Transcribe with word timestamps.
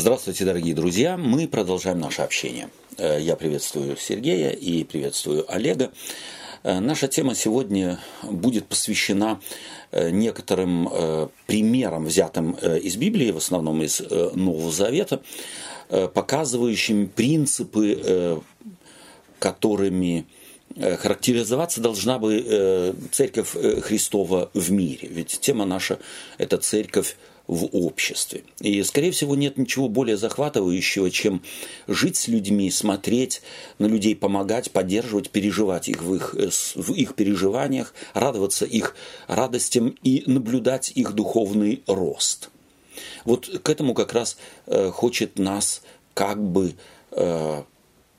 Здравствуйте, 0.00 0.46
дорогие 0.46 0.74
друзья. 0.74 1.18
Мы 1.18 1.46
продолжаем 1.46 2.00
наше 2.00 2.22
общение. 2.22 2.70
Э, 2.96 3.18
я 3.20 3.36
приветствую 3.36 3.98
Сергея 3.98 4.48
и 4.48 4.82
приветствую 4.82 5.44
Олега. 5.52 5.92
Э, 6.62 6.80
наша 6.80 7.06
тема 7.06 7.34
сегодня 7.34 8.00
будет 8.22 8.64
посвящена 8.64 9.42
э, 9.92 10.08
некоторым 10.08 10.88
примерам, 11.46 12.06
взятым 12.06 12.52
из 12.52 12.96
Библии, 12.96 13.30
в 13.30 13.36
основном 13.36 13.82
из 13.82 14.00
Нового 14.00 14.72
Завета, 14.72 15.20
показывающим 15.90 17.06
принципы, 17.06 18.40
которыми 19.38 20.24
характеризоваться 20.78 21.82
должна 21.82 22.18
бы 22.18 22.94
церковь 23.12 23.50
Христова 23.82 24.50
в 24.54 24.72
мире. 24.72 25.08
Ведь 25.08 25.40
тема 25.40 25.66
наша– 25.66 25.98
это 26.38 26.56
церковь 26.56 27.16
в 27.46 27.64
обществе. 27.72 28.42
И, 28.60 28.82
скорее 28.82 29.10
всего, 29.10 29.34
нет 29.34 29.58
ничего 29.58 29.88
более 29.88 30.16
захватывающего, 30.16 31.10
чем 31.10 31.42
жить 31.88 32.16
с 32.16 32.28
людьми, 32.28 32.70
смотреть 32.70 33.42
на 33.78 33.86
людей, 33.86 34.14
помогать, 34.14 34.70
поддерживать, 34.70 35.30
переживать 35.30 35.88
их 35.88 36.02
в 36.02 36.14
их, 36.14 36.34
э, 36.36 36.50
в 36.76 36.92
их 36.92 37.14
переживаниях, 37.14 37.94
радоваться 38.14 38.64
их 38.64 38.94
радостям 39.26 39.96
и 40.02 40.22
наблюдать 40.26 40.92
их 40.94 41.12
духовный 41.12 41.82
рост. 41.86 42.50
Вот 43.24 43.46
к 43.62 43.68
этому 43.68 43.94
как 43.94 44.12
раз 44.12 44.36
э, 44.66 44.90
хочет 44.90 45.38
нас 45.38 45.82
как 46.14 46.42
бы 46.42 46.74
э, 47.12 47.62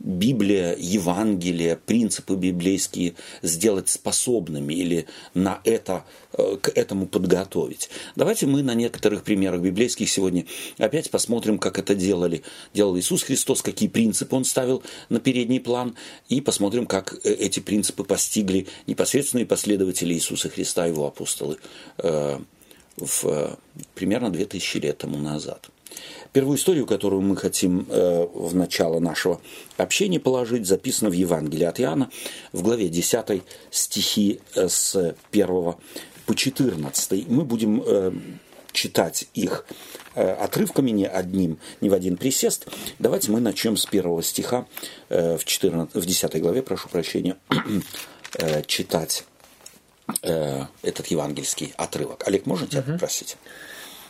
Библия, 0.04 0.76
Евангелие, 0.80 1.76
принципы 1.76 2.36
библейские 2.36 3.14
сделать 3.44 3.88
способными 3.88 4.74
или 4.74 5.06
на 5.36 5.62
это, 5.64 6.06
э, 6.34 6.58
к 6.60 6.70
этому 6.70 7.06
подготовить. 7.06 7.90
Давайте 8.16 8.48
мы 8.48 8.64
на 8.64 8.74
некоторых 8.74 9.24
примерах 9.24 9.62
библейских 9.62 10.10
сегодня 10.10 10.46
опять 10.80 11.12
посмотрим, 11.12 11.60
как 11.60 11.78
это 11.78 11.94
делали. 11.94 12.42
Делал 12.74 12.98
Иисус 12.98 13.22
Христос, 13.22 13.62
какие 13.62 13.90
принципы 13.90 14.36
Он 14.36 14.44
ставил 14.44 14.82
на 15.10 15.20
передний 15.20 15.60
план, 15.60 15.96
и 16.30 16.42
посмотрим, 16.42 16.88
как 16.88 17.14
э, 17.24 17.34
эти 17.34 17.60
принципы 17.60 18.04
постигли 18.04 18.68
непосредственные 18.88 19.46
последователи 19.46 20.16
Иисуса 20.16 20.50
Христа, 20.50 20.88
Его 20.88 21.06
апостолы, 21.06 21.58
э, 22.00 22.40
в 22.98 23.58
примерно 23.94 24.32
2000 24.32 24.78
лет 24.78 24.98
тому 24.98 25.18
назад. 25.18 25.70
Первую 26.34 26.58
историю, 26.58 26.86
которую 26.86 27.22
мы 27.22 27.36
хотим 27.36 27.86
э, 27.90 28.26
в 28.34 28.56
начало 28.56 29.00
нашего 29.00 29.42
общения 29.78 30.20
положить, 30.20 30.66
записана 30.66 31.10
в 31.10 31.14
Евангелии 31.14 31.66
от 31.66 31.80
Иоанна 31.80 32.10
в 32.54 32.64
главе 32.64 32.90
10 32.90 33.44
стихи 33.70 34.40
э, 34.56 34.70
с 34.70 35.16
1 35.32 35.48
по 36.26 36.36
14. 36.36 37.28
Мы 37.28 37.44
будем 37.44 37.84
э, 37.86 38.12
читать 38.72 39.28
их 39.34 39.66
э, 40.16 40.32
отрывками, 40.32 40.92
не 40.92 41.08
одним, 41.08 41.60
не 41.82 41.90
в 41.90 41.94
один 41.94 42.18
присест. 42.18 42.68
Давайте 43.00 43.32
мы 43.32 43.40
начнем 43.40 43.78
с 43.78 43.86
первого 43.86 44.24
стиха 44.24 44.66
э, 45.10 45.38
в, 45.38 45.44
14, 45.44 45.96
в 45.96 46.06
10 46.06 46.42
главе, 46.42 46.62
прошу 46.62 46.90
прощения, 46.90 47.38
э, 48.40 48.64
читать 48.64 49.26
э, 50.24 50.66
этот 50.82 51.08
евангельский 51.08 51.74
отрывок. 51.78 52.28
Олег, 52.28 52.46
можно 52.46 52.68
тебя 52.68 52.82
угу. 52.82 52.94
попросить? 52.94 53.38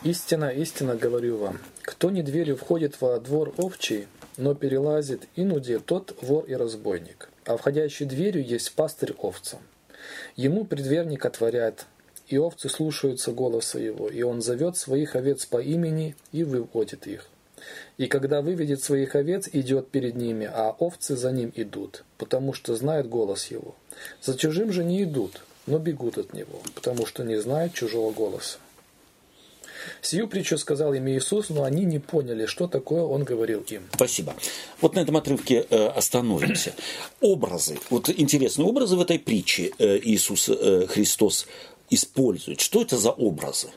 Истина, 0.04 0.50
истина 0.50 0.96
говорю 0.96 1.38
вам, 1.38 1.60
кто 1.84 2.10
не 2.10 2.24
дверью 2.24 2.58
входит 2.58 3.00
во 3.02 3.20
двор 3.20 3.54
овчий, 3.58 4.08
но 4.36 4.56
перелазит 4.56 5.28
инуде, 5.36 5.78
тот 5.78 6.18
вор 6.24 6.46
и 6.46 6.56
разбойник. 6.56 7.30
А 7.46 7.56
входящий 7.56 8.08
дверью 8.08 8.44
есть 8.44 8.74
пастырь 8.74 9.14
овца. 9.20 9.60
Ему 10.36 10.66
предверник 10.66 11.24
отворяет, 11.24 11.86
и 12.28 12.40
овцы 12.40 12.68
слушаются 12.68 13.32
голоса 13.32 13.78
его, 13.78 14.10
и 14.10 14.24
он 14.24 14.42
зовет 14.42 14.76
своих 14.76 15.16
овец 15.16 15.46
по 15.46 15.62
имени 15.62 16.16
и 16.32 16.44
выводит 16.44 17.06
их. 17.06 17.28
И 18.00 18.08
когда 18.08 18.42
выведет 18.42 18.84
своих 18.84 19.14
овец, 19.16 19.48
идет 19.54 19.90
перед 19.90 20.16
ними, 20.16 20.50
а 20.52 20.72
овцы 20.72 21.16
за 21.16 21.32
ним 21.32 21.54
идут, 21.56 22.06
потому 22.18 22.54
что 22.54 22.76
знают 22.76 23.08
голос 23.08 23.52
его. 23.52 23.76
За 24.24 24.36
чужим 24.36 24.72
же 24.72 24.84
не 24.84 25.04
идут, 25.04 25.44
но 25.68 25.78
бегут 25.78 26.18
от 26.18 26.34
него, 26.34 26.60
потому 26.74 27.06
что 27.06 27.24
не 27.24 27.40
знают 27.40 27.76
чужого 27.76 28.12
голоса. 28.12 28.58
Сию 30.02 30.28
притчу 30.28 30.58
сказал 30.58 30.94
им 30.94 31.08
Иисус, 31.08 31.50
но 31.50 31.64
они 31.64 31.86
не 31.86 32.00
поняли, 32.00 32.46
что 32.46 32.68
такое 32.68 33.04
Он 33.04 33.24
говорил 33.24 33.64
им. 33.70 33.84
Спасибо. 33.94 34.36
Вот 34.80 34.96
на 34.96 35.00
этом 35.00 35.18
отрывке 35.18 35.66
э, 35.70 35.88
остановимся. 35.88 36.74
Образы. 37.20 37.78
Вот 37.90 38.10
интересные 38.10 38.66
образы 38.66 38.96
в 38.96 39.02
этой 39.02 39.20
притче 39.20 39.72
э, 39.78 40.00
Иисус 40.04 40.50
э, 40.50 40.88
Христос 40.88 41.48
использует. 41.90 42.62
Что 42.62 42.82
это 42.82 42.98
за 42.98 43.12
образы? 43.12 43.70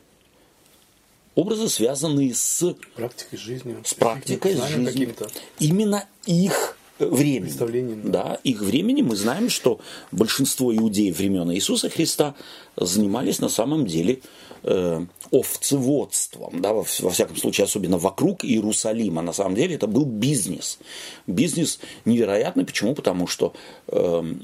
Образы, 1.34 1.68
связанные 1.68 2.32
с 2.32 2.74
практикой 2.94 3.36
жизни, 3.36 3.76
с 3.84 3.94
практикой 3.94 4.54
жизни. 4.54 5.14
Именно 5.58 6.04
их 6.26 6.76
времени. 6.98 8.00
Да, 8.04 8.38
их 8.44 8.60
времени 8.60 9.02
мы 9.02 9.16
знаем, 9.16 9.48
что 9.48 9.80
большинство 10.12 10.74
иудеев 10.74 11.18
времен 11.18 11.52
Иисуса 11.52 11.88
Христа 11.90 12.34
занимались 12.76 13.40
на 13.40 13.48
самом 13.48 13.86
деле 13.86 14.20
э, 14.64 15.06
овцеводством, 15.30 16.60
да, 16.60 16.72
во, 16.72 16.84
во 17.00 17.10
всяком 17.10 17.36
случае, 17.36 17.64
особенно 17.64 17.98
вокруг 17.98 18.44
Иерусалима. 18.44 19.22
На 19.22 19.32
самом 19.32 19.54
деле 19.54 19.76
это 19.76 19.86
был 19.86 20.04
бизнес. 20.04 20.78
Бизнес 21.26 21.78
невероятный. 22.04 22.64
Почему? 22.64 22.94
Потому 22.94 23.26
что 23.26 23.52
э, 23.88 24.34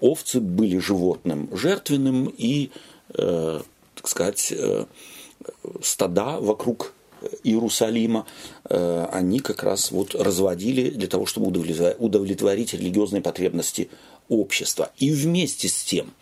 овцы 0.00 0.40
были 0.40 0.78
животным 0.78 1.48
жертвенным 1.52 2.32
и, 2.36 2.70
э, 3.16 3.60
так 3.94 4.08
сказать, 4.08 4.52
э, 4.56 4.86
стада 5.82 6.38
вокруг 6.40 6.94
Иерусалима, 7.42 8.26
э, 8.68 9.06
они 9.12 9.40
как 9.40 9.62
раз 9.62 9.90
вот 9.90 10.14
разводили 10.14 10.90
для 10.90 11.08
того, 11.08 11.26
чтобы 11.26 11.46
удовлетворить 11.48 12.74
религиозные 12.74 13.22
потребности 13.22 13.88
общества. 14.28 14.90
И 14.98 15.10
вместе 15.10 15.68
с 15.68 15.84
тем, 15.84 16.12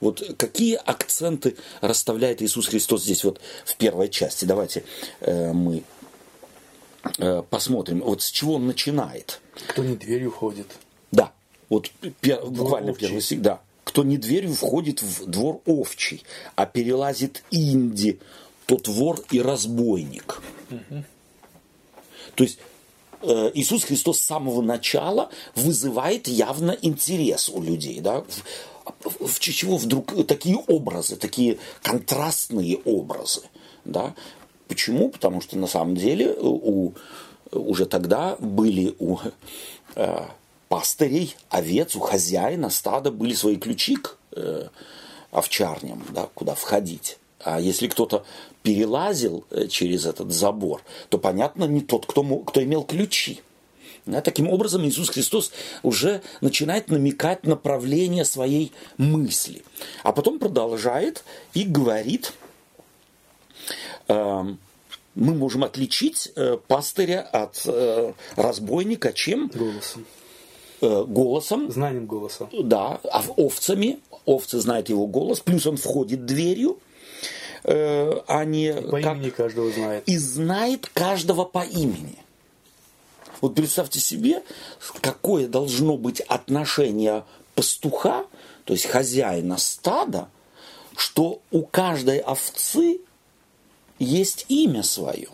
вот 0.00 0.22
какие 0.36 0.76
акценты 0.76 1.56
расставляет 1.80 2.42
Иисус 2.42 2.68
Христос 2.68 3.02
здесь 3.02 3.24
вот 3.24 3.40
в 3.64 3.76
первой 3.76 4.08
части? 4.08 4.44
Давайте 4.44 4.84
э, 5.20 5.52
мы 5.52 5.82
э, 7.18 7.42
посмотрим, 7.48 8.00
вот 8.00 8.22
с 8.22 8.30
чего 8.30 8.54
он 8.54 8.66
начинает. 8.66 9.40
Кто 9.68 9.84
не 9.84 9.96
дверью 9.96 10.30
входит. 10.30 10.66
Да, 11.10 11.32
вот 11.68 11.90
пер, 12.20 12.44
буквально 12.44 12.90
овчий. 12.90 13.06
первый 13.06 13.20
стих, 13.22 13.42
да. 13.42 13.60
Кто 13.84 14.02
не 14.02 14.16
дверью 14.16 14.54
входит 14.54 15.02
в 15.02 15.26
двор 15.26 15.60
овчий, 15.66 16.24
а 16.56 16.66
перелазит 16.66 17.44
инди, 17.50 18.18
тот 18.66 18.88
вор 18.88 19.20
и 19.30 19.40
разбойник. 19.40 20.42
Угу. 20.70 21.04
То 22.34 22.44
есть 22.44 22.58
э, 23.22 23.50
Иисус 23.54 23.84
Христос 23.84 24.20
с 24.20 24.24
самого 24.24 24.62
начала 24.62 25.30
вызывает 25.54 26.28
явно 26.28 26.76
интерес 26.82 27.48
у 27.48 27.62
людей. 27.62 28.00
Да? 28.00 28.24
В, 29.20 29.38
чего 29.38 29.76
вдруг 29.76 30.26
такие 30.26 30.56
образы, 30.56 31.16
такие 31.16 31.58
контрастные 31.82 32.78
образы? 32.84 33.42
Да? 33.84 34.14
Почему? 34.68 35.08
Потому 35.08 35.40
что 35.40 35.58
на 35.58 35.66
самом 35.66 35.94
деле 35.94 36.34
у, 36.38 36.92
уже 37.52 37.86
тогда 37.86 38.36
были 38.38 38.94
у 38.98 39.18
э, 39.94 40.24
пастырей, 40.68 41.36
овец, 41.50 41.96
у 41.96 42.00
хозяина 42.00 42.70
стада 42.70 43.10
были 43.10 43.34
свои 43.34 43.56
ключи 43.56 43.96
к 43.96 44.16
э, 44.32 44.68
овчарням, 45.30 46.04
да, 46.10 46.28
куда 46.34 46.54
входить. 46.54 47.18
А 47.40 47.60
если 47.60 47.88
кто-то 47.88 48.24
перелазил 48.62 49.44
э, 49.50 49.66
через 49.68 50.06
этот 50.06 50.32
забор, 50.32 50.82
то, 51.10 51.18
понятно, 51.18 51.64
не 51.64 51.80
тот, 51.80 52.06
кто, 52.06 52.22
кто 52.38 52.62
имел 52.62 52.82
ключи. 52.82 53.42
Да, 54.06 54.20
таким 54.20 54.50
образом, 54.50 54.84
Иисус 54.84 55.08
Христос 55.08 55.50
уже 55.82 56.20
начинает 56.42 56.88
намекать 56.88 57.44
направление 57.44 58.26
своей 58.26 58.72
мысли. 58.98 59.62
А 60.02 60.12
потом 60.12 60.38
продолжает 60.38 61.24
и 61.54 61.64
говорит, 61.64 62.34
э, 64.08 64.44
мы 65.14 65.34
можем 65.34 65.64
отличить 65.64 66.32
э, 66.36 66.58
пастыря 66.68 67.22
от 67.22 67.62
э, 67.64 68.12
разбойника 68.36 69.14
чем? 69.14 69.50
Голосом. 69.54 70.04
Э, 70.82 71.04
голосом. 71.04 71.72
Знанием 71.72 72.06
голоса. 72.06 72.48
Да, 72.52 73.00
а 73.10 73.22
овцами. 73.36 74.00
Овцы 74.26 74.58
знают 74.58 74.88
его 74.88 75.06
голос, 75.06 75.40
плюс 75.40 75.66
он 75.66 75.76
входит 75.76 76.24
дверью 76.24 76.78
э, 77.64 78.12
а 78.26 78.44
не... 78.44 78.68
И 78.68 78.72
по 78.72 79.00
как... 79.00 79.16
имени 79.16 79.30
каждого 79.30 79.70
знает. 79.70 80.08
И 80.08 80.16
знает 80.18 80.86
каждого 80.86 81.44
по 81.44 81.64
имени. 81.64 82.23
Вот 83.44 83.54
представьте 83.54 84.00
себе, 84.00 84.42
какое 85.02 85.46
должно 85.46 85.98
быть 85.98 86.20
отношение 86.20 87.26
пастуха, 87.54 88.24
то 88.64 88.72
есть 88.72 88.86
хозяина 88.86 89.58
стада, 89.58 90.30
что 90.96 91.42
у 91.50 91.60
каждой 91.60 92.20
овцы 92.20 93.02
есть 93.98 94.46
имя 94.48 94.82
свое. 94.82 95.28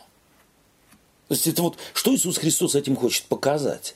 То 1.28 1.34
есть 1.34 1.46
это 1.46 1.62
вот, 1.62 1.76
что 1.94 2.12
Иисус 2.12 2.38
Христос 2.38 2.74
этим 2.74 2.96
хочет 2.96 3.26
показать? 3.26 3.94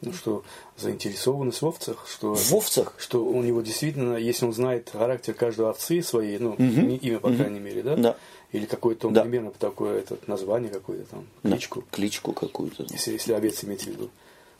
Ну 0.00 0.14
что, 0.14 0.42
заинтересованность 0.78 1.60
в 1.60 1.66
овцах, 1.66 2.06
что, 2.08 2.34
в 2.34 2.54
овцах? 2.54 2.94
что 2.96 3.26
у 3.26 3.42
него 3.42 3.60
действительно, 3.60 4.16
если 4.16 4.46
он 4.46 4.54
знает 4.54 4.88
характер 4.90 5.34
каждой 5.34 5.68
овцы 5.68 6.02
своей, 6.02 6.38
ну, 6.38 6.52
угу. 6.52 6.62
имя, 6.62 7.18
по 7.18 7.26
угу. 7.26 7.36
крайней 7.36 7.60
мере, 7.60 7.82
да? 7.82 7.96
да, 7.96 8.16
или 8.52 8.66
какое-то 8.66 9.10
Да. 9.10 9.22
примерно 9.22 9.50
такое 9.52 9.98
этот, 10.00 10.28
название 10.28 10.70
какое-то 10.70 11.10
там, 11.10 11.26
Да, 11.42 11.50
кличку, 11.50 11.84
кличку 11.90 12.32
какую-то. 12.32 12.84
если, 12.90 13.12
если 13.12 13.32
овец 13.32 13.64
иметь 13.64 13.82
в 13.82 13.86
виду, 13.88 14.10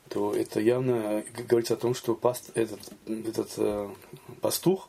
то 0.08 0.34
это 0.34 0.60
явно 0.60 1.24
говорится 1.48 1.74
о 1.74 1.76
том, 1.76 1.94
что 1.94 2.14
паст, 2.14 2.50
этот, 2.54 2.80
этот 3.06 3.48
э, 3.58 3.88
пастух, 4.40 4.88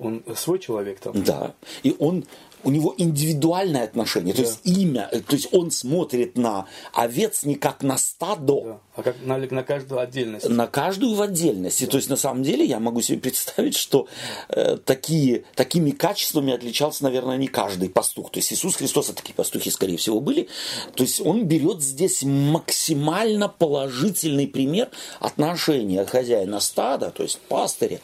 он 0.00 0.22
свой 0.36 0.58
человек 0.58 1.00
там. 1.00 1.22
Да. 1.22 1.54
И 1.82 1.94
он, 1.98 2.24
у 2.64 2.70
него 2.70 2.94
индивидуальное 2.96 3.84
отношение, 3.84 4.34
то 4.34 4.42
Да. 4.42 4.48
есть 4.48 4.60
имя, 4.64 5.08
э, 5.12 5.20
то 5.20 5.34
есть 5.36 5.48
он 5.52 5.70
смотрит 5.70 6.36
на 6.36 6.66
овец 6.92 7.44
не 7.44 7.54
как 7.54 7.82
на 7.82 7.98
стадо, 7.98 8.60
Да. 8.64 8.80
А 8.96 9.02
как 9.02 9.16
на, 9.24 9.38
на 9.38 9.62
каждую 9.62 10.00
отдельность. 10.00 10.48
на 10.48 10.66
каждую 10.66 11.14
в 11.14 11.22
отдельности. 11.22 11.86
То 11.86 11.96
есть 11.98 12.10
на 12.10 12.16
самом 12.16 12.42
деле 12.42 12.64
я 12.64 12.80
могу 12.80 13.00
себе 13.00 13.18
представить, 13.18 13.76
что 13.76 14.08
э, 14.48 14.76
такие, 14.84 15.44
такими 15.54 15.90
качествами 15.92 16.52
отличался, 16.52 17.04
наверное, 17.04 17.36
не 17.36 17.46
каждый 17.48 17.90
пастух. 17.90 18.30
То 18.32 18.38
есть 18.40 18.52
Иисус 18.52 18.74
Христос, 18.76 19.10
а 19.10 19.12
такие 19.12 19.34
пастухи, 19.34 19.70
скорее 19.70 19.96
всего, 19.96 20.20
были. 20.20 20.48
То 20.94 21.04
есть 21.04 21.20
он 21.20 21.44
берет 21.44 21.80
здесь 21.82 22.22
максимально 22.24 23.48
положительный 23.48 24.48
пример 24.48 24.88
отношения 25.20 26.04
хозяина 26.04 26.58
стада, 26.60 27.10
то 27.10 27.22
есть 27.22 27.38
пастыря, 27.48 28.00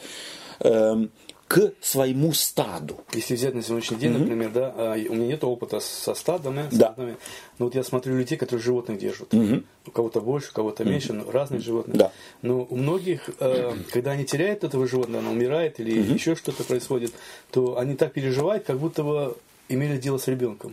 эм, 0.59 1.11
к 1.47 1.73
своему 1.79 2.33
стаду. 2.33 3.01
Если 3.13 3.35
взять 3.35 3.53
на 3.53 3.61
сегодняшний 3.61 3.97
день, 3.97 4.11
например, 4.13 4.51
да, 4.51 4.73
а, 4.75 4.93
у 5.09 5.13
меня 5.13 5.27
нет 5.27 5.43
опыта 5.43 5.79
со 5.79 6.15
стадами, 6.15 6.67
с 6.71 6.75
Да. 6.75 6.93
стадами, 6.93 7.17
но 7.59 7.65
вот 7.65 7.75
я 7.75 7.83
смотрю 7.83 8.17
людей, 8.17 8.35
которые 8.37 8.63
животных 8.63 8.97
держат. 8.97 9.33
У 9.33 9.91
кого-то 9.91 10.21
больше, 10.21 10.49
у 10.51 10.55
кого-то 10.55 10.83
меньше, 10.83 11.13
но 11.13 11.29
разные 11.29 11.61
животные. 11.61 11.97
Да. 11.97 12.11
Но 12.41 12.65
у 12.67 12.75
многих, 12.75 13.29
э, 13.39 13.73
когда 13.91 14.11
они 14.11 14.25
теряют 14.25 14.63
этого 14.63 14.87
животного, 14.87 15.19
оно 15.23 15.31
умирает 15.31 15.79
или 15.79 15.91
еще 16.13 16.35
что-то 16.35 16.63
происходит, 16.63 17.13
то 17.51 17.77
они 17.77 17.95
так 17.95 18.13
переживают, 18.13 18.65
как 18.65 18.79
будто 18.79 19.03
бы 19.03 19.37
имели 19.69 19.97
дело 19.97 20.17
с 20.17 20.27
ребенком. 20.27 20.71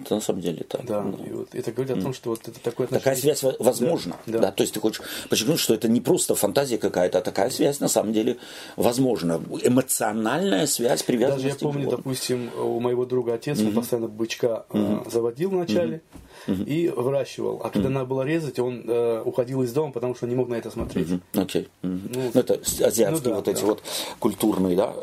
Это 0.00 0.14
на 0.14 0.20
самом 0.20 0.40
деле 0.40 0.64
так. 0.64 0.84
Да, 0.84 1.04
и 1.26 1.30
вот 1.32 1.54
это 1.54 1.72
говорит 1.72 1.96
о 1.96 2.00
том, 2.00 2.14
что 2.14 2.30
вот 2.30 2.40
это 2.46 2.58
такое 2.60 2.86
Такая 2.86 3.14
отношение. 3.14 3.36
связь 3.36 3.42
во- 3.58 3.64
возможна. 3.64 4.16
Да, 4.26 4.32
Да, 4.34 4.38
да. 4.38 4.52
То 4.52 4.62
есть 4.62 4.74
ты 4.74 4.80
хочешь 4.80 5.02
подчеркнуть, 5.28 5.58
что 5.60 5.74
это 5.74 5.88
не 5.88 6.00
просто 6.00 6.34
фантазия 6.34 6.78
какая-то, 6.78 7.18
а 7.18 7.20
такая 7.20 7.50
связь 7.50 7.80
на 7.80 7.88
самом 7.88 8.12
деле 8.12 8.36
возможна. 8.76 9.40
Эмоциональная 9.64 10.66
связь, 10.66 11.00
Даже 11.00 11.04
привязанность 11.04 11.44
я 11.44 11.54
к 11.54 11.58
помню, 11.58 11.80
животному. 11.82 11.96
допустим, 12.02 12.50
у 12.60 12.80
моего 12.80 13.04
друга 13.06 13.34
отец, 13.34 13.58
он 13.60 13.72
постоянно 13.72 14.08
бычка 14.08 14.66
э, 14.70 14.98
заводил 15.10 15.50
вначале 15.50 16.00
и 16.46 16.88
выращивал. 16.88 17.60
А 17.62 17.68
когда 17.70 17.88
надо 17.90 18.06
было 18.06 18.22
резать, 18.22 18.58
он 18.58 18.82
э, 18.86 19.22
уходил 19.24 19.62
из 19.62 19.72
дома, 19.72 19.92
потому 19.92 20.14
что 20.14 20.26
не 20.26 20.34
мог 20.34 20.48
на 20.48 20.54
это 20.54 20.70
смотреть. 20.70 21.08
Окей. 21.34 21.68
Мгм. 21.82 22.10
Ну, 22.14 22.30
Ну, 22.34 22.40
это 22.40 22.54
азиатские 22.54 23.10
ну 23.10 23.18
да, 23.20 23.34
вот 23.36 23.48
эти 23.48 23.60
да. 23.60 23.66
вот 23.66 23.82
культурные, 24.18 24.76
да, 24.76 24.92
э, 24.96 25.00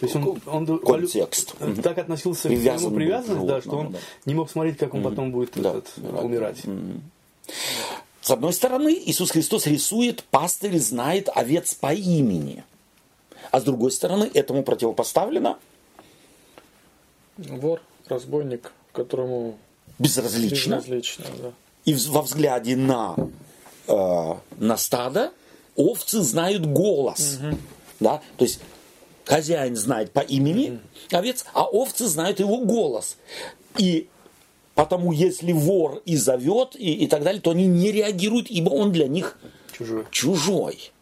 То 0.00 0.06
есть 0.06 0.16
он, 0.16 0.40
он 0.46 0.78
контекст. 0.78 1.54
так 1.82 1.98
относился 1.98 2.48
к 2.48 2.56
своему 2.56 2.90
к 2.90 2.94
привязанность, 2.94 3.46
да, 3.46 3.60
что 3.60 3.70
он 3.76 3.92
да. 3.92 3.98
Не 4.28 4.34
мог 4.34 4.50
смотреть, 4.50 4.76
как 4.78 4.94
он 4.94 5.02
потом 5.02 5.32
будет 5.32 5.50
Да, 5.54 5.70
этот, 5.70 5.88
умирать. 5.98 6.64
умирать. 6.64 7.00
С 8.20 8.30
одной 8.30 8.52
стороны, 8.52 8.92
Иисус 9.06 9.30
Христос 9.30 9.66
рисует, 9.66 10.22
пастырь 10.24 10.78
знает 10.78 11.28
овец 11.34 11.74
по 11.74 11.94
имени. 11.94 12.62
А 13.50 13.60
с 13.60 13.64
другой 13.64 13.90
стороны, 13.90 14.30
этому 14.34 14.62
противопоставлено 14.62 15.58
Вор, 17.38 17.80
разбойник, 18.06 18.72
которому 18.92 19.56
безразлично. 19.98 20.76
безразлично, 20.76 21.24
да. 21.42 21.52
И 21.84 21.94
во 21.94 22.20
взгляде 22.22 22.76
на, 22.76 23.14
э, 23.86 24.34
на 24.58 24.76
стадо 24.76 25.32
овцы 25.76 26.20
знают 26.20 26.66
голос. 26.66 27.38
Да? 28.00 28.20
То 28.36 28.44
есть 28.44 28.60
хозяин 29.24 29.76
знает 29.76 30.12
по 30.12 30.20
имени 30.20 30.80
овец, 31.12 31.46
а 31.54 31.64
овцы 31.64 32.06
знают 32.08 32.40
его 32.40 32.58
голос. 32.58 33.16
И 33.78 34.08
потому 34.78 35.10
если 35.10 35.50
вор 35.50 36.02
и 36.06 36.14
зовет, 36.14 36.76
и, 36.76 36.94
и 36.94 37.08
так 37.08 37.24
далее, 37.24 37.42
то 37.42 37.50
они 37.50 37.66
не 37.66 37.90
реагируют, 37.90 38.48
ибо 38.48 38.70
он 38.70 38.92
для 38.92 39.08
них 39.08 39.36
Чужой. 39.76 40.04
чужой. 40.12 40.92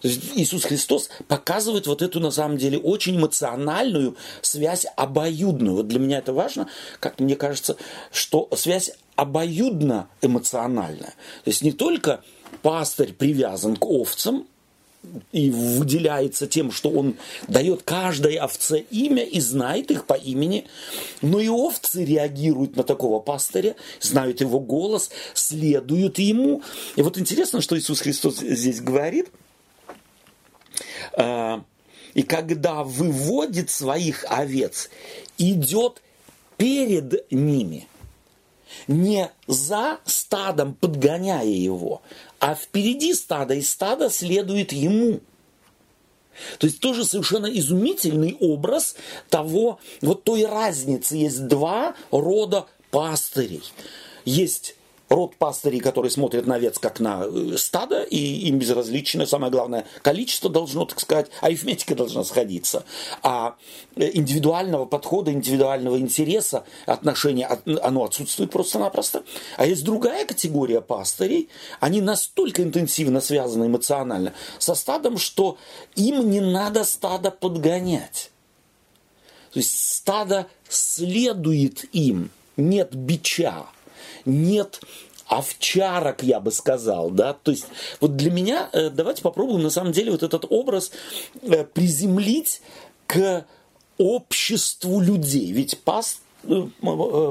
То 0.00 0.08
есть 0.08 0.22
Иисус 0.34 0.64
Христос 0.64 1.10
показывает 1.28 1.86
вот 1.86 2.00
эту, 2.00 2.20
на 2.20 2.30
самом 2.30 2.56
деле, 2.56 2.78
очень 2.78 3.16
эмоциональную 3.16 4.16
связь 4.40 4.86
обоюдную. 4.96 5.76
Вот 5.76 5.88
для 5.88 5.98
меня 5.98 6.20
это 6.20 6.32
важно, 6.32 6.70
как 7.00 7.20
мне 7.20 7.36
кажется, 7.36 7.76
что 8.12 8.48
связь 8.56 8.92
обоюдно 9.14 10.08
эмоциональная. 10.22 11.12
То 11.44 11.50
есть 11.50 11.60
не 11.60 11.72
только 11.72 12.24
пастырь 12.62 13.12
привязан 13.12 13.76
к 13.76 13.84
овцам, 13.84 14.46
и 15.32 15.50
выделяется 15.50 16.46
тем, 16.46 16.70
что 16.70 16.90
он 16.90 17.16
дает 17.48 17.82
каждой 17.82 18.36
овце 18.36 18.78
имя 18.78 19.24
и 19.24 19.40
знает 19.40 19.90
их 19.90 20.06
по 20.06 20.14
имени, 20.14 20.66
но 21.20 21.40
и 21.40 21.48
овцы 21.48 22.04
реагируют 22.04 22.76
на 22.76 22.84
такого 22.84 23.18
пастыря, 23.20 23.74
знают 24.00 24.40
его 24.40 24.60
голос, 24.60 25.10
следуют 25.34 26.18
ему. 26.18 26.62
И 26.96 27.02
вот 27.02 27.18
интересно, 27.18 27.60
что 27.60 27.78
Иисус 27.78 28.00
Христос 28.00 28.38
здесь 28.38 28.80
говорит, 28.80 29.30
а, 31.14 31.64
и 32.14 32.22
когда 32.22 32.84
выводит 32.84 33.70
своих 33.70 34.24
овец, 34.28 34.90
идет 35.38 36.02
перед 36.56 37.30
ними, 37.32 37.88
не 38.86 39.30
за 39.46 39.98
стадом 40.04 40.74
подгоняя 40.74 41.44
его, 41.44 42.02
а 42.42 42.56
впереди 42.56 43.14
стада, 43.14 43.54
и 43.54 43.62
стадо 43.62 44.10
следует 44.10 44.72
ему. 44.72 45.20
То 46.58 46.66
есть 46.66 46.80
тоже 46.80 47.04
совершенно 47.04 47.46
изумительный 47.46 48.36
образ 48.40 48.96
того, 49.30 49.78
вот 50.00 50.24
той 50.24 50.44
разницы. 50.44 51.14
Есть 51.14 51.46
два 51.46 51.94
рода 52.10 52.66
пастырей. 52.90 53.62
Есть 54.24 54.74
род 55.12 55.36
пастырей, 55.36 55.80
которые 55.80 56.10
смотрят 56.10 56.46
на 56.46 56.56
овец 56.56 56.78
как 56.78 57.00
на 57.00 57.24
э, 57.24 57.56
стадо, 57.56 58.02
и 58.02 58.16
им 58.48 58.58
безразлично, 58.58 59.26
самое 59.26 59.52
главное, 59.52 59.84
количество 60.02 60.50
должно, 60.50 60.84
так 60.84 61.00
сказать, 61.00 61.30
арифметика 61.40 61.94
должна 61.94 62.24
сходиться. 62.24 62.84
А 63.22 63.56
э, 63.96 64.10
индивидуального 64.14 64.86
подхода, 64.86 65.32
индивидуального 65.32 65.98
интереса, 65.98 66.64
отношения, 66.86 67.46
от- 67.46 67.66
оно 67.82 68.04
отсутствует 68.04 68.50
просто-напросто. 68.50 69.22
А 69.56 69.66
есть 69.66 69.84
другая 69.84 70.24
категория 70.24 70.80
пастырей, 70.80 71.48
они 71.80 72.00
настолько 72.00 72.62
интенсивно 72.62 73.20
связаны 73.20 73.66
эмоционально 73.66 74.32
со 74.58 74.74
стадом, 74.74 75.18
что 75.18 75.58
им 75.94 76.30
не 76.30 76.40
надо 76.40 76.84
стадо 76.84 77.30
подгонять. 77.30 78.30
То 79.52 79.58
есть 79.58 79.94
стадо 79.96 80.46
следует 80.68 81.84
им, 81.94 82.30
нет 82.56 82.94
бича, 82.94 83.66
нет 84.24 84.80
овчарок, 85.26 86.22
я 86.22 86.40
бы 86.40 86.50
сказал, 86.52 87.10
да, 87.10 87.32
то 87.32 87.50
есть 87.50 87.66
вот 88.00 88.16
для 88.16 88.30
меня, 88.30 88.68
э, 88.72 88.90
давайте 88.90 89.22
попробуем 89.22 89.62
на 89.62 89.70
самом 89.70 89.92
деле 89.92 90.10
вот 90.10 90.22
этот 90.22 90.44
образ 90.50 90.92
э, 91.42 91.64
приземлить 91.64 92.60
к 93.06 93.46
обществу 93.98 95.00
людей, 95.00 95.52
ведь 95.52 95.78
пас, 95.80 96.20
э, 96.44 96.66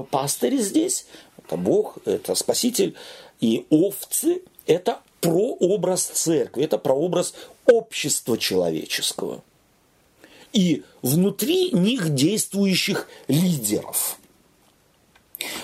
пастыри 0.10 0.58
здесь, 0.58 1.06
это 1.38 1.58
Бог, 1.58 1.98
это 2.06 2.34
Спаситель, 2.34 2.96
и 3.40 3.66
овцы– 3.70 4.42
это 4.66 5.00
прообраз 5.20 6.06
церкви, 6.06 6.64
это 6.64 6.78
прообраз 6.78 7.34
общества 7.66 8.38
человеческого. 8.38 9.44
И 10.54 10.84
внутри 11.02 11.72
них 11.72 12.14
действующих 12.14 13.08
лидеров. 13.28 14.18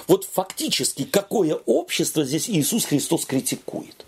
Вот 0.07 0.25
фактически 0.25 1.03
какое 1.03 1.55
общество 1.65 2.23
здесь 2.23 2.49
Иисус 2.49 2.85
Христос 2.85 3.25
критикует? 3.25 4.05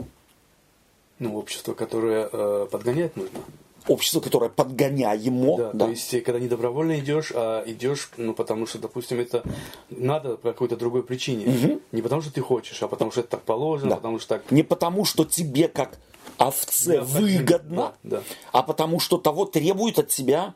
Ну, 1.19 1.37
общество, 1.37 1.73
которое 1.73 2.29
э, 2.31 2.67
подгонять 2.71 3.15
нужно. 3.17 3.39
Общество, 3.87 4.19
которое 4.21 4.49
подгоняемо. 4.49 5.57
Да, 5.57 5.71
да. 5.73 5.85
то 5.85 5.91
есть, 5.91 6.13
э, 6.13 6.21
когда 6.21 6.39
не 6.39 6.47
добровольно 6.47 6.99
идешь, 6.99 7.31
а 7.35 7.63
идешь, 7.65 8.11
ну, 8.17 8.33
потому 8.33 8.67
что, 8.67 8.77
допустим, 8.77 9.19
это 9.19 9.43
надо 9.89 10.37
по 10.37 10.51
какой-то 10.51 10.77
другой 10.77 11.03
причине. 11.03 11.79
Не 11.91 12.01
потому 12.01 12.21
что 12.21 12.31
ты 12.31 12.41
хочешь, 12.41 12.81
а 12.83 12.87
потому 12.87 13.11
что 13.11 13.21
это 13.21 13.31
так 13.31 13.41
положено, 13.41 13.91
Да. 13.91 13.95
потому 13.97 14.19
что 14.19 14.35
так. 14.37 14.51
Не 14.51 14.63
потому, 14.63 15.05
что 15.05 15.25
тебе 15.25 15.67
как 15.67 15.97
овце 16.37 16.97
Да, 16.99 17.03
выгодно, 17.03 17.93
да, 18.03 18.17
да. 18.17 18.23
а 18.53 18.63
потому 18.63 18.99
что 18.99 19.17
того 19.17 19.45
требует 19.45 19.99
от 19.99 20.07
тебя 20.09 20.53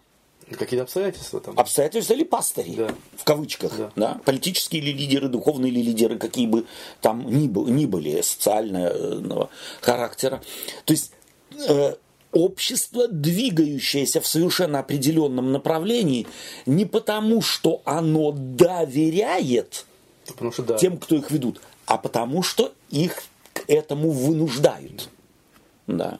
Какие-то 0.51 0.83
обстоятельства 0.83 1.39
там. 1.39 1.57
обстоятельства 1.59 2.13
или 2.13 2.23
пастыри, 2.23 2.75
Да. 2.75 2.95
в 3.17 3.23
кавычках, 3.23 3.77
Да. 3.77 3.91
да. 3.95 4.21
политические 4.25 4.81
или 4.81 4.91
лидеры, 4.91 5.27
духовные 5.29 5.71
или 5.71 5.81
лидеры, 5.81 6.17
какие 6.17 6.47
бы 6.47 6.65
там 7.01 7.25
ни, 7.27 7.47
ни 7.69 7.85
были 7.85 8.21
социального 8.21 9.49
характера. 9.81 10.41
То 10.85 10.93
есть 10.93 11.11
э, 11.67 11.95
общество, 12.31 13.07
двигающееся 13.07 14.21
в 14.21 14.27
совершенно 14.27 14.79
определенном 14.79 15.51
направлении, 15.51 16.27
не 16.65 16.85
потому, 16.85 17.41
что 17.41 17.81
оно 17.85 18.31
доверяет 18.31 19.85
Потому 20.27 20.51
что 20.51 20.63
да. 20.63 20.77
тем, 20.77 20.97
кто 20.97 21.15
их 21.15 21.31
ведут, 21.31 21.61
а 21.85 21.97
потому 21.97 22.43
что 22.43 22.73
их 22.89 23.23
к 23.53 23.63
этому 23.67 24.09
вынуждают. 24.09 25.09
Да. 25.87 26.19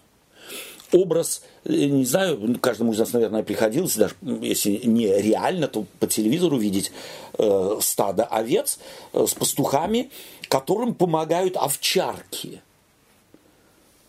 Образ, 0.94 1.42
э, 1.66 1.74
не 1.74 2.06
знаю, 2.06 2.58
каждому 2.62 2.94
из 2.94 3.00
нас, 3.00 3.12
наверное, 3.14 3.44
приходилось, 3.44 3.96
даже 3.96 4.16
если 4.22 4.82
не 4.86 5.08
реально, 5.22 5.68
то 5.68 5.86
по 6.00 6.08
телевизору 6.08 6.58
видеть 6.58 6.92
э, 7.38 7.78
стадо 7.82 8.24
овец 8.24 8.80
э, 9.12 9.26
с 9.28 9.34
пастухами, 9.34 10.12
которым 10.48 10.94
помогают 10.94 11.58
овчарки. 11.58 12.62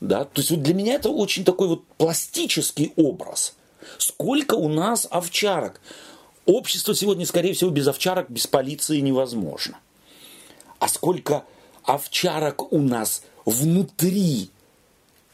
Да? 0.01 0.25
То 0.25 0.41
есть 0.41 0.51
вот 0.51 0.63
для 0.63 0.75
меня 0.75 0.95
это 0.95 1.09
очень 1.09 1.45
такой 1.45 1.69
вот 1.69 1.85
пластический 1.97 2.93
образ. 2.97 3.55
Сколько 3.99 4.55
у 4.55 4.69
нас 4.69 5.09
овчарок? 5.11 5.81
Общество 6.47 6.95
сегодня, 6.95 7.25
скорее 7.25 7.55
всего, 7.55 7.71
без 7.71 7.87
овчарок, 7.89 8.29
без 8.29 8.47
полиции 8.47 9.01
невозможно. 9.01 9.79
А 10.79 10.89
сколько 10.89 11.45
овчарок 11.85 12.71
у 12.73 12.81
нас 12.81 13.23
внутри 13.47 14.51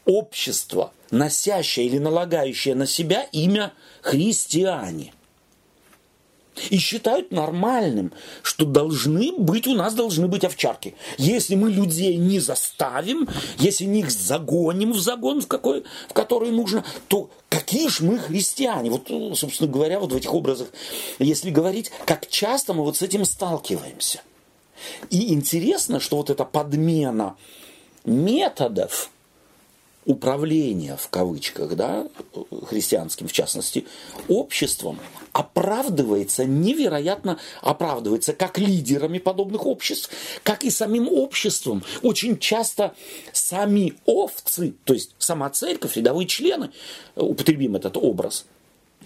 общества, 0.05 0.91
носящее 1.11 1.87
или 1.87 1.97
налагающее 1.97 2.75
на 2.75 2.85
себя 2.85 3.23
имя 3.31 3.73
христиане. 4.01 5.13
И 6.69 6.77
считают 6.77 7.31
нормальным, 7.31 8.11
что 8.43 8.65
должны 8.65 9.31
быть, 9.31 9.67
у 9.67 9.73
нас 9.73 9.93
должны 9.93 10.27
быть 10.27 10.43
овчарки. 10.43 10.95
Если 11.17 11.55
мы 11.55 11.71
людей 11.71 12.17
не 12.17 12.39
заставим, 12.39 13.27
если 13.57 13.85
не 13.85 14.01
их 14.01 14.11
загоним 14.11 14.91
в 14.91 14.99
загон, 14.99 15.41
в, 15.41 15.47
какой, 15.47 15.83
в 16.09 16.13
который 16.13 16.51
нужно, 16.51 16.83
то 17.07 17.29
какие 17.49 17.87
же 17.87 18.03
мы 18.03 18.19
христиане? 18.19 18.91
Вот, 18.91 19.07
собственно 19.37 19.71
говоря, 19.71 19.99
вот 19.99 20.11
в 20.11 20.15
этих 20.15 20.33
образах, 20.33 20.67
если 21.19 21.49
говорить, 21.51 21.89
как 22.05 22.27
часто 22.27 22.73
мы 22.73 22.83
вот 22.83 22.97
с 22.97 23.01
этим 23.01 23.23
сталкиваемся. 23.23 24.21
И 25.09 25.33
интересно, 25.33 25.99
что 25.99 26.17
вот 26.17 26.29
эта 26.29 26.43
подмена 26.43 27.37
методов– 28.03 29.09
управления, 30.05 30.97
в 30.97 31.09
кавычках, 31.09 31.75
да, 31.75 32.07
христианским, 32.67 33.27
в 33.27 33.31
частности, 33.31 33.85
обществом, 34.27 34.99
оправдывается, 35.31 36.45
невероятно 36.45 37.39
оправдывается 37.61 38.33
как 38.33 38.57
лидерами 38.57 39.19
подобных 39.19 39.65
обществ, 39.65 40.09
как 40.43 40.63
и 40.63 40.69
самим 40.69 41.07
обществом. 41.07 41.83
Очень 42.01 42.37
часто 42.39 42.93
сами 43.31 43.93
овцы, 44.05 44.73
то 44.83 44.93
есть 44.93 45.15
сама 45.19 45.49
церковь, 45.49 45.95
рядовые 45.95 46.27
члены, 46.27 46.71
употребим 47.15 47.75
этот 47.75 47.97
образ– 47.97 48.45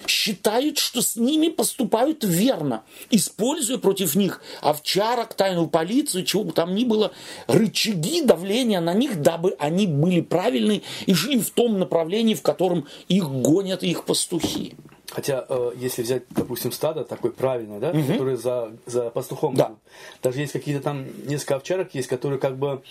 считают, 0.07 0.77
что 0.77 1.01
с 1.01 1.15
ними 1.15 1.49
поступают 1.49 2.23
верно, 2.23 2.83
используя 3.09 3.77
против 3.77 4.15
них 4.15 4.41
овчарок, 4.61 5.33
тайную 5.33 5.67
полицию, 5.67 6.25
чего 6.25 6.43
бы 6.43 6.51
там 6.51 6.75
ни 6.75 6.85
было, 6.85 7.11
рычаги 7.47 8.21
давления 8.21 8.81
на 8.81 8.93
них, 8.93 9.21
дабы 9.21 9.55
они 9.59 9.87
были 9.87 10.21
правильны 10.21 10.83
и 11.05 11.13
шли 11.13 11.39
в 11.39 11.49
том 11.49 11.79
направлении, 11.79 12.33
в 12.33 12.41
котором 12.41 12.87
их 13.07 13.29
гонят 13.29 13.83
их 13.83 14.05
пастухи. 14.05 14.75
Хотя, 15.11 15.45
э, 15.47 15.71
если 15.77 16.01
взять, 16.01 16.23
допустим, 16.29 16.71
стадо 16.71 17.03
такое 17.03 17.31
правильное, 17.31 17.79
да, 17.79 17.91
угу. 17.91 18.03
которое 18.03 18.37
за, 18.37 18.73
за 18.85 19.09
пастухом, 19.11 19.55
да. 19.55 19.75
даже 20.21 20.41
есть 20.41 20.53
какие-то 20.53 20.81
там 20.81 21.05
несколько 21.25 21.55
овчарок 21.55 21.95
есть, 21.95 22.07
которые 22.07 22.39
как 22.39 22.57
бы 22.57 22.81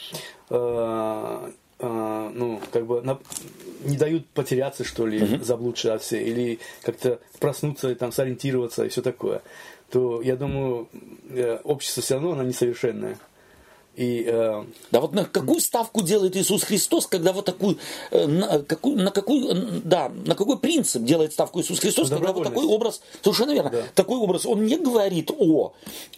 э, 0.49 1.51
э, 1.85 2.31
ну, 2.35 2.61
как 2.73 2.87
бы 2.87 3.03
на, 3.03 3.19
не 3.85 3.97
дают 3.97 4.27
потеряться, 4.29 4.85
что 4.85 5.07
ли, 5.07 5.19
mm-hmm. 5.19 5.45
заблудшие 5.45 5.99
или 6.11 6.59
как-то 6.83 7.21
проснуться, 7.39 7.91
и 7.91 7.95
там, 7.95 8.13
сориентироваться 8.13 8.85
и 8.85 8.89
все 8.89 9.03
такое, 9.03 9.43
то 9.91 10.23
я 10.23 10.37
думаю, 10.37 10.89
э, 11.31 11.59
общество 11.65 12.03
все 12.03 12.15
равно, 12.15 12.33
оно 12.33 12.43
несовершенное. 12.43 13.17
И, 13.97 14.25
э... 14.27 14.65
Да 14.91 15.01
вот 15.01 15.13
на 15.13 15.25
какую 15.25 15.61
ставку 15.61 16.03
делает 16.03 16.37
Иисус 16.37 16.65
Христос, 16.65 17.07
когда 17.07 17.33
вот 17.33 17.45
такую, 17.45 17.79
э, 18.11 18.27
на, 18.27 18.59
какую, 18.61 18.97
на 18.97 19.13
какую, 19.13 19.83
да, 19.85 20.09
на 20.09 20.35
какой 20.35 20.59
принцип 20.59 21.05
делает 21.05 21.33
ставку 21.33 21.61
Иисус 21.61 21.79
Христос, 21.79 22.11
когда 22.11 22.33
вот 22.33 22.45
такой 22.45 22.67
образ, 22.67 23.01
совершенно 23.23 23.53
верно, 23.53 23.71
да. 23.71 23.83
такой 23.95 24.19
образ, 24.19 24.47
он 24.47 24.67
не 24.67 24.79
говорит 24.79 25.31
о, 25.31 25.75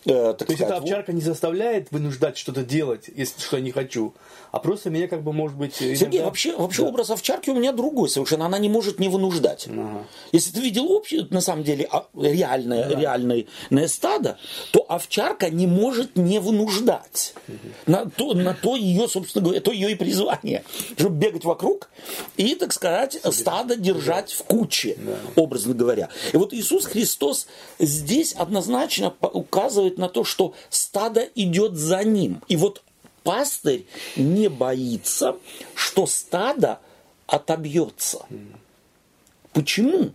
э, 0.07 0.35
так 0.39 0.39
То 0.39 0.45
сказать, 0.45 0.61
есть 0.61 0.63
эта 0.63 0.77
овчарка 0.79 1.13
не 1.13 1.21
заставляет 1.21 1.91
вынуждать 1.91 2.39
что-то 2.39 2.65
делать, 2.65 3.11
если 3.15 3.41
что 3.41 3.59
я 3.59 3.63
не 3.63 3.73
хочу, 3.73 4.15
а 4.57 4.59
просто 4.59 4.89
меня 4.89 5.07
как 5.07 5.23
бы 5.23 5.35
может 5.35 5.59
быть... 5.59 5.75
Сергей, 5.75 6.23
вообще, 6.23 6.57
вообще 6.57 6.81
да. 6.81 6.89
образ 6.89 7.11
овчарки 7.11 7.51
у 7.51 7.55
меня 7.55 7.73
другой 7.73 8.09
совершенно, 8.09 8.47
она 8.47 8.59
не 8.59 8.71
может 8.71 8.99
не 8.99 9.11
вынуждать. 9.11 9.67
Ага. 9.69 10.07
Если 10.33 10.51
ты 10.51 10.61
видел 10.61 10.91
общее, 10.91 11.27
на 11.29 11.43
самом 11.43 11.63
деле, 11.63 11.87
а, 11.91 12.07
реальное, 12.19 12.89
да. 12.89 12.99
реальное 12.99 13.45
стадо, 13.87 14.39
то 14.73 14.87
овчарка 14.89 15.51
не 15.51 15.67
может 15.67 16.17
не 16.17 16.39
вынуждать. 16.39 17.35
Угу. 17.49 17.57
На, 17.85 18.07
то, 18.07 18.33
на 18.33 18.55
то 18.55 18.77
ее, 18.77 19.09
собственно 19.09 19.45
говоря, 19.45 19.61
то 19.61 19.73
ее 19.73 19.93
и 19.93 19.95
призвание, 19.95 20.65
чтобы 20.97 21.17
бегать 21.19 21.45
вокруг 21.45 21.91
и, 22.39 22.55
так 22.55 22.73
сказать, 22.73 23.21
стадо 23.31 23.77
держать 23.77 24.33
в 24.33 24.43
куче, 24.45 24.97
да. 24.99 25.19
образно 25.43 25.75
говоря. 25.75 26.09
И 26.33 26.37
вот 26.39 26.55
Иисус 26.55 26.87
Христос 26.87 27.47
здесь 27.79 28.33
однозначно 28.33 29.13
указывает 29.21 29.99
на 29.99 30.09
то, 30.09 30.25
что 30.25 30.55
стадо 30.71 31.29
идет 31.35 31.75
за 31.75 32.03
ним. 32.05 32.41
И 32.49 32.57
вот 32.57 32.83
пастырь 33.27 33.85
не 34.15 34.49
боится, 34.49 35.37
что 35.75 36.07
стадо 36.07 36.79
отобьется. 37.27 38.25
Почему? 39.53 40.13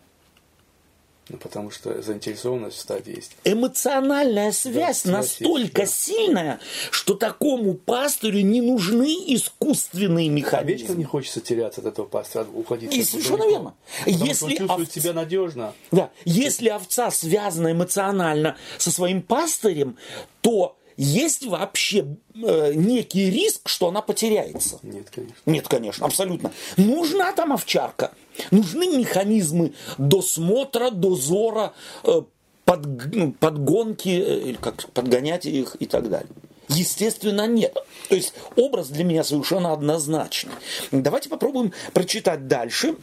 Ну, 1.30 1.38
потому 1.38 1.72
что 1.72 2.02
заинтересованность 2.02 2.78
в 2.78 2.80
стаде 2.80 3.14
есть. 3.14 3.32
Эмоциональная 3.46 4.52
связь 4.52 5.04
да, 5.04 5.12
настолько 5.12 5.84
есть, 5.84 6.08
да. 6.08 6.14
сильная, 6.14 6.60
что 6.90 7.14
такому 7.14 7.74
пастырю 7.74 8.42
не 8.42 8.60
нужны 8.60 9.14
искусственные 9.28 10.30
механизмы. 10.30 10.74
А 10.74 10.78
вечно 10.78 10.94
не 10.94 11.06
хочется 11.06 11.40
теряться 11.40 11.82
от 11.82 11.88
этого 11.88 12.06
пастыря, 12.06 12.46
уходить. 12.54 12.94
И 12.94 13.04
совершенно 13.04 13.48
верно. 13.48 13.74
Если 14.06 14.46
он 14.46 14.58
чувствует 14.58 14.90
ов... 14.90 14.94
себя 14.94 15.14
надежно. 15.14 15.74
Да. 15.92 16.10
Если 16.26 16.68
овца 16.68 17.12
связана 17.12 17.72
эмоционально 17.72 18.58
со 18.78 18.92
своим 18.92 19.22
пастырем, 19.22 19.98
то 20.42 20.76
есть 21.04 21.48
вообще 21.48 22.06
э, 22.36 22.74
некий 22.76 23.32
риск, 23.32 23.68
что 23.68 23.88
она 23.88 24.04
потеряется? 24.04 24.80
Нет, 24.84 25.10
конечно. 25.10 25.36
Нет, 25.48 25.68
конечно, 25.68 26.06
абсолютно. 26.06 26.52
Нужна 26.78 27.34
там 27.34 27.54
овчарка. 27.54 28.12
Нужны 28.52 28.98
механизмы 28.98 29.74
досмотра, 29.98 30.92
дозора, 30.92 31.74
э, 32.04 32.22
под, 32.66 33.16
ну, 33.16 33.32
подгонки, 33.32 34.10
э, 34.10 34.54
как 34.62 34.92
подгонять 34.92 35.48
их 35.48 35.76
и 35.80 35.88
так 35.88 36.08
далее. 36.08 36.30
Естественно, 36.70 37.48
нет. 37.48 37.76
То 38.08 38.16
есть 38.16 38.36
образ 38.56 38.90
для 38.90 39.04
меня 39.04 39.24
совершенно 39.24 39.74
однозначный. 39.74 40.54
Давайте 40.92 41.30
попробуем 41.30 41.74
прочитать 41.94 42.48
дальше. 42.48 42.96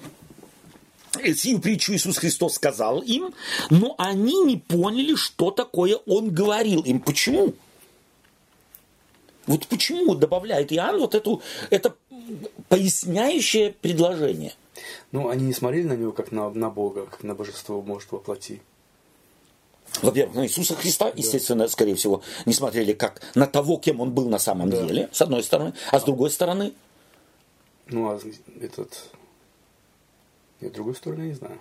Сию 1.34 1.58
притчу 1.58 1.94
Иисус 1.94 2.16
Христос 2.18 2.54
сказал 2.54 3.00
им, 3.00 3.34
но 3.70 3.96
они 3.98 4.44
не 4.44 4.56
поняли, 4.56 5.16
что 5.16 5.50
такое 5.50 5.96
Он 6.06 6.30
говорил 6.30 6.82
им. 6.82 7.00
Почему? 7.00 7.54
Вот 9.48 9.66
почему 9.66 10.14
добавляет 10.14 10.72
Иоанн 10.72 11.00
вот 11.00 11.14
эту, 11.14 11.42
это 11.70 11.96
поясняющее 12.68 13.72
предложение? 13.72 14.52
Ну, 15.10 15.28
они 15.28 15.46
не 15.46 15.54
смотрели 15.54 15.86
на 15.86 15.94
него 15.94 16.12
как 16.12 16.30
на, 16.30 16.50
на 16.50 16.70
Бога, 16.70 17.06
как 17.06 17.24
на 17.24 17.34
божество 17.34 17.80
может 17.80 18.12
воплоти. 18.12 18.60
Во-первых, 20.02 20.36
на 20.36 20.46
Иисуса 20.46 20.74
Христа, 20.76 21.10
естественно, 21.16 21.64
да. 21.64 21.68
скорее 21.68 21.94
всего, 21.94 22.22
не 22.44 22.52
смотрели 22.52 22.92
как 22.92 23.22
на 23.34 23.46
того, 23.46 23.78
кем 23.78 24.00
он 24.00 24.12
был 24.12 24.28
на 24.28 24.38
самом 24.38 24.68
да. 24.68 24.82
деле, 24.82 25.08
с 25.12 25.22
одной 25.22 25.42
стороны, 25.42 25.72
а 25.90 25.98
с 25.98 26.04
другой 26.04 26.30
стороны. 26.30 26.74
Ну, 27.86 28.10
а 28.10 28.20
этот. 28.60 29.10
Я 30.60 30.68
другой 30.68 30.94
стороны 30.94 31.22
не 31.22 31.34
знаю. 31.34 31.58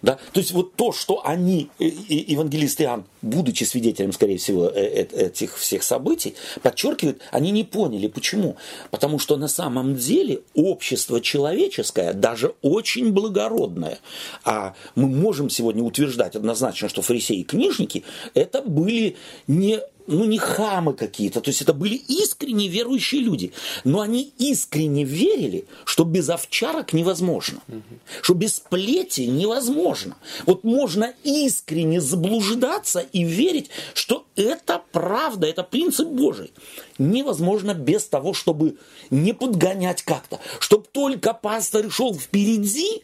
Да? 0.00 0.18
То 0.32 0.40
есть 0.40 0.52
вот 0.52 0.74
то, 0.74 0.92
что 0.92 1.26
они, 1.26 1.68
евангелист 1.78 2.80
Иоанн, 2.80 3.04
будучи 3.20 3.64
свидетелем, 3.64 4.12
скорее 4.12 4.38
всего, 4.38 4.68
э, 4.68 5.06
э, 5.10 5.26
этих 5.26 5.56
всех 5.58 5.82
событий, 5.82 6.34
подчеркивают, 6.62 7.20
они 7.30 7.50
не 7.50 7.64
поняли. 7.64 8.06
Почему? 8.06 8.56
Потому 8.90 9.18
что 9.18 9.36
на 9.36 9.48
самом 9.48 9.96
деле 9.96 10.40
общество 10.54 11.20
человеческое, 11.20 12.12
даже 12.12 12.54
очень 12.62 13.12
благородное, 13.12 13.98
а 14.44 14.74
мы 14.94 15.08
можем 15.08 15.50
сегодня 15.50 15.82
утверждать 15.82 16.36
однозначно, 16.36 16.88
что 16.88 17.02
фарисеи 17.02 17.40
и 17.40 17.44
книжники, 17.44 18.04
это 18.34 18.62
были 18.62 19.16
не 19.46 19.80
ну, 20.06 20.24
не 20.24 20.38
хамы 20.38 20.94
какие-то, 20.94 21.40
то 21.40 21.50
есть 21.50 21.62
это 21.62 21.72
были 21.72 21.94
искренне 21.94 22.68
верующие 22.68 23.20
люди, 23.20 23.52
но 23.84 24.00
они 24.00 24.32
искренне 24.38 25.04
верили, 25.04 25.66
что 25.84 26.04
без 26.04 26.28
овчарок 26.28 26.92
невозможно, 26.92 27.60
угу. 27.68 27.82
что 28.20 28.34
без 28.34 28.60
плети 28.60 29.22
невозможно. 29.22 30.16
Вот 30.46 30.64
можно 30.64 31.14
искренне 31.24 32.00
заблуждаться 32.00 33.00
и 33.00 33.24
верить, 33.24 33.70
что 33.94 34.26
это 34.36 34.82
правда, 34.92 35.46
это 35.46 35.62
принцип 35.62 36.08
Божий. 36.08 36.52
Невозможно 36.98 37.74
без 37.74 38.04
того, 38.04 38.34
чтобы 38.34 38.76
не 39.10 39.32
подгонять 39.32 40.02
как-то, 40.02 40.40
чтобы 40.60 40.86
только 40.92 41.34
пастор 41.34 41.90
шел 41.90 42.14
впереди, 42.14 43.02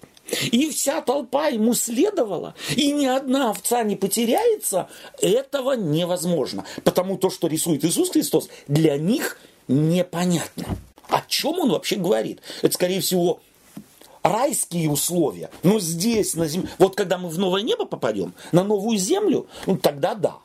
и 0.50 0.70
вся 0.70 1.00
толпа 1.00 1.48
ему 1.48 1.74
следовала, 1.74 2.54
и 2.76 2.92
ни 2.92 3.06
одна 3.06 3.50
овца 3.50 3.82
не 3.82 3.96
потеряется, 3.96 4.88
этого 5.20 5.72
невозможно. 5.72 6.64
Потому 6.84 7.18
то, 7.18 7.30
что 7.30 7.46
рисует 7.46 7.84
Иисус 7.84 8.10
Христос, 8.10 8.48
для 8.66 8.96
них 8.96 9.38
непонятно. 9.68 10.64
О 11.08 11.22
чем 11.26 11.58
он 11.58 11.70
вообще 11.70 11.96
говорит? 11.96 12.40
Это, 12.62 12.74
скорее 12.74 13.00
всего, 13.00 13.40
райские 14.22 14.90
условия. 14.90 15.50
Но 15.62 15.80
здесь, 15.80 16.34
на 16.34 16.46
земле, 16.46 16.68
вот 16.78 16.94
когда 16.94 17.18
мы 17.18 17.28
в 17.28 17.38
новое 17.38 17.62
небо 17.62 17.84
попадем, 17.84 18.34
на 18.52 18.64
новую 18.64 18.98
землю, 18.98 19.46
ну 19.66 19.76
тогда 19.76 20.14
да. 20.14 20.36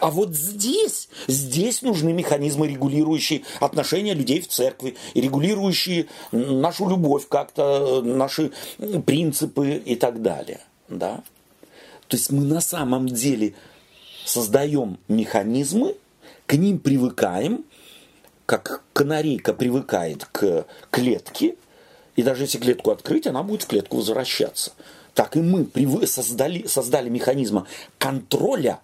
А 0.00 0.10
вот 0.10 0.34
здесь, 0.34 1.08
здесь 1.26 1.82
нужны 1.82 2.12
механизмы, 2.12 2.68
регулирующие 2.68 3.42
отношения 3.60 4.14
людей 4.14 4.40
в 4.40 4.48
церкви, 4.48 4.96
регулирующие 5.14 6.06
нашу 6.32 6.88
любовь 6.88 7.28
как-то, 7.28 8.02
наши 8.02 8.52
принципы 9.06 9.82
и 9.84 9.96
так 9.96 10.22
далее. 10.22 10.60
Да? 10.88 11.22
То 12.08 12.16
есть 12.16 12.30
мы 12.30 12.44
на 12.44 12.60
самом 12.60 13.06
деле 13.06 13.54
создаем 14.24 14.98
механизмы, 15.08 15.96
к 16.46 16.54
ним 16.54 16.78
привыкаем, 16.78 17.64
как 18.46 18.82
канарейка 18.92 19.54
привыкает 19.54 20.26
к 20.26 20.66
клетке, 20.90 21.56
и 22.16 22.22
даже 22.22 22.42
если 22.44 22.58
клетку 22.58 22.90
открыть, 22.90 23.26
она 23.26 23.42
будет 23.42 23.62
в 23.62 23.66
клетку 23.68 23.96
возвращаться. 23.96 24.72
Так 25.14 25.36
и 25.36 25.40
мы 25.40 25.66
создали, 26.06 26.66
создали 26.66 27.08
механизмы 27.08 27.66
контроля, 27.98 28.80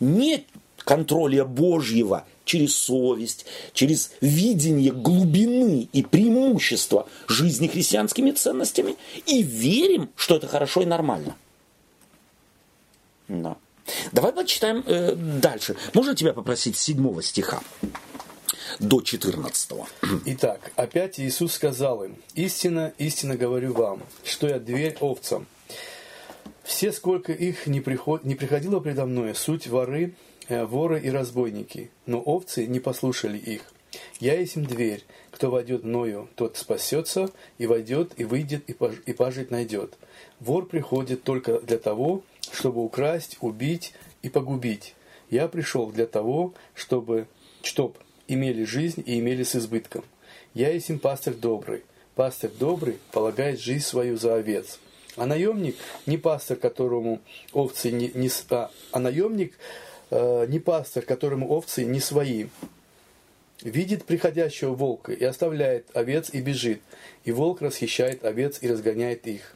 не 0.00 0.46
контроля 0.78 1.44
Божьего 1.44 2.26
через 2.44 2.76
совесть, 2.76 3.46
через 3.72 4.12
видение 4.20 4.92
глубины 4.92 5.88
и 5.92 6.02
преимущества 6.02 7.08
жизни 7.26 7.68
христианскими 7.68 8.32
ценностями 8.32 8.96
и 9.26 9.42
верим, 9.42 10.10
что 10.16 10.36
это 10.36 10.46
хорошо 10.46 10.82
и 10.82 10.86
нормально. 10.86 11.36
Да. 13.28 13.56
Давай 14.12 14.32
почитаем 14.32 14.82
э, 14.86 15.14
дальше. 15.14 15.76
Можно 15.94 16.14
тебя 16.14 16.32
попросить 16.32 16.76
седьмого 16.76 17.22
стиха? 17.22 17.60
до 18.78 19.00
14. 19.00 19.70
Итак, 20.26 20.72
опять 20.76 21.20
Иисус 21.20 21.54
сказал 21.54 22.04
им, 22.04 22.16
«Истинно, 22.34 22.92
истинно 22.98 23.36
говорю 23.36 23.72
вам, 23.72 24.02
что 24.24 24.48
я 24.48 24.58
дверь 24.58 24.96
овцам. 25.00 25.46
Все, 26.64 26.92
сколько 26.92 27.32
их 27.32 27.66
не, 27.66 27.80
приход... 27.80 28.24
не 28.24 28.34
приходило 28.34 28.80
предо 28.80 29.04
мной, 29.04 29.34
суть 29.34 29.66
воры, 29.66 30.14
э, 30.48 30.64
воры 30.64 30.98
и 30.98 31.10
разбойники, 31.10 31.90
но 32.06 32.20
овцы 32.20 32.66
не 32.66 32.80
послушали 32.80 33.36
их. 33.36 33.70
Я 34.18 34.40
есть 34.40 34.56
им 34.56 34.64
дверь, 34.64 35.04
кто 35.30 35.50
войдет 35.50 35.84
мною, 35.84 36.28
тот 36.36 36.56
спасется, 36.56 37.30
и 37.58 37.66
войдет, 37.66 38.12
и 38.16 38.24
выйдет, 38.24 38.64
и, 38.66 38.72
пож... 38.72 38.94
и 39.04 39.12
пажить 39.12 39.50
найдет. 39.50 39.98
Вор 40.40 40.66
приходит 40.66 41.22
только 41.22 41.60
для 41.60 41.78
того, 41.78 42.22
чтобы 42.50 42.82
украсть, 42.82 43.36
убить 43.42 43.92
и 44.22 44.30
погубить. 44.30 44.94
Я 45.28 45.48
пришел 45.48 45.92
для 45.92 46.06
того, 46.06 46.54
чтобы, 46.74 47.26
чтоб 47.62 47.98
имели 48.26 48.64
жизнь 48.64 49.02
и 49.04 49.18
имели 49.18 49.42
с 49.42 49.54
избытком. 49.54 50.02
Я 50.54 50.70
есть 50.70 50.88
им 50.88 50.98
пастырь 50.98 51.34
добрый. 51.34 51.82
Пастырь 52.14 52.52
добрый 52.58 52.98
полагает 53.12 53.60
жизнь 53.60 53.84
свою 53.84 54.16
за 54.16 54.36
овец. 54.36 54.78
А 55.16 55.26
наемник 55.26 55.76
не 56.06 56.18
пастырь, 56.18 56.56
которому 56.56 57.20
овцы 57.52 57.90
не, 57.90 58.10
не 58.14 58.30
а, 58.50 58.70
а 58.90 58.98
наемник 58.98 59.54
э, 60.10 60.46
не 60.48 60.58
пастырь, 60.58 61.04
которому 61.04 61.50
овцы 61.50 61.84
не 61.84 62.00
свои. 62.00 62.46
Видит 63.62 64.04
приходящего 64.04 64.74
волка 64.74 65.12
и 65.12 65.24
оставляет 65.24 65.86
овец 65.94 66.30
и 66.32 66.40
бежит, 66.40 66.80
и 67.24 67.32
волк 67.32 67.62
расхищает 67.62 68.24
овец 68.24 68.58
и 68.60 68.68
разгоняет 68.68 69.26
их. 69.26 69.54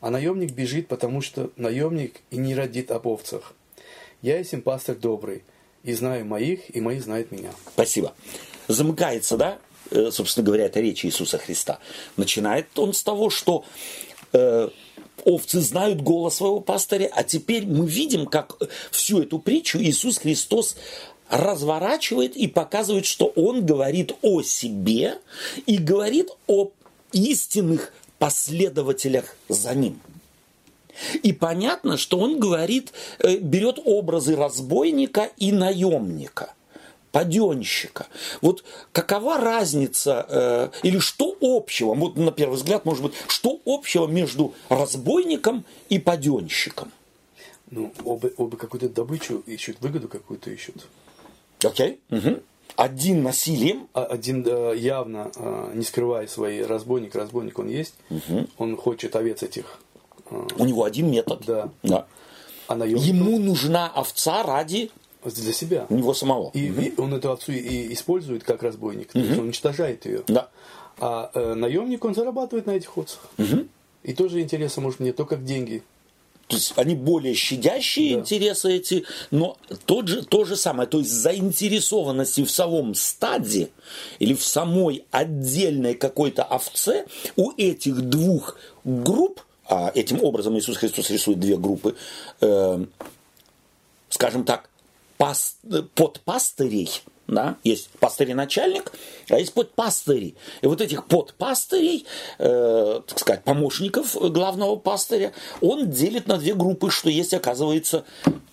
А 0.00 0.10
наемник 0.10 0.52
бежит, 0.52 0.88
потому 0.88 1.20
что 1.20 1.50
наемник 1.56 2.20
и 2.30 2.36
не 2.36 2.54
родит 2.54 2.90
об 2.90 3.06
овцах. 3.06 3.54
Я 4.22 4.38
есть 4.38 4.54
им 4.54 4.62
пастырь 4.62 4.96
добрый, 4.96 5.44
и 5.84 5.92
знаю 5.92 6.24
моих, 6.24 6.74
и 6.74 6.80
мои 6.80 6.98
знают 6.98 7.30
меня. 7.30 7.50
Спасибо. 7.74 8.14
Замыкается, 8.68 9.36
да, 9.36 9.58
э, 9.90 10.10
собственно 10.10 10.46
говоря, 10.46 10.64
это 10.64 10.80
речь 10.80 11.04
Иисуса 11.04 11.38
Христа. 11.38 11.78
Начинает 12.16 12.66
он 12.78 12.94
с 12.94 13.02
того, 13.02 13.28
что 13.28 13.64
овцы 15.24 15.60
знают 15.60 16.02
голос 16.02 16.36
своего 16.36 16.60
пастыря, 16.60 17.10
а 17.12 17.22
теперь 17.24 17.66
мы 17.66 17.86
видим, 17.86 18.26
как 18.26 18.56
всю 18.90 19.22
эту 19.22 19.38
притчу 19.38 19.78
Иисус 19.78 20.18
Христос 20.18 20.76
разворачивает 21.30 22.36
и 22.36 22.48
показывает, 22.48 23.06
что 23.06 23.26
он 23.26 23.64
говорит 23.64 24.12
о 24.22 24.42
себе 24.42 25.18
и 25.66 25.78
говорит 25.78 26.30
о 26.46 26.70
истинных 27.12 27.92
последователях 28.18 29.36
за 29.48 29.74
ним. 29.74 30.00
И 31.22 31.32
понятно, 31.32 31.96
что 31.96 32.18
он 32.18 32.38
говорит, 32.38 32.92
э, 33.18 33.36
берет 33.36 33.80
образы 33.84 34.36
разбойника 34.36 35.28
и 35.36 35.50
наемника 35.50 36.53
паденщика. 37.14 38.08
Вот 38.42 38.64
какова 38.90 39.38
разница 39.38 40.26
э, 40.28 40.68
или 40.82 40.98
что 40.98 41.36
общего, 41.40 41.94
вот 41.94 42.16
на 42.16 42.32
первый 42.32 42.56
взгляд, 42.56 42.84
может 42.84 43.04
быть, 43.04 43.14
что 43.28 43.60
общего 43.64 44.08
между 44.08 44.52
разбойником 44.68 45.64
и 45.88 46.00
паденщиком? 46.00 46.90
Ну, 47.70 47.92
оба, 48.04 48.30
оба 48.36 48.56
какую-то 48.56 48.88
добычу 48.88 49.44
ищут, 49.46 49.76
выгоду 49.80 50.08
какую-то 50.08 50.50
ищут. 50.50 50.86
Окей. 51.62 52.00
Okay. 52.10 52.18
Угу. 52.18 52.42
Один 52.76 53.22
насилием. 53.22 53.88
А, 53.94 54.04
один 54.06 54.44
э, 54.44 54.74
явно, 54.76 55.30
не 55.72 55.84
скрывая 55.84 56.26
свои 56.26 56.62
разбойник, 56.62 57.14
разбойник 57.14 57.60
он 57.60 57.68
есть, 57.68 57.94
угу. 58.10 58.48
он 58.58 58.76
хочет 58.76 59.14
овец 59.14 59.44
этих 59.44 59.78
у 60.30 60.64
него 60.64 60.84
один 60.84 61.10
метод. 61.10 61.42
Да. 61.46 61.68
да. 61.82 62.06
А 62.66 62.74
наемник... 62.74 63.02
Ему 63.02 63.38
нужна 63.38 63.88
овца 63.88 64.42
ради 64.42 64.90
для 65.24 65.52
себя. 65.52 65.86
Него 65.88 66.14
самого. 66.14 66.50
И, 66.54 66.70
угу. 66.70 66.80
и 66.80 66.92
он 66.98 67.14
эту 67.14 67.30
овцу 67.30 67.52
и 67.52 67.92
использует 67.92 68.44
как 68.44 68.62
разбойник. 68.62 69.08
Угу. 69.08 69.12
То 69.12 69.18
есть 69.20 69.38
он 69.38 69.44
уничтожает 69.44 70.06
ее. 70.06 70.22
Да. 70.26 70.48
А 70.98 71.30
э, 71.34 71.54
наемник, 71.54 72.04
он 72.04 72.14
зарабатывает 72.14 72.66
на 72.66 72.72
этих 72.72 72.96
овцах. 72.96 73.20
Угу. 73.38 73.66
И 74.04 74.12
тоже 74.14 74.40
интересно, 74.40 74.82
может, 74.82 75.00
мне 75.00 75.12
то 75.12 75.24
как 75.24 75.44
деньги. 75.44 75.82
То 76.46 76.56
есть 76.56 76.74
они 76.76 76.94
более 76.94 77.34
щадящие 77.34 78.16
да. 78.16 78.20
интересы 78.20 78.76
эти, 78.76 79.04
но 79.30 79.56
тот 79.86 80.08
же, 80.08 80.22
то 80.22 80.44
же 80.44 80.56
самое, 80.56 80.86
то 80.86 80.98
есть 80.98 81.10
заинтересованности 81.10 82.44
в 82.44 82.50
самом 82.50 82.94
стаде 82.94 83.70
или 84.18 84.34
в 84.34 84.44
самой 84.44 85.06
отдельной 85.10 85.94
какой-то 85.94 86.42
овце 86.42 87.06
у 87.36 87.52
этих 87.56 88.02
двух 88.02 88.58
групп– 88.84 89.40
а 89.66 89.90
этим 89.94 90.22
образом 90.22 90.56
Иисус 90.58 90.76
Христос 90.76 91.10
рисует 91.10 91.40
две 91.40 91.56
группы, 91.56 91.96
э, 92.40 92.84
скажем 94.10 94.44
так, 94.44 94.68
пас, 95.16 95.58
подпастырей. 95.94 96.90
Да? 97.26 97.56
Есть 97.64 97.88
пастырь-начальник, 98.00 98.92
а 99.30 99.38
есть 99.38 99.54
подпастыри. 99.54 100.34
И 100.60 100.66
вот 100.66 100.82
этих 100.82 101.06
подпастырей, 101.06 102.06
э, 102.38 103.00
так 103.06 103.18
сказать, 103.18 103.44
помощников 103.44 104.14
главного 104.30 104.76
пастыря, 104.76 105.32
он 105.62 105.90
делит 105.90 106.26
на 106.26 106.36
две 106.36 106.54
группы, 106.54 106.90
что 106.90 107.08
есть, 107.08 107.32
оказывается, 107.32 108.04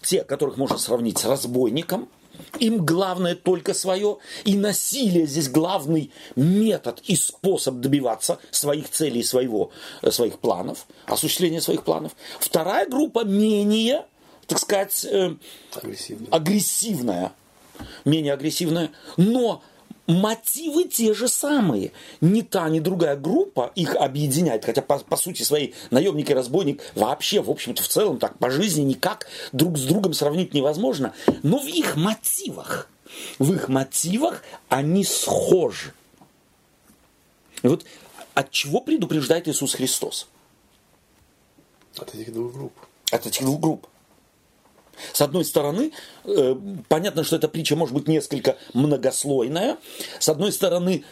те, 0.02 0.24
которых 0.24 0.58
можно 0.58 0.78
сравнить 0.78 1.17
с 1.17 1.26
разбойником– 1.26 2.08
им 2.60 2.86
главное 2.86 3.36
только 3.36 3.74
свое, 3.74 4.17
и 4.45 4.56
насилие 4.56 5.26
здесь 5.26 5.50
главный 5.50 6.12
метод 6.36 7.02
и 7.06 7.15
способ 7.15 7.76
добиваться 7.76 8.39
своих 8.52 8.89
целей, 8.89 9.24
своего, 9.24 9.71
своих 10.10 10.39
планов, 10.39 10.86
осуществления 11.06 11.62
своих 11.62 11.84
планов. 11.84 12.15
Вторая 12.39 12.88
группа 12.88 13.24
менее, 13.24 14.06
так 14.52 14.60
сказать, 14.60 15.06
э, 15.06 15.36
агрессивная. 15.74 16.28
агрессивная, 16.30 17.32
менее 18.04 18.34
агрессивная, 18.34 18.92
но 19.16 19.64
мотивы 20.08 20.90
те 20.90 21.14
же 21.14 21.30
самые. 21.30 21.94
Ни 22.20 22.42
та, 22.42 22.68
ни 22.68 22.82
другая 22.82 23.16
группа 23.16 23.72
их 23.76 23.96
объединяет. 23.96 24.66
Хотя, 24.66 24.82
по, 24.82 25.00
по 25.00 25.16
сути 25.16 25.44
своей, 25.44 25.74
наемник 25.90 26.30
и 26.32 26.34
разбойник 26.34 26.82
вообще, 26.96 27.42
в 27.42 27.50
общем-то, 27.50 27.82
в 27.82 27.88
целом, 27.88 28.20
так 28.20 28.38
по 28.40 28.50
жизни 28.50 28.82
никак 28.82 29.28
друг 29.54 29.78
с 29.78 29.84
другом 29.84 30.14
сравнить 30.14 30.54
невозможно. 30.54 31.14
Но 31.44 31.58
в 31.58 31.68
их 31.68 31.96
мотивах, 31.96 32.90
в 33.40 33.54
их 33.54 33.70
мотивах 33.70 34.44
они 34.68 35.06
схожи. 35.06 35.94
И 37.64 37.70
вот 37.70 37.86
от 38.34 38.52
чего 38.52 38.82
предупреждает 38.82 39.48
Иисус 39.48 39.76
Христос? 39.76 40.28
От 41.98 42.14
этих 42.16 42.34
двух 42.34 42.52
групп. 42.52 42.74
От 43.12 43.26
этих 43.26 43.46
двух 43.46 43.62
групп. 43.62 43.88
С 45.13 45.21
одной 45.21 45.45
стороны, 45.45 45.91
э, 46.25 46.56
понятно, 46.88 47.23
что 47.23 47.36
эта 47.36 47.47
притча 47.47 47.75
может 47.75 47.93
быть 47.93 48.08
несколько 48.08 48.58
многослойная. 48.73 49.77
С 50.19 50.30
одной 50.30 50.51
стороны, 50.51 51.04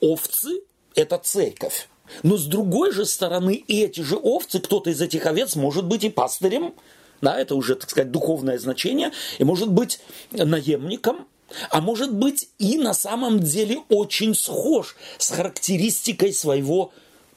овцы– 0.00 0.62
это 0.94 1.18
церковь. 1.18 1.88
Но 2.22 2.36
с 2.36 2.46
другой 2.46 2.92
же 2.92 3.04
стороны, 3.04 3.64
эти 3.68 4.00
же 4.00 4.16
овцы, 4.16 4.60
кто-то 4.60 4.90
из 4.90 5.00
этих 5.00 5.26
овец 5.26 5.56
может 5.56 5.84
быть 5.84 6.04
и 6.04 6.10
пастырем, 6.10 6.74
да, 7.20 7.38
это 7.38 7.54
уже, 7.54 7.74
так 7.74 7.90
сказать, 7.90 8.10
духовное 8.10 8.58
значение, 8.58 9.12
и 9.38 9.44
может 9.44 9.70
быть 9.70 10.00
наемником, 10.30 11.26
а 11.70 11.80
может 11.80 12.14
быть 12.14 12.48
и 12.58 12.78
на 12.78 12.94
самом 12.94 13.40
деле 13.40 13.82
очень 13.88 14.34
схож 14.34 14.96
с 15.18 15.30
характеристикой 15.30 16.32
своего 16.32 16.92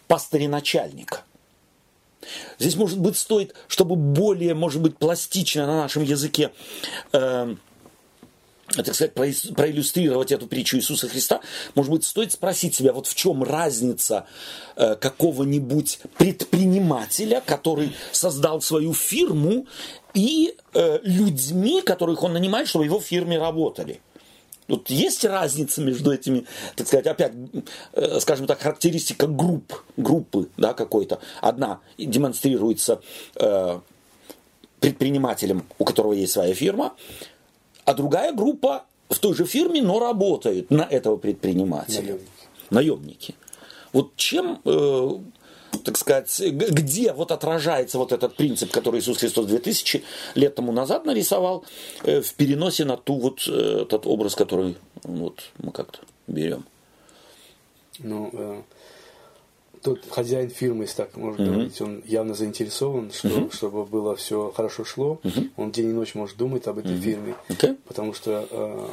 пастыря-начальника. 0.07 1.23
Здесь, 2.59 2.75
может 2.75 2.99
быть, 2.99 3.17
стоит, 3.17 3.55
чтобы 3.67 3.95
более, 3.95 4.53
может 4.53 4.81
быть, 4.81 4.97
пластично 4.97 5.65
на 5.65 5.81
нашем 5.81 6.03
языке 6.03 6.51
э, 7.13 7.55
так 8.75 8.95
сказать, 8.95 9.13
проиллюстрировать 9.13 10.31
эту 10.31 10.47
притчу 10.47 10.77
Иисуса 10.77 11.07
Христа, 11.07 11.41
может 11.75 11.91
быть, 11.91 12.03
стоит 12.03 12.31
спросить 12.31 12.75
себя, 12.75 12.93
вот 12.93 13.07
в 13.07 13.15
чем 13.15 13.43
разница 13.43 14.25
э, 14.75 14.95
какого-нибудь 14.95 15.99
предпринимателя, 16.17 17.41
который 17.45 17.93
создал 18.11 18.61
свою 18.61 18.93
фирму, 18.93 19.67
и 20.13 20.55
э, 20.73 20.99
людьми, 21.03 21.81
которых 21.81 22.23
он 22.23 22.33
нанимает, 22.33 22.67
чтобы 22.67 22.83
в 22.83 22.87
его 22.87 22.99
фирме 22.99 23.37
работали. 23.37 24.01
Вот 24.71 24.89
есть 24.89 25.25
разница 25.25 25.81
между 25.81 26.13
этими, 26.13 26.45
так 26.77 26.87
сказать, 26.87 27.05
опять, 27.05 27.33
э, 27.91 28.19
скажем 28.21 28.47
так, 28.47 28.61
характеристика 28.61 29.27
групп, 29.27 29.83
группы 29.97 30.47
да, 30.55 30.73
какой-то. 30.73 31.19
Одна 31.41 31.81
демонстрируется 31.97 33.01
э, 33.35 33.79
предпринимателем, 34.79 35.65
у 35.77 35.83
которого 35.83 36.13
есть 36.13 36.31
своя 36.31 36.53
фирма, 36.53 36.93
а 37.83 37.93
другая 37.93 38.31
группа 38.31 38.85
в 39.09 39.19
той 39.19 39.35
же 39.35 39.45
фирме, 39.45 39.81
но 39.81 39.99
работает 39.99 40.71
на 40.71 40.83
этого 40.83 41.17
предпринимателя. 41.17 42.01
Наемники. 42.01 42.29
Наемники. 42.69 43.35
Вот 43.91 44.15
чем, 44.15 44.61
э, 44.63 45.09
так 45.83 45.97
сказать, 45.97 46.39
где 46.39 47.13
вот 47.13 47.31
отражается 47.31 47.97
вот 47.97 48.11
этот 48.11 48.35
принцип, 48.35 48.71
который 48.71 48.99
Иисус 48.99 49.17
Христос 49.17 49.45
2000 49.47 50.03
лет 50.35 50.55
тому 50.55 50.71
назад 50.71 51.05
нарисовал, 51.05 51.65
э, 52.03 52.21
в 52.21 52.33
переносе 52.33 52.85
на 52.85 52.97
ту 52.97 53.19
вот 53.19 53.47
э, 53.47 53.81
этот 53.81 54.05
образ, 54.05 54.35
который 54.35 54.77
вот 55.03 55.51
мы 55.59 55.71
как-то 55.71 55.99
берем. 56.27 56.65
Ну, 57.99 58.29
э, 58.33 58.61
тот 59.81 59.99
хозяин 60.09 60.49
фирмы, 60.49 60.83
если 60.83 60.97
так 60.97 61.17
можно 61.17 61.41
mm-hmm. 61.41 61.51
говорить, 61.51 61.81
он 61.81 62.03
явно 62.05 62.33
заинтересован, 62.33 63.11
что, 63.11 63.27
mm-hmm. 63.27 63.53
чтобы 63.53 63.85
было 63.85 64.15
все 64.15 64.51
хорошо 64.55 64.85
шло. 64.85 65.19
Mm-hmm. 65.23 65.49
Он 65.57 65.71
день 65.71 65.89
и 65.89 65.93
ночь 65.93 66.15
может 66.15 66.37
думать 66.37 66.67
об 66.67 66.77
этой 66.79 66.93
mm-hmm. 66.93 67.01
фирме, 67.01 67.35
okay. 67.49 67.77
потому 67.87 68.13
что 68.13 68.47
э, 68.49 68.87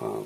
э, 0.00 0.22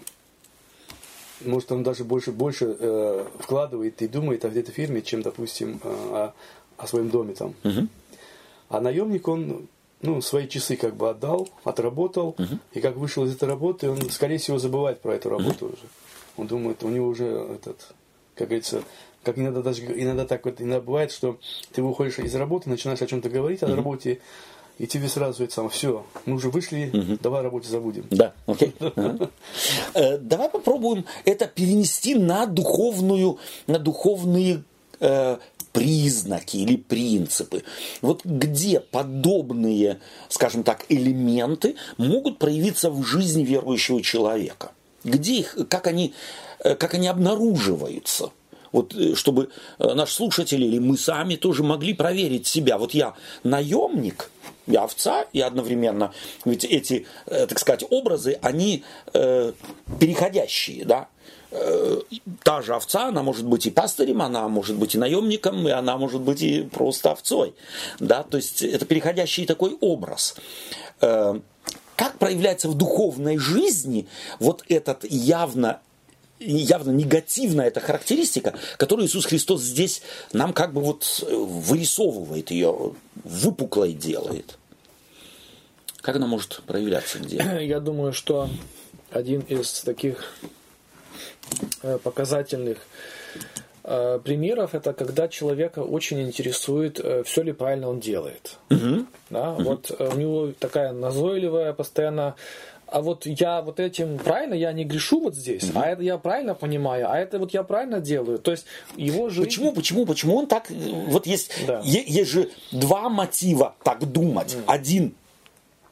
может 1.44 1.72
он 1.72 1.82
даже 1.82 2.04
больше 2.04 2.32
больше 2.32 2.76
э, 2.78 3.26
вкладывает 3.38 4.00
и 4.02 4.08
думает 4.08 4.44
о 4.44 4.48
этой 4.48 4.72
фирме, 4.72 5.02
чем, 5.02 5.22
допустим, 5.22 5.80
э, 5.82 5.88
о, 5.88 6.34
о 6.76 6.86
своем 6.86 7.10
доме 7.10 7.34
там. 7.34 7.54
Mm-hmm. 7.62 7.88
А 8.68 8.80
наемник 8.80 9.26
он 9.28 9.68
ну, 10.02 10.20
свои 10.22 10.48
часы 10.48 10.76
как 10.76 10.96
бы 10.96 11.10
отдал, 11.10 11.48
отработал, 11.64 12.34
uh-huh. 12.38 12.58
и 12.72 12.80
как 12.80 12.96
вышел 12.96 13.24
из 13.24 13.34
этой 13.34 13.48
работы, 13.48 13.90
он, 13.90 13.98
скорее 14.10 14.38
всего, 14.38 14.58
забывает 14.58 15.00
про 15.00 15.14
эту 15.14 15.28
работу 15.28 15.66
uh-huh. 15.66 15.74
уже. 15.74 15.82
Он 16.36 16.46
думает, 16.46 16.82
у 16.82 16.88
него 16.88 17.08
уже 17.08 17.26
этот, 17.26 17.92
как 18.34 18.48
говорится, 18.48 18.82
как 19.22 19.38
иногда 19.38 19.60
даже 19.60 19.82
иногда 19.84 20.24
так 20.24 20.44
вот 20.46 20.60
иногда 20.60 20.80
бывает, 20.80 21.10
что 21.10 21.38
ты 21.72 21.82
выходишь 21.82 22.18
из 22.18 22.34
работы, 22.34 22.70
начинаешь 22.70 23.02
о 23.02 23.06
чем-то 23.06 23.28
говорить 23.28 23.62
о 23.62 23.74
работе, 23.74 24.20
и 24.80 24.86
тебе 24.86 25.08
сразу 25.08 25.44
это 25.44 25.52
самое, 25.52 25.70
все, 25.70 26.06
мы 26.24 26.36
уже 26.36 26.48
вышли, 26.48 26.90
угу. 26.90 27.18
давай 27.20 27.42
работе 27.42 27.68
забудем. 27.68 28.06
Да, 28.10 28.32
окей. 28.46 28.74
Э, 29.92 30.16
давай 30.16 30.48
попробуем 30.48 31.04
это 31.26 31.46
перенести 31.46 32.14
на 32.14 32.46
духовную, 32.46 33.38
на 33.66 33.78
духовные 33.78 34.62
э, 35.00 35.36
признаки 35.72 36.56
или 36.56 36.76
принципы. 36.76 37.62
Вот 38.00 38.24
где 38.24 38.80
подобные, 38.80 40.00
скажем 40.30 40.62
так, 40.62 40.86
элементы 40.88 41.76
могут 41.98 42.38
проявиться 42.38 42.90
в 42.90 43.04
жизни 43.04 43.44
верующего 43.44 44.02
человека? 44.02 44.72
Где 45.04 45.40
их, 45.40 45.58
как 45.68 45.88
они, 45.88 46.14
э, 46.60 46.74
как 46.74 46.94
они 46.94 47.08
обнаруживаются? 47.08 48.30
Вот 48.72 48.94
э, 48.94 49.14
чтобы 49.14 49.50
э, 49.78 49.94
наш 49.94 50.12
слушатель 50.12 50.62
или 50.62 50.78
мы 50.78 50.96
сами 50.96 51.36
тоже 51.36 51.62
могли 51.62 51.94
проверить 51.94 52.46
себя. 52.46 52.78
Вот 52.78 52.94
я 52.94 53.14
наемник, 53.44 54.30
я 54.66 54.84
овца, 54.84 55.26
и 55.32 55.40
одновременно, 55.40 56.12
ведь 56.44 56.64
эти, 56.64 57.06
э, 57.26 57.46
так 57.46 57.58
сказать, 57.58 57.84
образы, 57.90 58.38
они 58.42 58.84
э, 59.12 59.52
переходящие, 59.98 60.84
да, 60.84 61.08
та 62.44 62.62
же 62.62 62.76
овца, 62.76 63.08
она 63.08 63.24
может 63.24 63.44
быть 63.44 63.66
и 63.66 63.72
пастырем, 63.72 64.22
она 64.22 64.46
может 64.46 64.76
быть 64.76 64.94
и 64.94 64.98
наемником, 64.98 65.66
и 65.66 65.72
она 65.72 65.98
может 65.98 66.20
быть 66.20 66.42
и 66.42 66.62
просто 66.62 67.10
овцой. 67.10 67.54
Да? 67.98 68.22
То 68.22 68.36
есть 68.36 68.62
это 68.62 68.84
переходящий 68.86 69.46
такой 69.46 69.76
образ. 69.80 70.36
Как 71.00 72.18
проявляется 72.20 72.68
в 72.68 72.74
духовной 72.74 73.36
жизни 73.36 74.06
вот 74.38 74.62
этот 74.68 75.04
явно 75.10 75.80
явно 76.40 76.90
негативная 76.90 77.66
эта 77.66 77.80
характеристика, 77.80 78.54
которую 78.78 79.06
Иисус 79.06 79.26
Христос 79.26 79.62
здесь 79.62 80.02
нам 80.32 80.52
как 80.52 80.72
бы 80.72 80.80
вот 80.80 81.24
э, 81.26 81.34
вырисовывает 81.34 82.50
ее, 82.50 82.94
выпуклой 83.22 83.92
делает. 83.92 84.58
Как 86.00 86.16
она 86.16 86.26
может 86.26 86.62
проявляться 86.66 87.18
где? 87.18 87.36
Я 87.60 87.80
думаю, 87.80 88.12
что 88.12 88.48
один 89.10 89.40
из 89.40 89.80
таких 89.80 90.24
э, 91.82 91.98
показательных 92.02 92.78
э, 93.84 94.18
примеров 94.24 94.74
это 94.74 94.94
когда 94.94 95.28
человека 95.28 95.80
очень 95.80 96.22
интересует, 96.22 97.04
все 97.26 97.42
ли 97.42 97.52
правильно 97.52 97.88
он 97.90 98.00
делает. 98.00 98.56
Угу. 98.70 99.06
Да, 99.28 99.52
угу. 99.52 99.62
Вот 99.62 99.90
у 100.00 100.16
него 100.16 100.52
такая 100.58 100.92
назойливая, 100.92 101.74
постоянно 101.74 102.34
а 102.90 103.00
вот 103.02 103.26
я 103.26 103.62
вот 103.62 103.80
этим 103.80 104.18
правильно, 104.18 104.54
я 104.54 104.72
не 104.72 104.84
грешу 104.84 105.20
вот 105.20 105.34
здесь, 105.34 105.70
угу. 105.70 105.78
а 105.78 105.86
это 105.86 106.02
я 106.02 106.18
правильно 106.18 106.54
понимаю, 106.54 107.10
а 107.10 107.18
это 107.18 107.38
вот 107.38 107.52
я 107.52 107.62
правильно 107.62 108.00
делаю. 108.00 108.38
То 108.38 108.50
есть 108.50 108.66
его 108.96 109.28
жизнь... 109.28 109.44
Почему, 109.44 109.72
почему, 109.72 110.06
почему 110.06 110.36
он 110.36 110.46
так... 110.46 110.70
Вот 110.70 111.26
есть, 111.26 111.52
да. 111.66 111.80
есть 111.84 112.30
же 112.30 112.50
два 112.72 113.08
мотива 113.08 113.74
так 113.82 114.04
думать. 114.10 114.54
Угу. 114.54 114.64
Один 114.66 115.14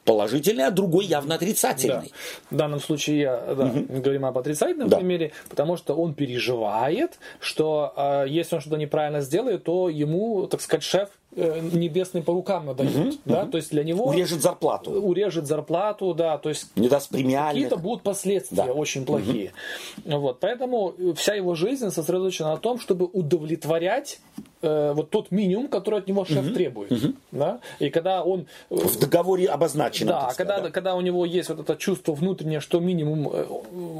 положительный, 0.09 0.65
а 0.65 0.71
другой 0.71 1.05
явно 1.05 1.35
отрицательный. 1.35 2.11
Да. 2.49 2.49
В 2.49 2.55
данном 2.55 2.79
случае 2.79 3.19
я, 3.19 3.37
да, 3.55 3.65
угу. 3.65 4.01
говорим 4.01 4.25
об 4.25 4.37
отрицательном 4.37 4.89
да. 4.89 4.97
примере, 4.97 5.33
потому 5.49 5.77
что 5.77 5.95
он 5.95 6.15
переживает, 6.15 7.19
что 7.39 7.93
э, 7.95 8.25
если 8.27 8.55
он 8.55 8.61
что-то 8.61 8.77
неправильно 8.77 9.21
сделает, 9.21 9.65
то 9.65 9.87
ему, 9.87 10.47
так 10.47 10.61
сказать, 10.61 10.83
шеф 10.83 11.09
небесный 11.35 12.23
по 12.23 12.33
рукам 12.33 12.65
надают, 12.65 12.95
угу, 12.95 13.17
да, 13.25 13.43
угу. 13.43 13.51
то 13.51 13.57
есть 13.57 13.69
для 13.69 13.83
него 13.83 14.05
урежет 14.05 14.41
зарплату, 14.41 14.91
урежет 14.91 15.45
зарплату, 15.45 16.13
да, 16.15 16.37
то 16.39 16.49
есть 16.49 16.75
не 16.75 16.89
даст 16.89 17.09
премиальных. 17.09 17.65
какие-то 17.65 17.77
будут 17.77 18.01
последствия 18.03 18.55
да. 18.55 18.73
очень 18.73 19.05
плохие, 19.05 19.53
угу. 20.05 20.19
вот, 20.19 20.39
поэтому 20.39 20.95
вся 21.15 21.35
его 21.35 21.53
жизнь 21.53 21.89
сосредоточена 21.91 22.49
на 22.49 22.57
том, 22.57 22.79
чтобы 22.79 23.05
удовлетворять 23.05 24.19
э, 24.63 24.93
вот 24.93 25.11
тот 25.11 25.29
минимум, 25.29 25.67
который 25.67 25.99
от 25.99 26.07
него 26.07 26.25
шеф 26.25 26.47
угу. 26.47 26.53
требует, 26.55 26.91
угу. 26.91 27.13
да, 27.31 27.59
и 27.77 27.91
когда 27.91 28.23
он 28.23 28.47
э, 28.71 28.75
в 28.75 28.97
договоре 28.97 29.45
обозначено, 29.45 30.11
да, 30.11 30.33
когда 30.35 30.61
да. 30.61 30.71
когда 30.71 30.95
у 30.95 31.01
него 31.01 31.25
есть 31.25 31.49
вот 31.49 31.59
это 31.59 31.75
чувство 31.75 32.13
внутреннее, 32.13 32.59
что 32.59 32.79
минимум 32.79 33.29
э, 33.31 33.45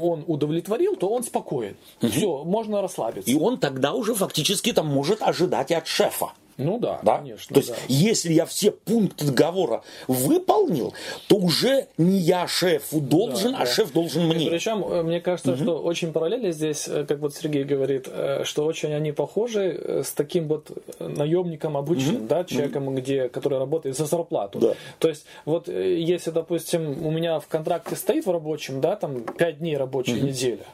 он 0.02 0.24
удовлетворил, 0.26 0.96
то 0.96 1.08
он 1.08 1.22
спокоен, 1.22 1.76
угу. 2.02 2.10
все, 2.10 2.44
можно 2.44 2.82
расслабиться, 2.82 3.30
и 3.30 3.36
он 3.36 3.58
тогда 3.58 3.92
уже 3.92 4.14
фактически 4.14 4.72
там 4.72 4.88
может 4.88 5.22
ожидать 5.22 5.70
и 5.70 5.74
от 5.74 5.86
шефа. 5.86 6.32
Ну 6.60 6.78
да, 6.78 7.00
да? 7.02 7.18
конечно. 7.18 7.54
То 7.54 7.60
есть, 7.60 7.70
да. 7.70 7.76
если 7.88 8.32
я 8.32 8.46
все 8.46 8.70
пункты 8.70 9.26
договора 9.26 9.82
выполнил, 10.08 10.94
то 11.28 11.36
уже 11.36 11.86
не 11.98 12.18
я 12.18 12.46
шефу 12.46 13.00
должен, 13.00 13.52
да, 13.52 13.58
а 13.58 13.64
да. 13.64 13.66
шеф 13.66 13.92
должен 13.92 14.26
мне. 14.26 14.46
И 14.46 14.50
причем, 14.50 14.84
э, 14.84 15.02
мне 15.02 15.20
кажется, 15.20 15.52
угу. 15.52 15.62
что 15.62 15.82
очень 15.82 16.12
параллельно 16.12 16.52
здесь, 16.52 16.86
э, 16.88 17.04
как 17.06 17.18
вот 17.20 17.34
Сергей 17.34 17.64
говорит, 17.64 18.08
э, 18.08 18.44
что 18.44 18.64
очень 18.64 18.92
они 18.92 19.12
похожи 19.12 20.02
с 20.04 20.12
таким 20.12 20.48
вот 20.48 20.70
наемником 20.98 21.76
обычным, 21.76 22.16
угу. 22.16 22.26
да, 22.26 22.44
человеком, 22.44 22.88
угу. 22.88 22.96
где, 22.96 23.28
который 23.28 23.58
работает 23.58 23.96
за 23.96 24.06
зарплату. 24.06 24.58
Да. 24.58 24.74
То 24.98 25.08
есть, 25.08 25.24
вот 25.44 25.68
если, 25.68 26.30
допустим, 26.30 27.06
у 27.06 27.10
меня 27.10 27.40
в 27.40 27.48
контракте 27.48 27.96
стоит 27.96 28.26
в 28.26 28.30
рабочем, 28.30 28.80
да, 28.80 28.96
там 28.96 29.22
5 29.22 29.58
дней 29.58 29.76
рабочая 29.76 30.16
угу. 30.16 30.26
неделя, 30.26 30.64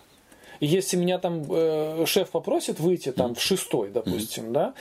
если 0.61 0.97
меня 0.97 1.19
там 1.19 1.45
э, 1.49 2.05
шеф 2.07 2.31
попросит 2.31 2.81
выйти 2.81 3.13
там 3.13 3.35
в 3.35 3.43
шестой, 3.43 3.91
допустим, 3.91 4.45
mm-hmm. 4.45 4.53
да, 4.53 4.75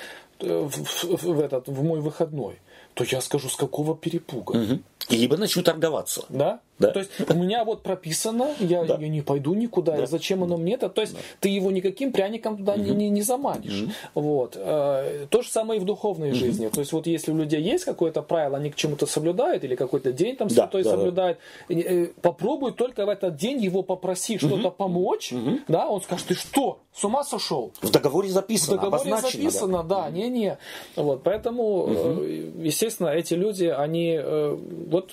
в, 0.45 0.69
в, 0.69 1.23
в, 1.23 1.39
этот, 1.39 1.67
в 1.67 1.84
мой 1.84 1.99
выходной, 1.99 2.60
то 2.93 3.03
я 3.03 3.21
скажу, 3.21 3.49
с 3.49 3.55
какого 3.55 3.95
перепуга. 3.95 4.51
Угу. 4.51 4.79
Либо 5.09 5.37
начну 5.37 5.63
торговаться. 5.63 6.25
Да? 6.29 6.61
Да. 6.77 6.91
То 6.91 6.99
есть 6.99 7.11
у 7.29 7.33
меня 7.33 7.63
вот 7.63 7.83
прописано, 7.83 8.49
я, 8.59 8.83
да. 8.83 8.97
я 8.99 9.07
не 9.07 9.21
пойду 9.21 9.53
никуда, 9.53 9.95
да. 9.95 10.05
зачем 10.05 10.43
оно 10.43 10.57
мне 10.57 10.73
это? 10.73 10.89
То 10.89 11.01
есть 11.01 11.13
да. 11.13 11.19
ты 11.39 11.49
его 11.49 11.71
никаким 11.71 12.11
пряником 12.11 12.57
туда 12.57 12.73
угу. 12.73 12.81
не, 12.81 12.91
не, 12.91 13.09
не 13.09 13.21
заманишь. 13.21 13.83
Угу. 13.83 14.21
Вот. 14.21 14.57
Э, 14.57 15.25
то 15.29 15.41
же 15.41 15.49
самое 15.49 15.79
и 15.79 15.83
в 15.83 15.85
духовной 15.85 16.29
угу. 16.29 16.35
жизни. 16.35 16.67
То 16.67 16.81
есть 16.81 16.91
вот 16.91 17.07
если 17.07 17.31
у 17.31 17.37
людей 17.37 17.61
есть 17.61 17.85
какое-то 17.85 18.21
правило, 18.21 18.57
они 18.57 18.71
к 18.71 18.75
чему-то 18.75 19.05
соблюдают, 19.05 19.63
или 19.63 19.75
какой-то 19.75 20.11
день 20.11 20.35
там 20.35 20.49
святой 20.49 20.83
да, 20.83 20.91
соблюдает, 20.91 21.37
да. 21.69 21.75
Э, 21.75 22.07
попробуй 22.21 22.73
только 22.73 23.05
в 23.05 23.09
этот 23.09 23.37
день 23.37 23.63
его 23.63 23.81
попроси 23.81 24.35
угу. 24.35 24.47
что-то 24.47 24.69
помочь, 24.69 25.31
угу. 25.31 25.59
да, 25.69 25.87
он 25.87 26.01
скажет, 26.01 26.27
ты 26.27 26.33
что, 26.33 26.79
с 26.93 27.05
ума 27.05 27.23
сошел? 27.23 27.71
В 27.81 27.89
договоре 27.89 28.27
записано, 28.29 28.77
В 28.77 28.81
договоре 28.81 29.17
записано, 29.21 29.83
да, 29.83 30.09
не-не. 30.09 30.57
Вот, 30.97 31.23
поэтому, 31.23 31.63
угу. 31.83 32.21
естественно, 32.61 33.07
эти 33.07 33.33
люди, 33.33 33.65
они 33.65 34.19
вот 34.95 35.12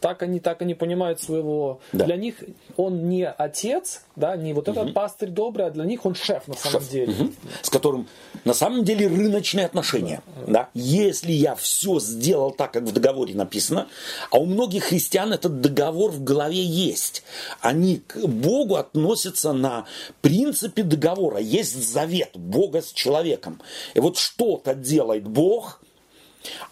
так 0.00 0.22
они, 0.22 0.40
так 0.40 0.62
они 0.62 0.74
понимают 0.74 1.20
своего... 1.20 1.80
Да. 1.92 2.06
Для 2.06 2.16
них 2.16 2.36
он 2.76 3.08
не 3.08 3.28
отец, 3.28 4.02
да, 4.16 4.34
не 4.34 4.52
вот 4.54 4.66
этот 4.68 4.94
пастырь 4.94 5.28
добрый, 5.28 5.66
а 5.66 5.70
для 5.70 5.84
них 5.84 6.06
он 6.06 6.14
шеф 6.14 6.48
на 6.48 6.54
самом 6.54 6.80
Шеф. 6.80 6.90
деле. 6.90 7.12
Мгм. 7.12 7.34
С 7.62 7.70
которым 7.70 8.08
на 8.44 8.54
самом 8.54 8.82
деле 8.82 9.06
рыночные 9.06 9.66
отношения. 9.66 10.22
Да. 10.46 10.70
Если 10.74 11.32
я 11.32 11.54
все 11.54 12.00
сделал 12.00 12.50
так, 12.50 12.72
как 12.72 12.84
в 12.84 12.92
договоре 12.92 13.34
написано, 13.34 13.86
а 14.30 14.38
у 14.38 14.46
многих 14.46 14.84
христиан 14.84 15.32
этот 15.32 15.60
договор 15.60 16.10
в 16.10 16.24
голове 16.24 16.62
есть. 16.62 17.22
Они 17.60 17.98
к 17.98 18.26
Богу 18.26 18.76
относятся 18.76 19.52
на 19.52 19.84
принципе 20.22 20.82
договора. 20.82 21.38
Есть 21.38 21.76
завет 21.76 22.30
Бога 22.34 22.80
с 22.80 22.90
человеком. 22.92 23.60
И 23.94 24.00
вот 24.00 24.16
что-то 24.16 24.74
делает 24.74 25.28
Бог, 25.28 25.80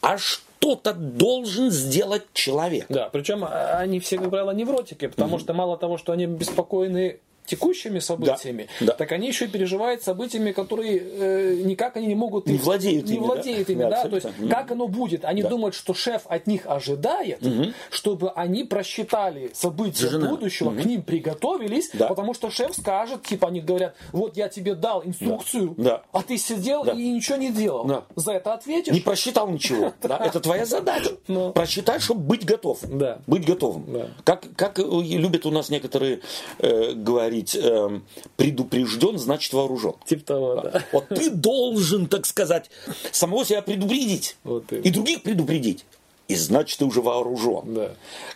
а 0.00 0.16
что-то 0.58 0.92
должен 0.92 1.70
сделать 1.70 2.24
человек. 2.32 2.86
Да, 2.88 3.08
причем 3.10 3.44
а, 3.44 3.78
они 3.78 4.00
все, 4.00 4.18
как 4.18 4.30
правило, 4.30 4.50
невротики, 4.50 5.06
потому 5.06 5.38
что 5.38 5.54
мало 5.54 5.76
того, 5.78 5.98
что 5.98 6.12
они 6.12 6.26
беспокоены 6.26 7.20
текущими 7.48 7.98
событиями, 7.98 8.68
да. 8.80 8.92
так 8.94 9.12
они 9.12 9.28
еще 9.28 9.46
и 9.46 9.48
переживают 9.48 10.02
событиями, 10.02 10.52
которые 10.52 10.98
э, 11.02 11.60
никак 11.64 11.96
они 11.96 12.06
не 12.06 12.14
могут 12.14 12.46
Не 12.46 12.58
владеют 12.58 13.06
не 13.06 13.14
ими, 13.16 13.20
да? 13.20 13.26
владеют 13.26 13.70
ими, 13.70 13.82
Да, 13.82 13.90
да, 13.90 14.08
то 14.08 14.16
есть 14.16 14.28
как 14.50 14.70
оно 14.70 14.86
будет, 14.88 15.24
они 15.24 15.42
Да. 15.42 15.48
думают, 15.48 15.74
что 15.74 15.94
шеф 15.94 16.22
от 16.28 16.46
них 16.46 16.62
ожидает, 16.66 17.42
чтобы 17.90 18.30
они 18.30 18.64
просчитали 18.64 19.50
события 19.54 19.98
Совершенно. 20.08 20.28
будущего, 20.30 20.70
к 20.70 20.84
ним 20.84 21.02
приготовились, 21.02 21.90
Да. 21.92 22.08
потому 22.08 22.34
что 22.34 22.50
шеф 22.50 22.74
скажет, 22.76 23.22
типа 23.24 23.48
они 23.48 23.60
говорят, 23.60 23.94
вот 24.12 24.36
я 24.36 24.48
тебе 24.48 24.74
дал 24.74 25.02
инструкцию, 25.04 25.74
Да. 25.76 26.02
а 26.12 26.22
ты 26.22 26.36
сидел 26.38 26.84
Да. 26.84 26.92
и 26.92 27.08
ничего 27.10 27.36
не 27.38 27.50
делал, 27.50 27.84
Да. 27.86 28.04
за 28.16 28.32
это 28.32 28.54
ответишь? 28.54 28.92
Не 28.94 29.00
просчитал 29.00 29.48
ничего. 29.48 29.92
да, 30.02 30.18
Это 30.18 30.40
твоя 30.40 30.64
задача. 30.66 31.12
Ну. 31.28 31.52
Просчитать, 31.52 32.02
чтобы 32.02 32.20
быть 32.20 32.44
готов. 32.44 32.78
Да. 32.82 33.20
Быть 33.26 33.44
готовым. 33.46 33.84
Да. 33.92 34.08
Как, 34.24 34.78
э, 34.78 34.82
любят 34.82 35.46
у 35.46 35.50
нас 35.50 35.70
некоторые 35.70 36.20
э, 36.58 36.92
говорить, 37.38 37.56
э, 37.56 38.00
предупрежден, 38.36 39.18
значит 39.18 39.52
вооружен. 39.52 39.94
Типа 40.06 40.24
того, 40.24 40.60
да. 40.60 40.82
Вот 40.92 41.08
ты 41.08 41.30
должен, 41.30 42.06
так 42.06 42.26
сказать, 42.26 42.70
самого 43.12 43.44
себя 43.44 43.62
предупредить. 43.62 44.36
Вот 44.44 44.70
именно. 44.70 44.84
и 44.84 44.90
других 44.90 45.22
предупредить. 45.22 45.84
И 46.28 46.34
значит, 46.36 46.78
ты 46.78 46.84
уже 46.84 47.00
вооружен. 47.00 47.74
Да. 47.74 47.90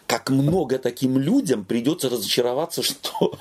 Как 0.06 0.30
много 0.30 0.78
таким 0.78 1.18
людям 1.18 1.64
придется 1.64 2.08
разочароваться, 2.08 2.82
что, 2.82 3.34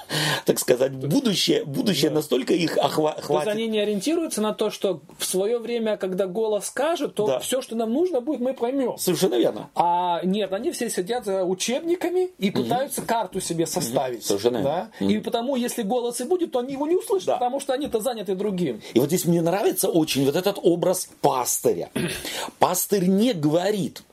так 0.46 0.60
сказать, 0.60 0.92
будущее, 0.94 1.64
будущее 1.64 2.12
настолько 2.12 2.54
их 2.54 2.78
охва- 2.78 3.12
То 3.14 3.18
есть 3.18 3.20
охватит. 3.24 3.52
они 3.54 3.68
не 3.68 3.80
ориентируются 3.80 4.42
на 4.42 4.54
то, 4.54 4.70
что 4.70 5.00
в 5.18 5.26
свое 5.26 5.58
время, 5.58 5.96
когда 5.96 6.28
голос 6.28 6.66
скажет, 6.66 7.16
то 7.16 7.28
Да. 7.28 7.40
все, 7.40 7.62
что 7.62 7.76
нам 7.78 7.94
нужно 7.94 8.20
будет, 8.20 8.42
мы 8.42 8.54
поймем. 8.54 8.98
Совершенно 8.98 9.36
верно. 9.36 9.70
А 9.74 10.20
нет, 10.26 10.52
они 10.52 10.72
все 10.72 10.90
сидят 10.90 11.24
за 11.24 11.46
учебниками 11.46 12.30
и 12.38 12.52
пытаются 12.52 13.02
карту 13.02 13.40
себе 13.40 13.66
составить. 13.66 14.26
Совершенно 14.26 14.62
Да? 14.62 14.92
И 15.00 15.18
потому, 15.20 15.56
если 15.56 15.82
голос 15.82 16.20
и 16.20 16.26
будет, 16.26 16.52
то 16.52 16.60
они 16.60 16.74
его 16.74 16.88
не 16.88 16.98
услышат, 16.98 17.28
Да. 17.28 17.34
потому 17.38 17.62
что 17.62 17.72
они-то 17.72 18.02
заняты 18.02 18.36
другим. 18.36 18.82
И 18.94 19.00
вот 19.00 19.08
здесь 19.08 19.24
мне 19.24 19.42
нравится 19.42 19.88
очень 19.88 20.26
вот 20.26 20.36
этот 20.36 20.60
образ 20.62 21.08
пастыря. 21.22 21.90
Пастырь 22.60 23.06
не 23.08 23.34
говорит, 23.34 24.04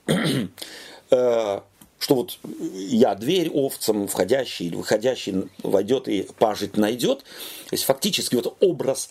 что 1.10 2.14
вот 2.14 2.38
я 2.74 3.14
дверь 3.14 3.50
овцам, 3.50 4.06
входящий 4.06 4.66
или 4.66 4.76
выходящий 4.76 5.48
войдет 5.62 6.08
и 6.08 6.28
пажить 6.38 6.76
найдет. 6.76 7.20
То 7.20 7.72
есть 7.72 7.84
фактически 7.84 8.36
вот 8.36 8.56
образ 8.60 9.10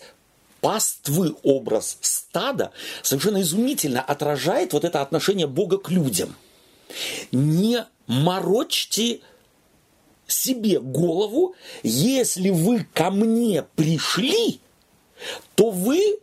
паствы, 0.60 1.36
образ 1.42 1.98
стада 2.00 2.72
совершенно 3.02 3.42
изумительно 3.42 4.00
отражает 4.00 4.72
вот 4.72 4.84
это 4.84 5.02
отношение 5.02 5.46
Бога 5.46 5.78
к 5.78 5.90
людям. 5.90 6.34
Не 7.30 7.84
морочьте 8.06 9.20
себе 10.26 10.80
голову, 10.80 11.54
если 11.82 12.50
вы 12.50 12.86
ко 12.94 13.10
мне 13.10 13.64
пришли, 13.76 14.60
то 15.54 15.70
вы 15.70 16.18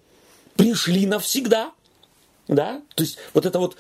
пришли 0.56 1.06
навсегда. 1.06 1.72
Да? 2.48 2.82
То 2.96 3.04
есть 3.04 3.18
вот 3.34 3.46
это 3.46 3.60
вот 3.60 3.78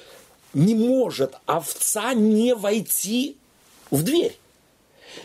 не 0.55 0.73
может 0.73 1.35
овца 1.45 2.13
не 2.13 2.55
войти 2.55 3.37
в 3.91 4.03
дверь. 4.03 4.35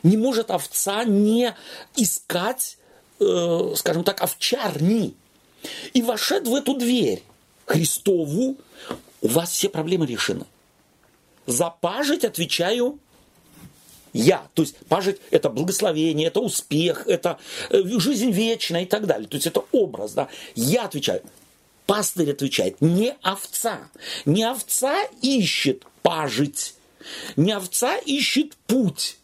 Не 0.03 0.17
может 0.17 0.51
овца 0.51 1.05
не 1.05 1.55
искать, 1.97 2.77
э, 3.21 3.75
скажем 3.77 4.05
так, 4.05 4.23
овчарни. 4.23 5.15
И 5.95 6.03
вошед 6.03 6.47
в 6.47 6.55
эту 6.55 6.75
дверь 6.75 7.23
Христову, 7.65 8.57
у 9.23 9.29
вас 9.29 9.53
все 9.53 9.69
проблемы 9.69 10.07
решены. 10.07 10.47
За 11.47 11.71
пажить 11.71 12.25
отвечаю 12.25 12.99
я. 14.13 14.49
То 14.55 14.63
есть 14.63 14.77
пажить 14.89 15.19
это 15.31 15.49
благословение, 15.49 16.27
это 16.27 16.41
успех, 16.41 17.07
это 17.07 17.39
э, 17.71 17.83
жизнь 17.85 18.31
вечная 18.33 18.83
и 18.83 18.87
так 18.87 19.07
далее. 19.07 19.29
То 19.29 19.37
есть 19.37 19.47
это 19.47 19.63
образ. 19.71 20.13
Да? 20.13 20.29
Я 20.57 20.87
отвечаю. 20.87 21.23
Пастырь 21.91 22.31
отвечает, 22.31 22.81
не 22.81 23.17
овца. 23.21 23.91
Не 24.25 24.45
овца 24.45 25.03
ищет 25.23 25.85
пажить. 26.03 26.75
Не 27.35 27.51
овца 27.51 27.97
ищет 27.97 28.57
путь. 28.69 29.17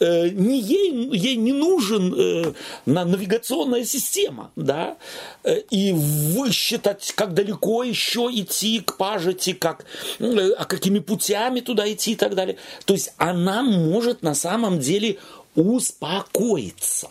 Э, 0.00 0.28
не 0.28 0.60
ей, 0.60 0.90
ей 1.16 1.36
не 1.36 1.52
нужен 1.52 2.12
э, 2.12 2.52
на 2.86 3.04
навигационная 3.04 3.84
система, 3.84 4.50
да, 4.56 4.96
Э, 5.42 5.60
и 5.70 5.92
высчитать, 5.92 7.12
как 7.14 7.32
далеко 7.32 7.82
еще 7.82 8.28
идти 8.32 8.80
к 8.80 8.96
пажити, 8.96 9.52
как, 9.52 9.86
э, 10.18 10.50
а 10.58 10.64
какими 10.64 10.98
путями 10.98 11.60
туда 11.60 11.90
идти 11.90 12.12
и 12.12 12.16
так 12.16 12.34
далее. 12.34 12.56
То 12.84 12.94
есть 12.94 13.12
она 13.18 13.62
может 13.62 14.22
на 14.22 14.34
самом 14.34 14.80
деле 14.80 15.18
успокоиться. 15.54 17.10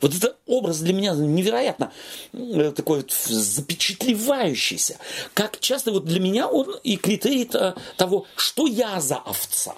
Вот 0.00 0.14
это 0.14 0.36
образ 0.46 0.80
для 0.80 0.92
меня 0.92 1.14
невероятно 1.14 1.92
э, 2.32 2.72
такой 2.74 2.98
вот 2.98 3.12
запечатлевающийся. 3.12 4.98
Как 5.34 5.58
часто 5.60 5.92
вот 5.92 6.04
для 6.04 6.20
меня 6.20 6.46
он 6.48 6.76
и 6.84 6.96
критерий 6.96 7.44
то- 7.44 7.76
того, 7.96 8.26
что 8.36 8.66
я 8.66 9.00
за 9.00 9.16
овца. 9.16 9.74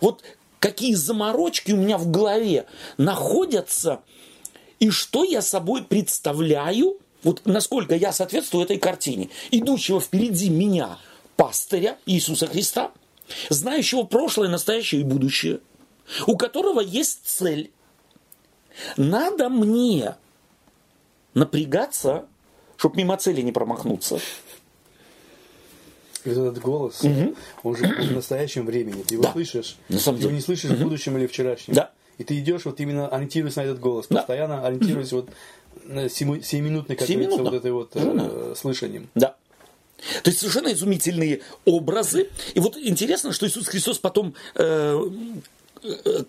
Вот 0.00 0.22
какие 0.58 0.94
заморочки 0.94 1.72
у 1.72 1.76
меня 1.76 1.98
в 1.98 2.10
голове 2.10 2.66
находятся, 2.98 4.00
и 4.78 4.90
что 4.90 5.24
я 5.24 5.42
собой 5.42 5.84
представляю, 5.84 6.98
вот 7.22 7.42
насколько 7.44 7.94
я 7.94 8.12
соответствую 8.12 8.64
этой 8.64 8.78
картине, 8.78 9.30
идущего 9.50 10.00
впереди 10.00 10.50
меня 10.50 10.98
пастыря 11.36 11.98
Иисуса 12.06 12.46
Христа, 12.46 12.92
знающего 13.48 14.04
прошлое, 14.04 14.48
настоящее 14.48 15.00
и 15.00 15.04
будущее, 15.04 15.60
у 16.26 16.36
которого 16.36 16.80
есть 16.80 17.20
цель. 17.24 17.70
Надо 18.96 19.48
мне 19.48 20.16
напрягаться, 21.34 22.26
чтобы 22.76 22.96
мимо 22.96 23.16
цели 23.16 23.42
не 23.42 23.52
промахнуться. 23.52 24.18
И 26.24 26.28
вот 26.30 26.48
этот 26.50 26.62
голос, 26.62 27.02
он 27.62 27.76
же 27.76 27.84
в 27.86 28.12
настоящем 28.12 28.66
времени. 28.66 29.02
Ты 29.02 29.14
его 29.14 29.22
Да. 29.24 29.32
слышишь, 29.32 29.76
На 29.88 29.98
самом 30.00 30.18
ты 30.18 30.22
его 30.24 30.30
деле. 30.30 30.34
не 30.40 30.44
слышишь 30.44 30.70
в 30.70 30.82
будущем 30.82 31.16
или 31.18 31.26
вчерашнем. 31.26 31.74
Да. 31.74 31.92
И 32.18 32.24
ты 32.24 32.38
идешь 32.38 32.64
вот 32.64 32.80
именно 32.80 33.08
ориентируясь 33.08 33.56
на 33.56 33.60
этот 33.60 33.78
голос, 33.78 34.06
Да. 34.08 34.16
постоянно 34.18 34.66
ориентируясь 34.66 35.12
вот 35.12 35.28
на 35.84 36.08
семиминутный, 36.08 36.96
как 36.96 37.06
говорится, 37.06 37.42
вот 37.42 37.54
этой 37.54 37.70
вот 37.70 37.92
э, 37.94 38.54
слышанием. 38.56 39.08
Да. 39.14 39.36
То 40.22 40.30
есть 40.30 40.40
совершенно 40.40 40.72
изумительные 40.72 41.42
образы. 41.64 42.28
И 42.54 42.60
вот 42.60 42.76
интересно, 42.76 43.32
что 43.32 43.46
Иисус 43.46 43.66
Христос 43.68 43.98
потом 43.98 44.34
э, 44.56 45.00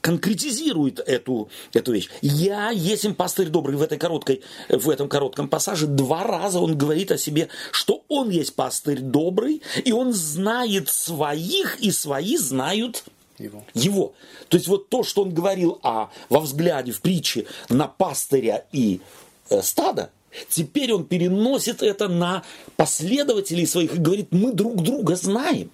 конкретизирует 0.01 0.99
эту, 0.99 1.49
эту 1.73 1.91
вещь. 1.93 2.09
Я 2.21 2.71
есть 2.71 3.15
пастырь 3.15 3.49
добрый 3.49 3.75
в, 3.77 3.81
этой 3.81 3.97
короткой, 3.97 4.41
в 4.69 4.89
этом 4.89 5.09
коротком 5.09 5.47
пассаже. 5.47 5.87
Два 5.87 6.23
раза 6.23 6.59
он 6.59 6.77
говорит 6.77 7.11
о 7.11 7.17
себе, 7.17 7.49
что 7.71 8.03
он 8.07 8.29
есть 8.29 8.55
пастырь 8.55 8.99
добрый, 8.99 9.61
и 9.83 9.91
он 9.91 10.13
знает 10.13 10.89
своих, 10.89 11.79
и 11.79 11.91
свои 11.91 12.37
знают 12.37 13.03
Его. 13.37 13.63
его. 13.73 14.13
То 14.49 14.57
есть 14.57 14.67
вот 14.67 14.89
то, 14.89 15.03
что 15.03 15.23
он 15.23 15.33
говорил 15.33 15.79
о, 15.83 16.09
во 16.29 16.39
взгляде, 16.39 16.91
в 16.91 17.01
притче 17.01 17.45
на 17.69 17.87
пастыря 17.87 18.65
и 18.71 19.01
э, 19.49 19.61
стада, 19.61 20.09
теперь 20.49 20.93
он 20.93 21.05
переносит 21.05 21.83
это 21.83 22.07
на 22.07 22.43
последователей 22.75 23.67
своих 23.67 23.95
и 23.95 23.99
говорит, 23.99 24.27
мы 24.31 24.53
друг 24.53 24.81
друга 24.81 25.15
знаем. 25.15 25.71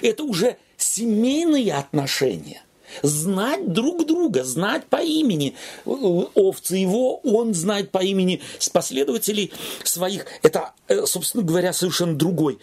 Это 0.00 0.24
уже 0.24 0.56
семейные 0.82 1.74
отношения. 1.74 2.62
Знать 3.02 3.72
друг 3.72 4.06
друга, 4.06 4.44
знать 4.44 4.84
по 4.84 5.02
имени. 5.02 5.54
Овцы 5.86 6.76
его, 6.76 7.16
он 7.18 7.54
знает 7.54 7.90
по 7.90 8.00
имени 8.04 8.42
с 8.58 8.68
последователей 8.68 9.50
своих. 9.82 10.26
Это, 10.42 10.72
э, 10.88 11.06
собственно 11.06 11.42
говоря, 11.42 11.72
совершенно 11.72 12.14
другой, 12.14 12.58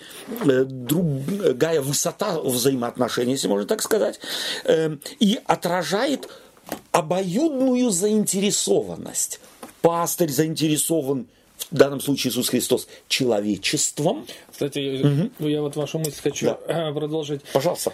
э, 0.45 0.65
другая 0.65 1.81
высота 1.81 2.39
взаимоотношений, 2.39 3.31
если 3.31 3.47
можно 3.47 3.65
так 3.65 3.81
сказать. 3.81 4.19
Э, 4.65 4.97
И 5.19 5.39
отражает 5.45 6.29
обоюдную 6.91 7.89
заинтересованность. 7.89 9.39
Пастырь 9.81 10.29
заинтересован 10.29 11.23
в 11.23 11.39
в 11.71 11.75
данном 11.75 12.01
случае 12.01 12.31
Иисус 12.31 12.49
Христос, 12.49 12.87
человечеством. 13.07 14.25
Кстати, 14.51 15.29
угу. 15.39 15.47
я 15.47 15.61
вот 15.61 15.75
вашу 15.75 15.99
мысль 15.99 16.21
хочу 16.21 16.57
да. 16.67 16.91
продолжить. 16.93 17.41
Пожалуйста. 17.53 17.93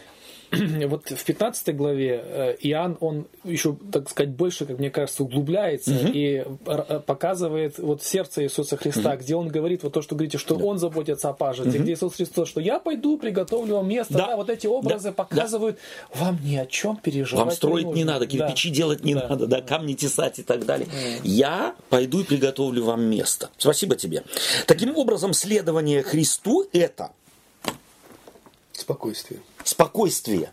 вот 0.88 1.10
в 1.10 1.24
15 1.24 1.76
главе 1.76 2.24
э, 2.24 2.56
Иоанн, 2.62 2.98
он 3.00 3.28
еще, 3.44 3.78
так 3.92 4.10
сказать, 4.10 4.32
больше, 4.32 4.66
как 4.66 4.80
мне 4.80 4.90
кажется, 4.90 5.24
углубляется 5.24 5.92
угу. 5.92 6.12
и 6.14 6.46
э, 6.66 7.00
показывает 7.06 7.80
вот 7.80 8.04
сердце 8.04 8.44
Иисуса 8.44 8.78
Христа, 8.78 9.14
угу. 9.14 9.20
где 9.20 9.36
он 9.36 9.48
говорит 9.48 9.84
вот 9.84 9.94
то, 9.94 10.02
что 10.02 10.16
говорите, 10.16 10.38
что 10.38 10.56
да. 10.56 10.66
он 10.66 10.78
заботится 10.78 11.30
о 11.30 11.34
пажице, 11.34 11.70
угу. 11.70 11.80
где 11.80 11.94
Иисус 11.94 12.16
Христос, 12.16 12.50
что 12.50 12.62
я 12.62 12.80
пойду, 12.80 13.18
приготовлю 13.18 13.76
вам 13.76 13.88
место. 13.88 14.14
Да. 14.14 14.28
Да, 14.28 14.36
вот 14.36 14.50
эти 14.50 14.68
образы 14.68 15.10
да. 15.10 15.14
показывают, 15.14 15.78
да. 16.14 16.26
вам 16.26 16.40
ни 16.44 16.56
о 16.56 16.66
чем 16.66 16.98
переживать 16.98 17.46
Вам 17.46 17.52
строить 17.52 17.88
не, 17.88 17.94
не 17.94 18.04
надо, 18.04 18.28
кирпичи 18.28 18.70
да. 18.70 18.76
делать 18.76 19.04
не 19.04 19.14
да. 19.14 19.28
надо, 19.28 19.48
да, 19.48 19.62
камни 19.62 19.94
тесать 19.94 20.40
и 20.40 20.44
так 20.44 20.66
далее. 20.66 20.88
Да. 20.92 21.20
Я 21.24 21.76
пойду 21.90 22.22
и 22.22 22.24
приготовлю 22.24 22.84
вам 22.84 23.04
место. 23.04 23.50
Спасибо 23.58 23.96
тебе. 23.96 24.24
Таким 24.68 24.96
образом, 24.98 25.34
следование 25.34 26.04
Христу 26.04 26.68
это 26.74 27.12
Спокойствие. 28.78 29.40
Спокойствие. 29.66 30.52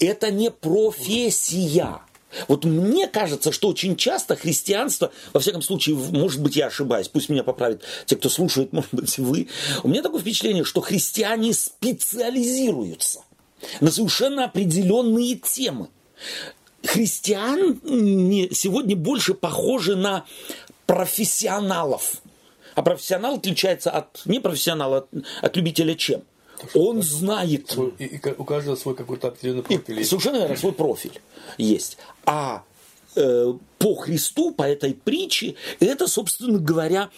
Это 0.00 0.32
не 0.32 0.50
профессия. 0.50 2.00
Вот 2.48 2.64
мне 2.64 3.06
кажется, 3.06 3.52
что 3.52 3.68
очень 3.68 3.96
часто 3.96 4.34
христианство, 4.34 5.12
во 5.32 5.40
всяком 5.40 5.62
случае, 5.62 5.96
может 5.96 6.42
быть, 6.42 6.56
я 6.56 6.66
ошибаюсь, 6.66 7.08
пусть 7.08 7.28
меня 7.28 7.44
поправят 7.44 7.82
те, 8.06 8.16
кто 8.16 8.28
слушает, 8.28 8.72
может 8.72 8.92
быть, 8.92 9.18
вы. 9.18 9.48
У 9.84 9.88
меня 9.88 10.02
такое 10.02 10.20
впечатление, 10.20 10.64
что 10.64 10.80
христиане 10.80 11.54
специализируются 11.54 13.22
на 13.80 13.90
совершенно 13.92 14.46
определенные 14.46 15.36
темы. 15.36 15.88
Христиане 16.84 18.48
сегодня 18.52 18.96
больше 18.96 19.34
похожи 19.34 19.94
на 19.94 20.24
профессионалов. 20.86 22.20
А 22.74 22.82
профессионал 22.82 23.36
отличается 23.36 23.90
от 23.92 24.22
непрофессионала, 24.24 24.98
от, 24.98 25.08
от 25.40 25.56
любителя 25.56 25.94
чем? 25.94 26.22
Он 26.74 27.02
знает. 27.02 27.70
Свой, 27.70 27.94
и, 27.98 28.04
и 28.04 28.20
у 28.36 28.44
каждого 28.44 28.76
свой 28.76 28.94
какой-то 28.94 29.28
определенный 29.28 29.62
профиль. 29.62 30.00
И, 30.00 30.04
совершенно 30.04 30.38
верно, 30.38 30.56
свой 30.56 30.72
профиль 30.72 31.20
есть. 31.58 31.98
А 32.24 32.64
э, 33.16 33.54
по 33.78 33.94
Христу, 33.96 34.52
по 34.52 34.64
этой 34.64 34.94
притче, 34.94 35.54
это, 35.80 36.06
собственно 36.06 36.58
говоря, 36.58 37.10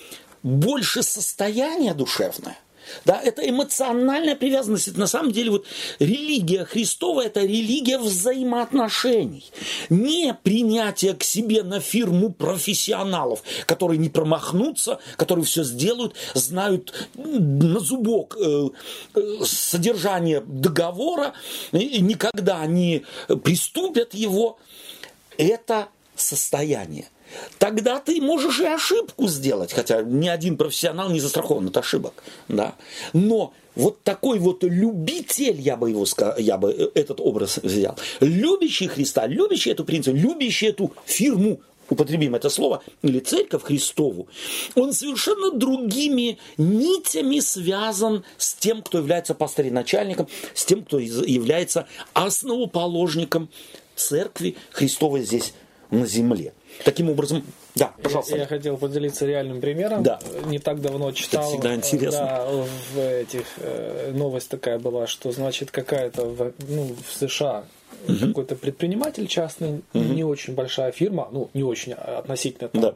больше 0.43 1.03
состояние 1.03 1.95
душевное. 1.95 2.59
Да, 3.05 3.21
это 3.23 3.49
эмоциональная 3.49 4.37
привязанность. 4.37 4.89
Это 4.89 4.99
на 4.99 5.07
самом 5.07 5.33
деле 5.33 5.51
вот 5.51 5.67
религия 5.99 6.65
Христова– 6.65 7.23
это 7.27 7.41
религия 7.41 7.99
взаимоотношений. 7.99 9.51
Не 9.89 10.35
принятие 10.35 11.15
к 11.15 11.23
себе 11.23 11.63
на 11.63 11.81
фирму 11.81 12.31
профессионалов, 12.31 13.43
которые 13.67 13.99
не 13.99 14.09
промахнутся, 14.09 14.99
которые 15.17 15.45
все 15.45 15.65
сделают, 15.65 16.15
знают 16.35 17.09
на 17.15 17.81
зубок 17.81 18.37
э, 18.41 18.69
э, 19.15 19.21
содержание 19.45 20.41
договора, 20.41 21.35
и 21.73 22.01
никогда 22.01 22.65
не 22.67 23.05
приступят 23.43 24.15
его. 24.15 24.59
Это 25.39 25.89
состояние 26.15 27.09
тогда 27.59 27.99
ты 27.99 28.21
можешь 28.21 28.61
и 28.61 28.67
ошибку 28.67 29.29
сделать, 29.29 29.73
хотя 29.73 30.03
ни 30.03 30.29
один 30.29 30.57
профессионал 30.57 31.11
не 31.11 31.21
застрахован 31.21 31.69
от 31.69 31.77
ошибок, 31.77 32.23
да. 32.49 32.75
Но 33.13 33.53
вот 33.75 34.03
такой 34.03 34.39
вот 34.39 34.65
любитель, 34.65 35.61
я 35.61 35.77
бы 35.77 35.91
его 35.91 36.05
я 36.39 36.59
бы 36.59 36.73
э, 36.73 36.89
этот 36.95 37.21
образ 37.21 37.59
взял, 37.63 37.97
любящий 38.21 38.87
Христа, 38.87 39.27
любящий 39.27 39.71
эту 39.71 39.85
принципу, 39.85 40.17
любящий 40.17 40.67
эту 40.67 40.93
фирму, 41.07 41.61
употребим 41.89 42.35
это 42.35 42.49
слово, 42.51 42.83
или 43.03 43.21
церковь 43.21 43.63
Христову, 43.63 44.29
он 44.75 44.93
совершенно 44.93 45.53
другими 45.53 46.39
нитями 46.57 47.41
связан 47.41 48.25
с 48.37 48.55
тем, 48.55 48.83
кто 48.83 48.99
является 48.99 49.35
пастырем-начальником, 49.35 50.29
с 50.55 50.65
тем, 50.65 50.85
кто 50.85 50.99
является 50.99 51.87
основоположником 52.13 53.49
церкви 53.95 54.57
Христовой 54.71 55.23
здесь 55.23 55.55
на 55.91 56.07
земле. 56.07 56.53
Таким 56.85 57.11
образом, 57.11 57.45
да, 57.75 57.93
пожалуйста. 58.03 58.35
Я, 58.35 58.43
я 58.43 58.47
хотел 58.47 58.77
поделиться 58.77 59.27
реальным 59.27 59.61
примером. 59.61 60.03
Да. 60.03 60.19
Не 60.47 60.59
так 60.59 60.81
давно 60.81 61.13
читал. 61.13 61.43
Это 61.43 61.51
всегда 61.53 61.75
интересно. 61.75 62.21
Да, 62.21 62.47
в 62.95 62.99
этих 62.99 63.45
э, 63.59 64.13
новость 64.13 64.49
такая 64.49 64.79
была, 64.79 65.07
что 65.07 65.33
значит 65.33 65.71
какая-то 65.71 66.25
в, 66.25 66.53
ну, 66.69 66.95
в 67.07 67.19
США 67.19 67.65
угу. 68.09 68.27
какой-то 68.29 68.57
предприниматель 68.57 69.27
частный, 69.27 69.83
угу. 69.93 70.05
не 70.05 70.25
очень 70.25 70.55
большая 70.55 70.93
фирма, 70.93 71.29
ну 71.31 71.51
не 71.55 71.63
очень 71.63 71.93
а 71.93 72.19
относительно 72.19 72.69
там, 72.69 72.81
да. 72.83 72.95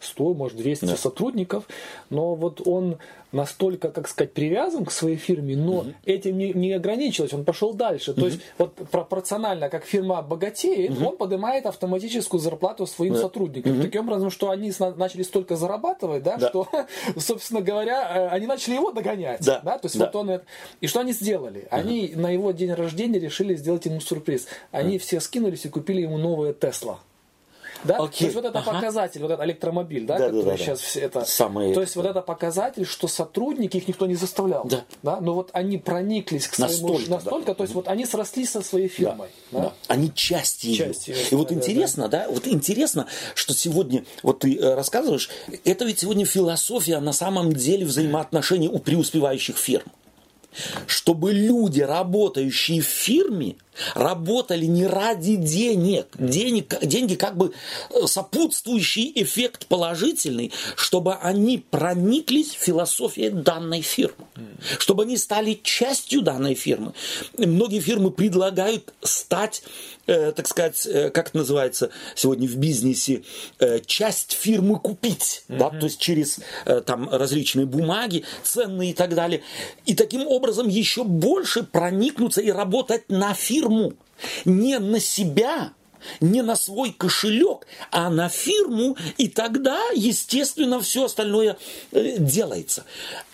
100, 0.00 0.34
может 0.34 0.56
200 0.58 0.84
да. 0.84 0.96
сотрудников, 0.96 1.64
но 2.10 2.34
вот 2.34 2.66
он 2.66 2.98
настолько, 3.36 3.90
как 3.90 4.08
сказать, 4.08 4.32
привязан 4.32 4.84
к 4.84 4.90
своей 4.90 5.16
фирме, 5.16 5.56
но 5.56 5.78
угу. 5.78 5.94
этим 6.04 6.36
не, 6.38 6.52
не 6.52 6.72
ограничилось, 6.72 7.32
он 7.32 7.44
пошел 7.44 7.74
дальше. 7.74 8.12
Угу. 8.12 8.20
То 8.20 8.26
есть 8.26 8.40
вот 8.58 8.74
пропорционально, 8.90 9.68
как 9.68 9.84
фирма 9.84 10.22
богатеет, 10.22 10.92
угу. 10.92 11.08
он 11.08 11.16
поднимает 11.16 11.66
автоматическую 11.66 12.40
зарплату 12.40 12.86
своим 12.86 13.14
да. 13.14 13.20
сотрудникам. 13.20 13.72
Угу. 13.72 13.82
Таким 13.82 14.00
образом, 14.02 14.30
что 14.30 14.50
они 14.50 14.72
начали 14.96 15.22
столько 15.22 15.56
зарабатывать, 15.56 16.22
да, 16.22 16.36
да. 16.36 16.48
что, 16.48 16.68
собственно 17.16 17.60
говоря, 17.60 18.10
э, 18.16 18.28
они 18.28 18.46
начали 18.46 18.74
его 18.74 18.90
догонять. 18.90 19.44
Да. 19.44 19.60
Да? 19.62 19.78
То 19.78 19.86
есть 19.86 19.98
да. 19.98 20.06
вот 20.06 20.16
он 20.16 20.30
это... 20.30 20.44
И 20.80 20.86
что 20.86 21.00
они 21.00 21.12
сделали? 21.12 21.68
Они 21.70 22.10
угу. 22.12 22.20
на 22.20 22.30
его 22.30 22.50
день 22.52 22.72
рождения 22.72 23.18
решили 23.18 23.54
сделать 23.54 23.84
ему 23.84 24.00
сюрприз. 24.00 24.46
Они 24.70 24.96
угу. 24.96 25.02
все 25.02 25.20
скинулись 25.20 25.64
и 25.64 25.68
купили 25.68 26.02
ему 26.02 26.18
новое 26.18 26.52
Тесла. 26.52 27.00
Да? 27.86 27.98
Okay. 27.98 28.18
То 28.18 28.24
есть 28.24 28.34
вот 28.34 28.44
это 28.44 28.58
ага. 28.58 28.72
показатель, 28.72 29.22
вот 29.22 29.30
этот 29.30 29.44
электромобиль, 29.44 30.06
да, 30.06 30.18
да 30.18 30.26
который 30.26 30.44
да, 30.44 30.50
да, 30.50 30.56
сейчас 30.56 30.94
да. 30.94 31.00
это. 31.00 31.24
Самые... 31.24 31.74
То 31.74 31.80
есть 31.80 31.96
вот 31.96 32.06
это 32.06 32.20
показатель, 32.20 32.84
что 32.84 33.08
сотрудники 33.08 33.76
их 33.76 33.88
никто 33.88 34.06
не 34.06 34.14
заставлял. 34.14 34.64
Да. 34.64 34.84
Да? 35.02 35.20
Но 35.20 35.34
вот 35.34 35.50
они 35.52 35.78
прониклись 35.78 36.48
к 36.48 36.54
своему 36.54 36.88
настолько, 36.88 37.10
настолько 37.10 37.46
да. 37.46 37.54
то 37.54 37.62
есть 37.62 37.74
вот 37.74 37.88
они 37.88 38.06
срослись 38.06 38.50
со 38.50 38.62
своей 38.62 38.88
фирмой. 38.88 39.28
Да. 39.50 39.58
Да? 39.58 39.64
Да. 39.64 39.72
Они 39.88 40.12
части 40.12 40.66
ее. 40.66 40.76
Часть 40.76 41.08
ее. 41.08 41.16
И 41.30 41.34
вот 41.34 41.48
да, 41.48 41.54
интересно, 41.54 42.08
да, 42.08 42.26
да, 42.26 42.32
вот 42.32 42.46
интересно, 42.46 43.06
что 43.34 43.54
сегодня, 43.54 44.04
вот 44.22 44.40
ты 44.40 44.56
э, 44.56 44.74
рассказываешь, 44.74 45.30
это 45.64 45.84
ведь 45.84 46.00
сегодня 46.00 46.24
философия 46.24 47.00
на 47.00 47.12
самом 47.12 47.52
деле 47.52 47.84
взаимоотношений 47.84 48.68
у 48.68 48.78
преуспевающих 48.78 49.56
фирм 49.56 49.84
чтобы 50.86 51.32
люди, 51.32 51.80
работающие 51.80 52.80
в 52.80 52.86
фирме, 52.86 53.56
работали 53.94 54.66
не 54.66 54.86
ради 54.86 55.36
денег. 55.36 56.06
денег 56.18 56.78
деньги 56.82 57.14
как 57.14 57.36
бы 57.36 57.52
э, 57.90 58.06
сопутствующий 58.06 59.12
эффект 59.14 59.66
положительный, 59.66 60.52
чтобы 60.76 61.14
они 61.14 61.58
прониклись 61.58 62.54
в 62.54 62.62
философией 62.62 63.30
данной 63.30 63.82
фирмы. 63.82 64.26
Чтобы 64.78 65.02
они 65.04 65.16
стали 65.16 65.60
частью 65.62 66.22
данной 66.22 66.54
фирмы. 66.54 66.92
Многие 67.36 67.80
фирмы 67.80 68.10
предлагают 68.10 68.94
стать, 69.02 69.62
э, 70.06 70.32
так 70.32 70.46
сказать, 70.46 70.86
э, 70.86 71.10
как 71.10 71.28
это 71.28 71.38
называется 71.38 71.90
сегодня 72.14 72.48
в 72.48 72.56
бизнесе, 72.56 73.22
э, 73.58 73.80
часть 73.84 74.32
фирмы 74.32 74.78
купить. 74.78 75.44
Mm-hmm. 75.48 75.58
Да? 75.58 75.70
То 75.70 75.86
есть 75.86 75.98
через 75.98 76.40
э, 76.64 76.80
там 76.80 77.08
различные 77.10 77.66
бумаги, 77.66 78.24
ценные 78.42 78.90
и 78.90 78.94
так 78.94 79.14
далее. 79.14 79.42
И 79.84 79.94
таким 79.94 80.26
образом 80.26 80.68
еще 80.68 81.04
больше 81.04 81.62
проникнуться 81.62 82.40
и 82.40 82.50
работать 82.50 83.08
на 83.08 83.34
фирму 83.34 83.94
не 84.44 84.78
на 84.78 85.00
себя, 85.00 85.72
не 86.20 86.42
на 86.42 86.56
свой 86.56 86.92
кошелек, 86.92 87.66
а 87.90 88.10
на 88.10 88.28
фирму, 88.28 88.96
и 89.18 89.28
тогда, 89.28 89.80
естественно, 89.94 90.80
все 90.80 91.04
остальное 91.04 91.56
делается. 91.92 92.84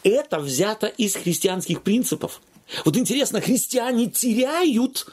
Это 0.03 0.39
взято 0.39 0.87
из 0.87 1.15
христианских 1.15 1.83
принципов. 1.83 2.41
Вот 2.85 2.97
интересно, 2.97 3.41
христиане 3.41 4.07
теряют 4.07 5.07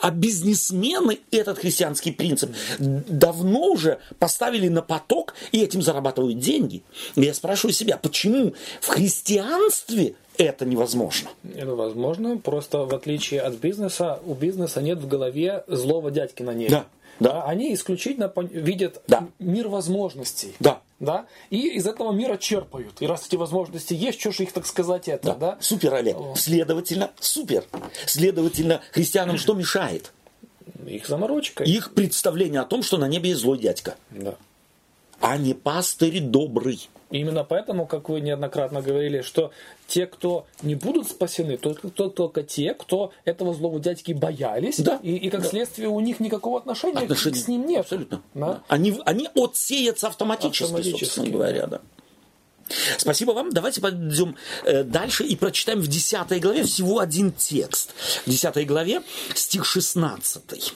а 0.00 0.10
бизнесмены 0.10 1.20
этот 1.30 1.58
христианский 1.58 2.12
принцип 2.12 2.50
давно 2.78 3.70
уже 3.70 3.98
поставили 4.18 4.68
на 4.68 4.82
поток 4.82 5.34
и 5.52 5.62
этим 5.62 5.82
зарабатывают 5.82 6.38
деньги. 6.38 6.82
И 7.14 7.22
я 7.22 7.34
спрашиваю 7.34 7.72
себя, 7.72 7.96
почему 7.96 8.54
в 8.80 8.88
христианстве 8.88 10.14
это 10.38 10.64
невозможно. 10.66 11.30
Это 11.54 11.74
возможно, 11.74 12.38
просто 12.38 12.84
в 12.84 12.94
отличие 12.94 13.40
от 13.40 13.54
бизнеса, 13.54 14.20
у 14.26 14.34
бизнеса 14.34 14.82
нет 14.82 14.98
в 14.98 15.08
голове 15.08 15.64
злого 15.66 16.10
дядьки 16.10 16.42
на 16.42 16.52
ней. 16.52 16.68
Да. 16.68 16.86
Да. 17.20 17.44
Они 17.44 17.72
исключительно 17.74 18.32
видят 18.50 19.02
да. 19.06 19.28
мир 19.38 19.68
возможностей. 19.68 20.54
Да. 20.60 20.80
Да? 20.98 21.26
И 21.50 21.68
из 21.76 21.86
этого 21.86 22.12
мира 22.12 22.36
черпают. 22.36 23.00
И 23.00 23.06
раз 23.06 23.26
эти 23.26 23.36
возможности 23.36 23.92
есть, 23.92 24.20
что 24.20 24.32
же 24.32 24.44
их, 24.44 24.52
так 24.52 24.66
сказать, 24.66 25.08
это, 25.08 25.28
да? 25.28 25.34
да? 25.34 25.58
Супер, 25.60 25.94
Олег. 25.94 26.16
О. 26.16 26.34
Следовательно, 26.36 27.10
супер. 27.20 27.64
Следовательно, 28.06 28.80
христианам 28.92 29.36
что 29.38 29.54
мешает? 29.54 30.12
Их 30.86 31.06
заморочка. 31.06 31.64
Их 31.64 31.92
представление 31.92 32.60
о 32.60 32.64
том, 32.64 32.82
что 32.82 32.96
на 32.96 33.08
небе 33.08 33.30
есть 33.30 33.42
злой 33.42 33.58
дядька. 33.58 33.96
Да. 34.10 34.36
А 35.20 35.36
не 35.36 35.54
пастырь 35.54 36.20
добрый. 36.20 36.88
Именно 37.10 37.44
поэтому, 37.44 37.86
как 37.86 38.08
вы 38.08 38.20
неоднократно 38.20 38.82
говорили, 38.82 39.20
что 39.20 39.52
те, 39.86 40.06
кто 40.06 40.46
не 40.62 40.74
будут 40.74 41.08
спасены, 41.08 41.56
только, 41.56 41.88
только 41.88 42.42
те, 42.42 42.74
кто 42.74 43.12
этого 43.24 43.54
злого 43.54 43.78
дядьки 43.78 44.12
боялись, 44.12 44.78
да. 44.78 44.98
и, 45.02 45.14
и 45.14 45.30
как 45.30 45.42
да. 45.42 45.48
следствие 45.48 45.88
у 45.88 46.00
них 46.00 46.18
никакого 46.18 46.58
отношения 46.58 46.98
Отношения. 46.98 47.36
с 47.36 47.46
ним 47.46 47.66
нет. 47.66 47.80
Абсолютно. 47.82 48.22
Да? 48.34 48.62
Они, 48.66 48.98
они 49.04 49.28
отсеются 49.36 50.08
автоматически, 50.08 50.64
автоматически 50.64 51.04
собственно 51.04 51.30
говоря. 51.30 51.66
Да. 51.68 51.80
Спасибо 52.98 53.30
вам. 53.32 53.50
Давайте 53.52 53.80
пойдем 53.80 54.36
э, 54.64 54.82
дальше 54.82 55.24
и 55.24 55.36
прочитаем 55.36 55.80
в 55.80 55.86
10 55.86 56.40
главе 56.40 56.64
всего 56.64 56.98
один 56.98 57.30
текст. 57.30 57.92
В 58.24 58.30
10 58.30 58.66
главе 58.66 59.02
стих 59.34 59.64
16. 59.64 60.74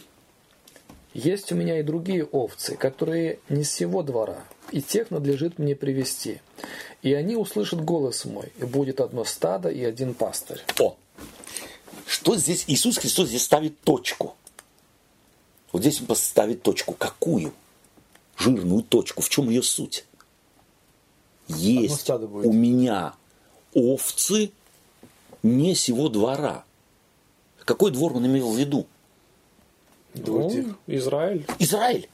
Есть 1.13 1.51
у 1.51 1.57
меня 1.57 1.81
и 1.81 1.83
другие 1.83 2.25
овцы, 2.25 2.77
которые 2.77 3.41
не 3.49 3.65
с 3.65 3.73
сего 3.73 4.03
двора, 4.03 4.45
и 4.71 4.81
тех 4.81 5.11
надлежит 5.11 5.59
мне 5.59 5.75
привести. 5.75 6.41
И 7.03 7.13
они 7.15 7.35
услышат 7.37 7.85
голос 7.85 8.25
мой, 8.25 8.53
и 8.59 8.65
будет 8.65 9.01
одно 9.01 9.25
стадо 9.25 9.71
и 9.71 9.83
один 9.83 10.15
пастырь. 10.15 10.61
О! 10.79 10.97
Что 12.07 12.37
здесь 12.37 12.65
Иисус 12.69 12.99
Христос 12.99 13.29
здесь 13.29 13.43
ставит 13.43 13.81
точку? 13.81 14.37
Вот 15.73 15.83
здесь 15.83 16.01
он 16.01 16.07
поставит 16.07 16.63
точку. 16.63 16.95
Какую? 16.95 17.53
Жирную 18.37 18.83
точку. 18.83 19.23
В 19.23 19.29
чем 19.29 19.49
ее 19.49 19.63
суть? 19.63 20.05
Есть 21.49 22.09
у 22.11 22.53
меня 22.53 23.15
овцы 23.75 24.53
не 25.43 25.75
сего 25.75 26.09
двора. 26.09 26.65
Какой 27.65 27.91
двор 27.91 28.17
он 28.17 28.27
имел 28.27 28.53
в 28.53 28.57
виду? 28.57 28.87
Ну, 30.15 30.75
Израиль. 30.87 31.45
Израиль. 31.59 32.09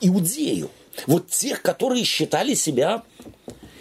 Иудею. 0.00 0.70
Вот 1.06 1.28
тех, 1.28 1.62
которые 1.62 2.04
считали 2.04 2.54
себя 2.54 3.02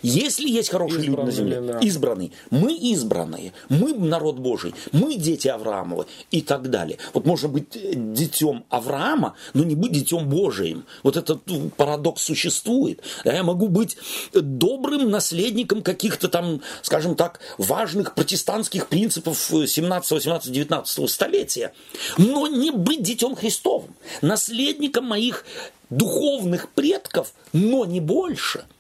если 0.01 0.49
есть 0.49 0.69
хорошие 0.69 1.03
люди 1.03 1.19
на 1.21 1.31
земле, 1.31 1.61
да. 1.61 1.79
избранные, 1.79 2.31
мы 2.49 2.73
избранные, 2.73 3.53
мы 3.69 3.93
народ 3.93 4.39
Божий, 4.39 4.73
мы 4.91 5.15
дети 5.15 5.47
Авраамова 5.47 6.05
и 6.31 6.41
так 6.41 6.69
далее. 6.69 6.97
Вот 7.13 7.25
можно 7.25 7.49
быть 7.49 7.75
э, 7.75 7.93
детем 7.95 8.63
Авраама, 8.69 9.35
но 9.53 9.63
не 9.63 9.75
быть 9.75 9.91
детем 9.91 10.27
Божиим. 10.29 10.85
Вот 11.03 11.17
этот 11.17 11.41
ну, 11.47 11.69
парадокс 11.69 12.23
существует. 12.23 13.01
Я 13.23 13.43
могу 13.43 13.67
быть 13.67 13.97
добрым 14.33 15.09
наследником 15.09 15.81
каких-то 15.81 16.27
там, 16.27 16.61
скажем 16.81 17.15
так, 17.15 17.39
важных 17.57 18.15
протестантских 18.15 18.87
принципов 18.87 19.37
17, 19.37 20.11
18, 20.11 20.51
19 20.51 21.09
столетия, 21.09 21.73
но 22.17 22.47
не 22.47 22.71
быть 22.71 23.03
детем 23.03 23.35
Христовым, 23.35 23.95
наследником 24.21 25.05
моих 25.05 25.45
духовных 25.89 26.69
предков, 26.69 27.33
но 27.53 27.85
не 27.85 27.99
больше– 27.99 28.65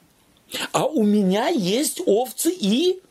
а 0.71 0.85
у 0.85 1.03
меня 1.03 1.47
есть 1.47 2.01
овцы 2.05 2.51
и 2.51 3.01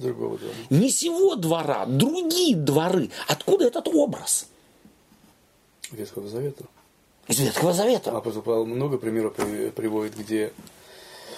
другого 0.00 0.38
двора. 0.38 0.54
Не 0.70 0.90
сего 0.90 1.36
двора, 1.36 1.86
другие 1.86 2.56
дворы. 2.56 3.10
Откуда 3.28 3.66
этот 3.66 3.88
образ? 3.88 4.48
Ветхого 5.90 6.28
Завета. 6.28 6.64
Из 7.28 7.38
Ветхого 7.38 7.72
Завета. 7.72 8.16
Апостол 8.16 8.42
Павел 8.42 8.66
много 8.66 8.98
примеров 8.98 9.34
приводит, 9.34 10.16
где, 10.16 10.52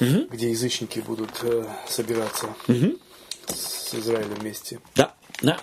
угу. 0.00 0.26
где 0.30 0.50
язычники 0.50 1.00
будут 1.00 1.30
э, 1.42 1.66
собираться 1.88 2.54
угу. 2.68 2.98
с 3.46 3.94
Израилем 3.94 4.34
вместе. 4.34 4.80
Да. 4.94 5.14
Да. 5.42 5.58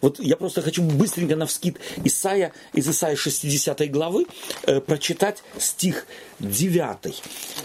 Вот 0.00 0.18
я 0.20 0.36
просто 0.36 0.62
хочу 0.62 0.82
быстренько 0.82 1.36
на 1.36 1.46
вскид 1.46 1.78
Исаия, 2.04 2.52
из 2.72 2.88
Исаия 2.88 3.16
60 3.16 3.90
главы 3.90 4.26
э, 4.64 4.80
прочитать 4.80 5.42
стих 5.58 6.06
9. 6.40 7.22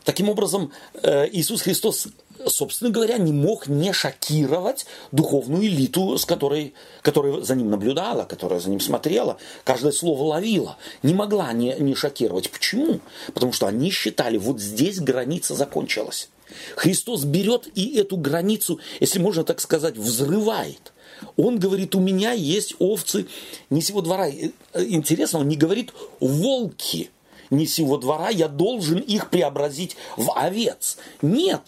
Таким 0.04 0.30
образом, 0.30 0.72
Иисус 1.04 1.64
Христос, 1.64 2.10
собственно 2.46 2.92
говоря, 2.92 3.18
не 3.18 3.32
мог 3.32 3.68
не 3.68 3.92
шокировать 3.92 4.86
духовную 5.12 5.66
элиту, 5.66 6.18
с 6.18 6.26
которой, 6.26 6.76
которая 7.02 7.42
за 7.42 7.56
ним 7.56 7.72
наблюдала, 7.72 8.26
которая 8.26 8.60
за 8.60 8.70
ним 8.70 8.80
смотрела, 8.80 9.38
каждое 9.64 9.92
слово 9.92 10.24
ловила. 10.24 10.78
Не 11.02 11.16
могла 11.16 11.52
не, 11.54 11.76
не 11.80 11.96
шокировать. 11.96 12.52
Почему? 12.52 13.00
Потому 13.34 13.52
что 13.52 13.66
они 13.66 13.90
считали, 13.90 14.38
вот 14.38 14.60
здесь 14.60 15.00
граница 15.00 15.56
закончилась. 15.56 16.30
Христос 16.76 17.24
берет 17.24 17.70
и 17.76 17.98
эту 17.98 18.18
границу, 18.18 18.80
если 19.00 19.20
можно 19.20 19.44
так 19.44 19.60
сказать, 19.60 19.98
взрывает. 19.98 20.94
Он 21.38 21.58
говорит, 21.58 21.96
у 21.96 22.00
меня 22.00 22.32
есть 22.32 22.76
овцы 22.80 23.28
не 23.70 23.82
сего 23.82 24.02
двора. 24.02 24.28
Э, 24.28 24.52
интересно, 24.76 25.40
он 25.40 25.48
не 25.48 25.58
говорит 25.58 25.94
волки 26.20 27.10
не 27.50 27.68
сего 27.68 27.98
двора, 27.98 28.30
я 28.30 28.48
должен 28.48 29.00
их 29.00 29.30
преобразить 29.30 29.96
в 30.18 30.36
овец. 30.36 30.98
Нет, 31.22 31.62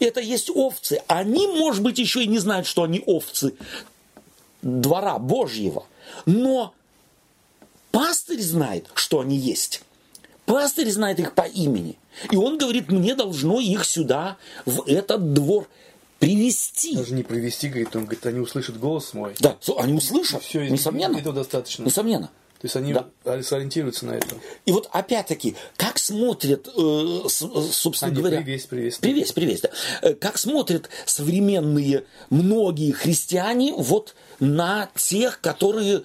это 0.00 0.20
есть 0.20 0.50
овцы. 0.50 1.02
Они, 1.06 1.46
может 1.46 1.82
быть, 1.82 1.98
еще 1.98 2.24
и 2.24 2.26
не 2.26 2.38
знают, 2.38 2.66
что 2.66 2.82
они 2.82 3.02
овцы 3.06 3.54
двора 4.60 5.18
Божьего. 5.18 5.86
Но 6.26 6.74
пастырь 7.90 8.42
знает, 8.42 8.88
что 8.94 9.20
они 9.20 9.36
есть. 9.36 9.82
Пастырь 10.46 10.90
знает 10.90 11.20
их 11.20 11.34
по 11.34 11.42
имени. 11.42 11.98
И 12.30 12.36
он 12.36 12.58
говорит, 12.58 12.90
мне 12.90 13.14
должно 13.14 13.60
их 13.60 13.84
сюда, 13.84 14.36
в 14.64 14.84
этот 14.86 15.32
двор 15.32 15.68
привести. 16.18 16.96
Даже 16.96 17.14
не 17.14 17.22
привести, 17.22 17.68
говорит, 17.68 17.94
он 17.96 18.04
говорит, 18.04 18.24
они 18.26 18.40
услышат 18.40 18.78
голос 18.78 19.12
мой. 19.12 19.34
Да, 19.40 19.56
они 19.78 19.94
услышат, 19.94 20.42
все, 20.42 20.68
несомненно. 20.68 21.18
Этого 21.18 21.34
достаточно. 21.34 21.84
Несомненно. 21.84 22.30
То 22.62 22.66
есть 22.66 22.76
они 22.76 22.92
да. 22.92 23.42
сориентируются 23.42 24.06
на 24.06 24.12
это. 24.12 24.36
И 24.66 24.70
вот 24.70 24.88
опять-таки, 24.92 25.56
как 25.76 25.98
смотрят, 25.98 26.68
э, 26.68 27.28
собственно 27.28 28.12
они 28.12 28.20
говоря... 28.20 28.40
Привесь, 28.40 28.66
привесь. 28.66 28.98
Привесь, 28.98 29.32
привесь, 29.32 29.62
да. 29.62 29.70
Э, 30.00 30.14
как 30.14 30.38
смотрят 30.38 30.88
современные 31.04 32.04
многие 32.30 32.92
христиане 32.92 33.74
вот 33.76 34.14
на 34.38 34.88
тех, 34.94 35.40
которые 35.40 36.04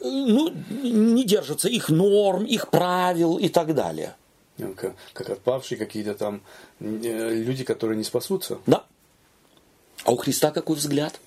ну, 0.00 0.52
не 0.80 1.24
держатся 1.24 1.68
их 1.68 1.88
норм, 1.88 2.44
их 2.44 2.68
правил 2.70 3.36
и 3.38 3.48
так 3.48 3.74
далее. 3.74 4.14
Ну, 4.58 4.74
как, 5.12 5.30
отпавшие 5.30 5.78
какие-то 5.78 6.14
там 6.14 6.42
э, 6.80 7.34
люди, 7.34 7.64
которые 7.64 7.96
не 7.96 8.04
спасутся. 8.04 8.58
Да. 8.66 8.84
А 10.04 10.12
у 10.12 10.16
Христа 10.16 10.50
какой 10.50 10.76
взгляд? 10.76 11.20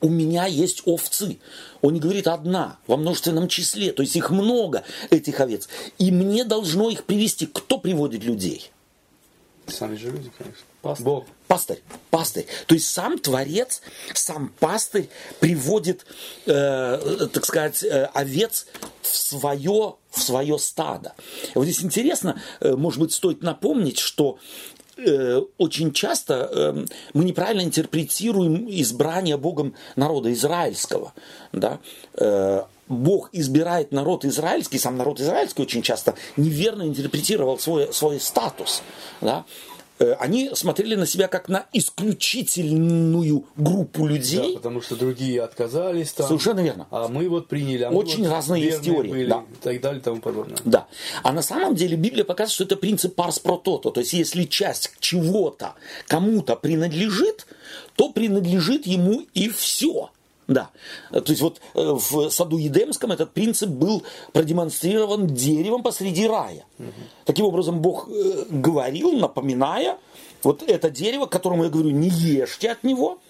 У 0.00 0.08
меня 0.08 0.46
есть 0.46 0.82
овцы. 0.86 1.38
Он 1.80 1.94
не 1.94 2.00
говорит 2.00 2.26
одна, 2.26 2.78
во 2.86 2.96
множественном 2.96 3.48
числе. 3.48 3.92
То 3.92 4.02
есть 4.02 4.16
их 4.16 4.30
много, 4.30 4.84
этих 5.10 5.40
овец. 5.40 5.68
И 5.98 6.10
мне 6.10 6.44
должно 6.44 6.90
их 6.90 7.04
привести. 7.04 7.46
Кто 7.46 7.78
приводит 7.78 8.22
людей? 8.24 8.70
Сами 9.66 9.96
же 9.96 10.10
люди, 10.10 10.30
конечно. 10.36 10.64
Пастырь. 10.84 11.04
Бог. 11.06 11.24
Пастырь. 11.48 11.82
Пастырь. 12.10 12.46
То 12.66 12.74
есть 12.74 12.88
сам 12.88 13.18
Творец, 13.18 13.80
сам 14.12 14.52
пастырь 14.60 15.08
приводит, 15.40 16.04
э, 16.44 17.26
так 17.32 17.46
сказать, 17.46 17.82
э, 17.82 18.04
овец 18.12 18.66
в 19.00 19.06
свое, 19.08 19.94
в 20.10 20.22
свое 20.22 20.58
стадо. 20.58 21.14
Вот 21.54 21.64
здесь 21.64 21.82
интересно, 21.82 22.38
э, 22.60 22.74
может 22.76 23.00
быть, 23.00 23.14
стоит 23.14 23.42
напомнить, 23.42 23.98
что 23.98 24.38
э, 24.98 25.40
очень 25.56 25.92
часто 25.92 26.86
мы 27.14 27.24
неправильно 27.24 27.62
интерпретируем 27.62 28.68
избрание 28.68 29.38
Богом 29.38 29.74
народа 29.96 30.32
израильского. 30.32 31.14
Да? 31.52 31.80
Бог 32.86 33.30
избирает 33.32 33.90
народ 33.90 34.24
израильский, 34.24 34.78
сам 34.78 34.96
народ 34.96 35.18
израильский 35.18 35.62
очень 35.62 35.82
часто 35.82 36.14
неверно 36.36 36.82
интерпретировал 36.82 37.58
свой, 37.58 37.92
свой 37.92 38.20
статус. 38.20 38.82
Да? 39.20 39.46
Э, 40.00 40.14
они 40.18 40.50
смотрели 40.54 40.96
на 40.96 41.06
себя 41.06 41.28
как 41.28 41.48
на 41.48 41.66
исключительную 41.72 43.44
группу 43.56 44.06
людей. 44.06 44.54
Да, 44.54 44.56
потому 44.56 44.82
что 44.82 44.96
другие 44.96 45.40
отказались 45.42 46.12
там. 46.12 46.26
Совершенно 46.26 46.60
верно. 46.60 46.88
А 46.90 47.08
мы 47.08 47.28
вот 47.28 47.48
приняли. 47.48 47.84
А 47.84 47.90
Очень 47.90 48.24
вот 48.24 48.32
разные 48.32 48.64
есть 48.64 48.82
теории. 48.82 49.10
Были, 49.10 49.28
да. 49.28 49.44
И 49.52 49.62
так 49.62 49.80
далее 49.80 50.00
и 50.00 50.02
тому 50.02 50.20
подобное. 50.20 50.58
Да. 50.64 50.88
А 51.22 51.32
на 51.32 51.42
самом 51.42 51.76
деле 51.76 51.96
Библия 51.96 52.24
показывает, 52.24 52.54
что 52.54 52.64
это 52.64 52.76
принцип 52.76 53.14
парс 53.14 53.38
про 53.38 53.56
тото. 53.56 53.90
То 53.90 54.00
есть 54.00 54.12
если 54.12 54.44
часть 54.44 54.92
чего-то 54.98 55.74
кому-то 56.08 56.56
принадлежит, 56.56 57.46
то 57.94 58.10
принадлежит 58.10 58.86
ему 58.86 59.22
и 59.32 59.48
все. 59.48 60.10
Да. 60.46 60.70
То 61.10 61.24
есть 61.28 61.40
вот 61.40 61.60
э, 61.74 61.80
в 61.82 62.30
саду 62.30 62.58
Едемском 62.58 63.12
этот 63.12 63.32
принцип 63.32 63.70
был 63.70 64.02
продемонстрирован 64.32 65.26
деревом 65.26 65.82
посреди 65.82 66.26
рая. 66.26 66.64
Угу. 66.78 66.88
Таким 67.24 67.46
образом, 67.46 67.80
Бог 67.80 68.08
э, 68.08 68.44
говорил, 68.50 69.12
напоминая, 69.12 69.98
вот 70.42 70.62
это 70.62 70.90
дерево, 70.90 71.26
которому 71.26 71.64
я 71.64 71.70
говорю, 71.70 71.90
не 71.90 72.08
ешьте 72.08 72.70
от 72.72 72.84
него– 72.84 73.18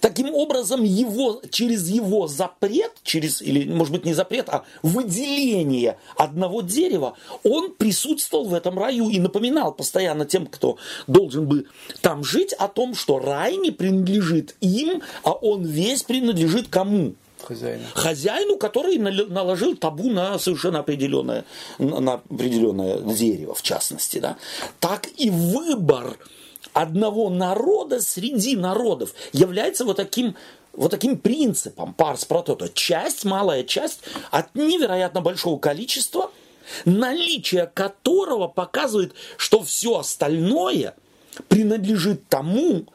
Таким 0.00 0.34
образом, 0.34 0.84
его, 0.84 1.42
через 1.50 1.88
его 1.88 2.28
запрет, 2.28 2.92
через, 3.02 3.42
или, 3.42 3.68
может 3.70 3.92
быть, 3.92 4.04
не 4.04 4.14
запрет, 4.14 4.48
а 4.48 4.64
выделение 4.82 5.98
одного 6.16 6.62
дерева, 6.62 7.14
он 7.42 7.72
присутствовал 7.72 8.44
в 8.44 8.54
этом 8.54 8.78
раю 8.78 9.10
и 9.10 9.18
напоминал 9.18 9.72
постоянно 9.72 10.24
тем, 10.24 10.46
кто 10.46 10.78
должен 11.06 11.46
бы 11.46 11.66
там 12.00 12.24
жить, 12.24 12.52
о 12.52 12.68
том, 12.68 12.94
что 12.94 13.18
рай 13.18 13.56
не 13.56 13.70
принадлежит 13.70 14.56
им, 14.60 15.02
а 15.22 15.32
он 15.32 15.64
весь 15.64 16.02
принадлежит 16.02 16.68
кому? 16.68 17.14
Хозяину. 17.42 17.84
Хозяину, 17.94 18.56
который 18.56 18.98
наложил 18.98 19.76
табу 19.76 20.10
на 20.10 20.38
совершенно 20.38 20.80
определенное, 20.80 21.44
на 21.78 22.14
определенное 22.14 22.98
дерево, 22.98 23.54
в 23.54 23.62
частности. 23.62 24.18
Да? 24.18 24.36
Так 24.80 25.08
и 25.16 25.30
выбор 25.30 26.18
одного 26.72 27.30
народа 27.30 28.00
среди 28.00 28.56
народов 28.56 29.14
является 29.32 29.84
вот 29.84 29.96
таким 29.96 30.36
вот 30.72 30.92
таким 30.92 31.18
принципом 31.18 31.92
парс 31.92 32.24
протото. 32.24 32.68
Часть, 32.68 33.24
малая 33.24 33.64
часть 33.64 34.00
от 34.30 34.54
невероятно 34.54 35.20
большого 35.20 35.58
количества, 35.58 36.30
наличие 36.84 37.66
которого 37.66 38.46
показывает, 38.46 39.14
что 39.36 39.62
все 39.62 39.98
остальное 39.98 40.94
принадлежит 41.48 42.28
тому, 42.28 42.86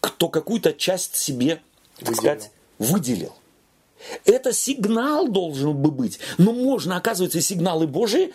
кто 0.00 0.28
какую-то 0.28 0.72
часть 0.74 1.16
себе, 1.16 1.60
так 1.98 2.10
выделил. 2.10 2.16
сказать, 2.16 2.50
выделил. 2.78 3.32
Это 4.24 4.52
сигнал 4.52 5.26
должен 5.26 5.74
бы 5.74 5.90
быть, 5.90 6.20
но 6.38 6.52
можно, 6.52 6.96
оказывается, 6.96 7.40
сигналы 7.40 7.86
Божии 7.86 8.32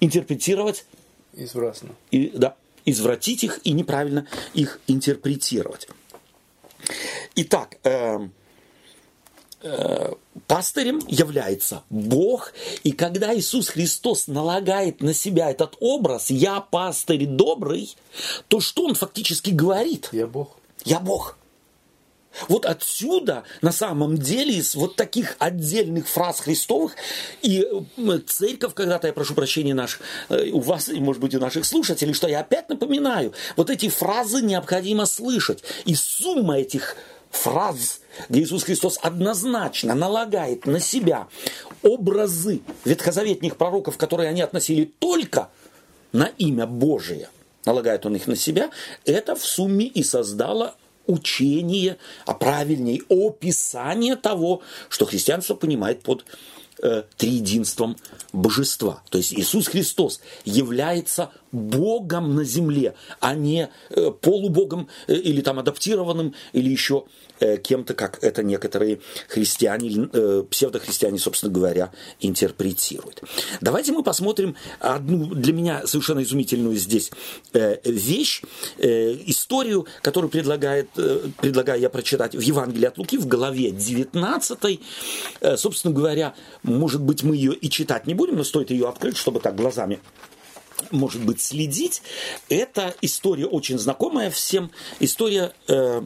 интерпретировать 0.00 0.84
извратно. 1.34 1.90
И, 2.10 2.30
да, 2.34 2.56
извратить 2.90 3.44
их 3.44 3.60
и 3.64 3.72
неправильно 3.72 4.26
их 4.54 4.80
интерпретировать. 4.86 5.88
Итак, 7.34 7.76
э, 7.84 8.18
э, 9.62 10.12
пастырем 10.46 11.00
является 11.08 11.82
Бог, 11.90 12.52
и 12.84 12.92
когда 12.92 13.36
Иисус 13.36 13.68
Христос 13.68 14.26
налагает 14.26 15.02
на 15.02 15.12
себя 15.14 15.50
этот 15.50 15.76
образ 15.80 16.30
«я 16.30 16.60
пастырь 16.60 17.26
добрый», 17.26 17.96
то 18.48 18.60
что 18.60 18.84
он 18.84 18.94
фактически 18.94 19.50
говорит? 19.50 20.08
Я 20.12 20.26
Бог. 20.26 20.56
Я 20.84 21.00
Бог. 21.00 21.36
Вот 22.46 22.66
отсюда, 22.66 23.44
на 23.62 23.72
самом 23.72 24.16
деле, 24.16 24.54
из 24.54 24.74
вот 24.74 24.96
таких 24.96 25.36
отдельных 25.38 26.06
фраз 26.06 26.40
Христовых, 26.40 26.94
и 27.42 27.66
церковь, 28.26 28.74
когда-то, 28.74 29.08
я 29.08 29.12
прошу 29.12 29.34
прощения 29.34 29.74
наш, 29.74 29.98
э, 30.28 30.50
у 30.50 30.60
вас, 30.60 30.88
и, 30.88 31.00
может 31.00 31.20
быть, 31.20 31.34
у 31.34 31.40
наших 31.40 31.64
слушателей, 31.64 32.14
что 32.14 32.28
я 32.28 32.40
опять 32.40 32.68
напоминаю, 32.68 33.32
вот 33.56 33.70
эти 33.70 33.88
фразы 33.88 34.42
необходимо 34.42 35.06
слышать. 35.06 35.64
И 35.84 35.94
сумма 35.94 36.58
этих 36.58 36.96
фраз, 37.30 38.00
где 38.28 38.42
Иисус 38.42 38.64
Христос 38.64 38.98
однозначно 39.02 39.94
налагает 39.94 40.66
на 40.66 40.80
себя 40.80 41.28
образы 41.82 42.60
ветхозаветных 42.84 43.56
пророков, 43.56 43.96
которые 43.96 44.30
они 44.30 44.40
относили 44.40 44.84
только 44.84 45.48
на 46.12 46.30
имя 46.38 46.66
Божие, 46.66 47.28
налагает 47.64 48.06
он 48.06 48.16
их 48.16 48.26
на 48.26 48.36
себя, 48.36 48.70
это 49.04 49.34
в 49.34 49.44
сумме 49.44 49.86
и 49.86 50.02
создало 50.02 50.74
учение, 51.08 51.98
а 52.26 52.34
правильнее 52.34 53.02
описание 53.10 54.14
того, 54.14 54.62
что 54.88 55.06
христианство 55.06 55.54
понимает 55.54 56.02
под 56.02 56.24
э, 56.80 57.02
триединством 57.16 57.96
божества. 58.32 59.02
То 59.10 59.18
есть 59.18 59.32
Иисус 59.34 59.66
Христос 59.66 60.20
является 60.44 61.32
Богом 61.52 62.34
на 62.34 62.44
земле, 62.44 62.94
а 63.20 63.34
не 63.34 63.68
э, 63.90 64.10
полубогом 64.10 64.88
э, 65.06 65.14
или 65.14 65.40
там 65.40 65.58
адаптированным, 65.58 66.34
или 66.52 66.70
еще 66.70 67.04
э, 67.40 67.56
кем-то, 67.56 67.94
как 67.94 68.22
это 68.22 68.42
некоторые 68.42 69.00
христиане, 69.28 70.08
псевдохристиане, 70.50 71.18
собственно 71.18 71.52
говоря, 71.52 71.92
интерпретируют. 72.20 73.22
Давайте 73.60 73.92
мы 73.92 74.02
посмотрим 74.02 74.56
одну 74.80 75.26
для 75.34 75.52
меня 75.52 75.86
совершенно 75.86 76.22
изумительную 76.22 76.76
здесь 76.76 77.10
вещь, 77.84 78.42
историю, 78.78 79.86
которую 80.02 80.30
предлагает, 80.30 80.90
предлагаю 80.92 81.80
я 81.80 81.90
прочитать 81.90 82.34
в 82.34 82.40
Евангелии 82.40 82.86
от 82.86 82.98
Луки 82.98 83.18
в 83.18 83.26
главе 83.26 83.70
19. 83.70 84.80
Э, 85.40 85.56
собственно 85.56 85.94
говоря, 85.94 86.34
может 86.62 87.00
быть, 87.00 87.22
мы 87.22 87.36
ее 87.36 87.54
и 87.54 87.70
читать 87.70 88.06
не 88.06 88.14
будем, 88.14 88.36
но 88.36 88.44
стоит 88.44 88.70
ее 88.70 88.88
открыть, 88.88 89.16
чтобы 89.16 89.40
так 89.40 89.56
глазами 89.56 90.00
может 90.90 91.24
быть, 91.24 91.40
следить. 91.40 92.02
Это 92.48 92.94
история 93.00 93.46
очень 93.46 93.78
знакомая 93.78 94.30
всем. 94.30 94.70
История 95.00 95.52
э, 95.68 96.02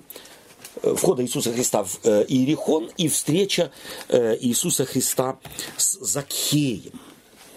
входа 0.83 1.23
Иисуса 1.23 1.53
Христа 1.53 1.85
в 1.85 2.01
э, 2.05 2.25
Иерихон 2.29 2.91
и 2.97 3.09
встреча 3.09 3.71
э, 4.09 4.37
Иисуса 4.41 4.85
Христа 4.85 5.39
с 5.77 5.99
Закхеем. 6.01 7.01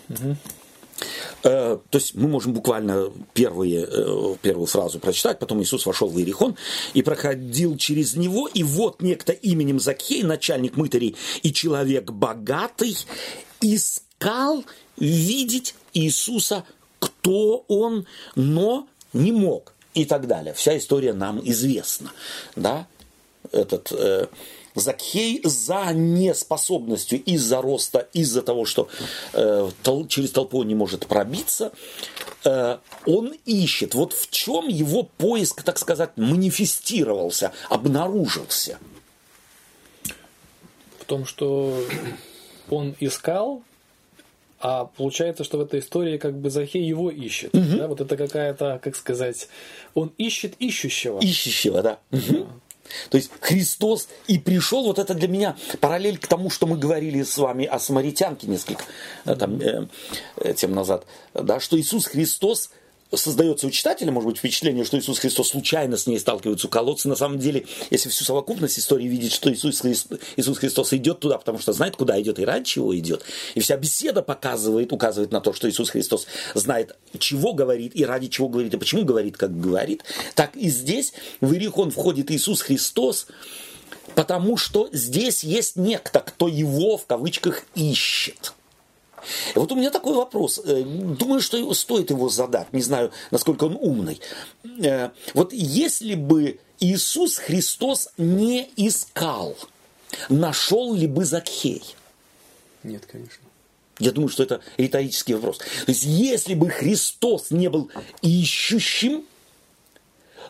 Угу. 0.09 0.38
То 1.41 1.82
есть 1.91 2.16
мы 2.16 2.30
можем 2.30 2.53
буквально 2.53 3.11
первые, 3.34 3.86
э, 3.86 4.36
первую 4.41 4.66
фразу 4.66 4.99
прочитать, 4.99 5.39
потом 5.39 5.61
Иисус 5.61 5.86
вошел 5.86 6.07
в 6.07 6.18
Иерихон 6.18 6.55
и 6.93 7.01
проходил 7.01 7.76
через 7.78 8.16
него, 8.16 8.47
и 8.47 8.63
вот 8.63 9.01
некто 9.01 9.34
именем 9.34 9.80
Закхей, 9.80 10.24
начальник 10.24 10.78
мытарей 10.78 11.16
и 11.43 11.51
человек 11.51 12.11
богатый, 12.11 12.97
искал 13.61 14.63
видеть 14.97 15.76
Иисуса 15.93 16.63
кто 17.26 17.65
он, 17.67 18.05
но 18.36 18.88
не 19.13 19.32
мог 19.32 19.73
и 19.95 20.05
так 20.05 20.28
далее. 20.28 20.53
Вся 20.53 20.78
история 20.78 21.13
нам 21.13 21.41
известна. 21.43 22.11
Да? 22.55 22.88
Этот 23.51 23.91
э, 23.91 24.28
Закхей 24.76 25.41
за 25.43 25.91
неспособностью 25.93 27.23
из-за 27.23 27.61
роста, 27.61 28.07
из-за 28.13 28.43
того, 28.43 28.65
что 28.65 28.89
э, 29.34 29.71
тол, 29.82 30.07
через 30.07 30.32
толпу 30.32 30.61
не 30.61 30.76
может 30.76 31.07
пробиться, 31.07 31.71
э, 32.43 32.78
он 33.07 33.34
ищет. 33.45 33.95
Вот 33.95 34.13
в 34.13 34.30
чем 34.30 34.67
его 34.67 35.03
поиск, 35.03 35.63
так 35.63 35.80
сказать, 35.80 36.11
манифестировался, 36.17 37.53
обнаружился? 37.69 38.78
В 40.99 41.05
том, 41.05 41.26
что 41.26 41.84
он 42.69 42.95
искал 42.99 43.63
а 44.68 44.86
получается, 44.86 45.43
что 45.43 45.59
в 45.59 45.61
этой 45.61 45.80
истории 45.80 46.18
как 46.18 46.39
бы 46.39 46.49
Захей 46.49 46.84
его 46.84 47.11
ищет. 47.11 47.53
Угу. 47.53 47.78
Да? 47.78 47.88
Вот 47.88 48.01
это 48.01 48.18
какая-то, 48.18 48.80
как 48.84 48.95
сказать, 48.95 49.47
он 49.93 50.11
ищет 50.18 50.55
ищущего. 50.57 51.20
Ищущего, 51.20 51.84
да. 51.84 51.99
Угу. 52.11 52.47
То 53.11 53.18
есть 53.18 53.30
Христос 53.41 54.07
и 54.26 54.39
пришел, 54.39 54.86
вот 54.86 54.97
это 54.97 55.13
для 55.13 55.28
меня 55.28 55.55
параллель 55.82 56.18
к 56.18 56.26
тому, 56.26 56.49
что 56.49 56.66
мы 56.66 56.80
говорили 56.80 57.22
с 57.22 57.38
вами 57.38 57.66
о 57.66 57.78
самаритянке 57.78 58.47
несколько 58.47 58.84
э, 59.26 59.36
там, 59.36 59.61
э, 59.61 59.88
э, 60.38 60.53
тем 60.55 60.74
назад, 60.74 61.05
да, 61.36 61.59
что 61.59 61.80
Иисус 61.80 62.07
Христос 62.07 62.72
создается 63.14 63.68
у 63.68 63.72
читателя, 63.72 64.12
может 64.12 64.30
быть, 64.30 64.38
впечатление, 64.38 64.84
что 64.84 64.97
Иисус 64.97 65.20
Христос 65.20 65.49
случайно 65.49 65.97
с 65.97 66.08
ней 66.08 66.20
сталкивается 66.20 66.68
у 66.68 66.70
колодца. 66.70 67.08
На 67.08 67.16
самом 67.16 67.39
деле, 67.39 67.66
если 67.89 68.10
всю 68.10 68.24
совокупность 68.24 68.80
истории 68.80 69.08
видеть, 69.08 69.34
что 69.34 69.53
Иисус 69.53 69.82
Христос, 69.82 70.20
Иисус 70.36 70.58
Христос 70.58 70.93
идет 70.93 71.20
туда, 71.20 71.38
потому 71.38 71.60
что 71.60 71.74
знает, 71.74 71.95
куда 71.95 72.20
идет 72.20 72.39
и 72.39 72.45
ради 72.45 72.66
чего 72.66 72.97
идет. 72.97 73.24
И 73.53 73.60
вся 73.60 73.78
беседа 73.78 74.22
показывает, 74.22 74.91
указывает 74.91 75.32
на 75.32 75.41
то, 75.41 75.53
что 75.53 75.70
Иисус 75.70 75.89
Христос 75.89 76.28
знает, 76.53 76.97
чего 77.20 77.53
говорит 77.53 77.95
и 77.95 78.06
ради 78.06 78.28
чего 78.28 78.49
говорит, 78.49 78.74
и 78.74 78.78
почему 78.78 79.06
говорит, 79.06 79.38
как 79.38 79.60
говорит. 79.60 80.03
Так 80.34 80.56
и 80.56 80.70
здесь 80.70 81.14
в 81.41 81.53
Иерихон 81.53 81.91
входит 81.91 82.32
Иисус 82.32 82.62
Христос, 82.62 83.28
потому 84.16 84.58
что 84.58 84.89
здесь 84.91 85.43
есть 85.43 85.76
некто, 85.76 86.20
кто 86.22 86.47
его 86.47 86.97
в 86.97 87.06
кавычках 87.06 87.64
ищет. 87.76 88.53
И 89.55 89.59
вот 89.59 89.71
у 89.71 89.76
меня 89.76 89.91
такой 89.91 90.13
вопрос. 90.15 90.61
Э, 90.63 90.84
думаю, 90.84 91.41
что 91.41 91.73
стоит 91.73 92.09
его 92.09 92.30
задать. 92.30 92.71
Не 92.73 92.82
знаю, 92.82 93.11
насколько 93.32 93.65
он 93.65 93.78
умный. 93.80 94.19
Э, 94.84 95.09
вот 95.34 95.53
если 95.53 96.15
бы 96.15 96.59
Иисус 96.80 97.38
Христос 97.38 98.09
не 98.17 98.69
искал, 98.76 99.55
нашел 100.30 100.93
ли 100.93 101.07
бы 101.07 101.26
Закхей? 101.26 101.84
Нет, 102.84 103.05
конечно. 103.05 103.45
Я 103.99 104.11
думаю, 104.11 104.30
что 104.30 104.43
это 104.43 104.61
риторический 104.78 105.36
вопрос. 105.36 105.59
То 105.59 105.65
есть, 105.88 106.03
если 106.03 106.53
бы 106.53 106.69
Христос 106.69 107.51
не 107.51 107.69
был 107.69 107.89
ищущим, 108.21 109.23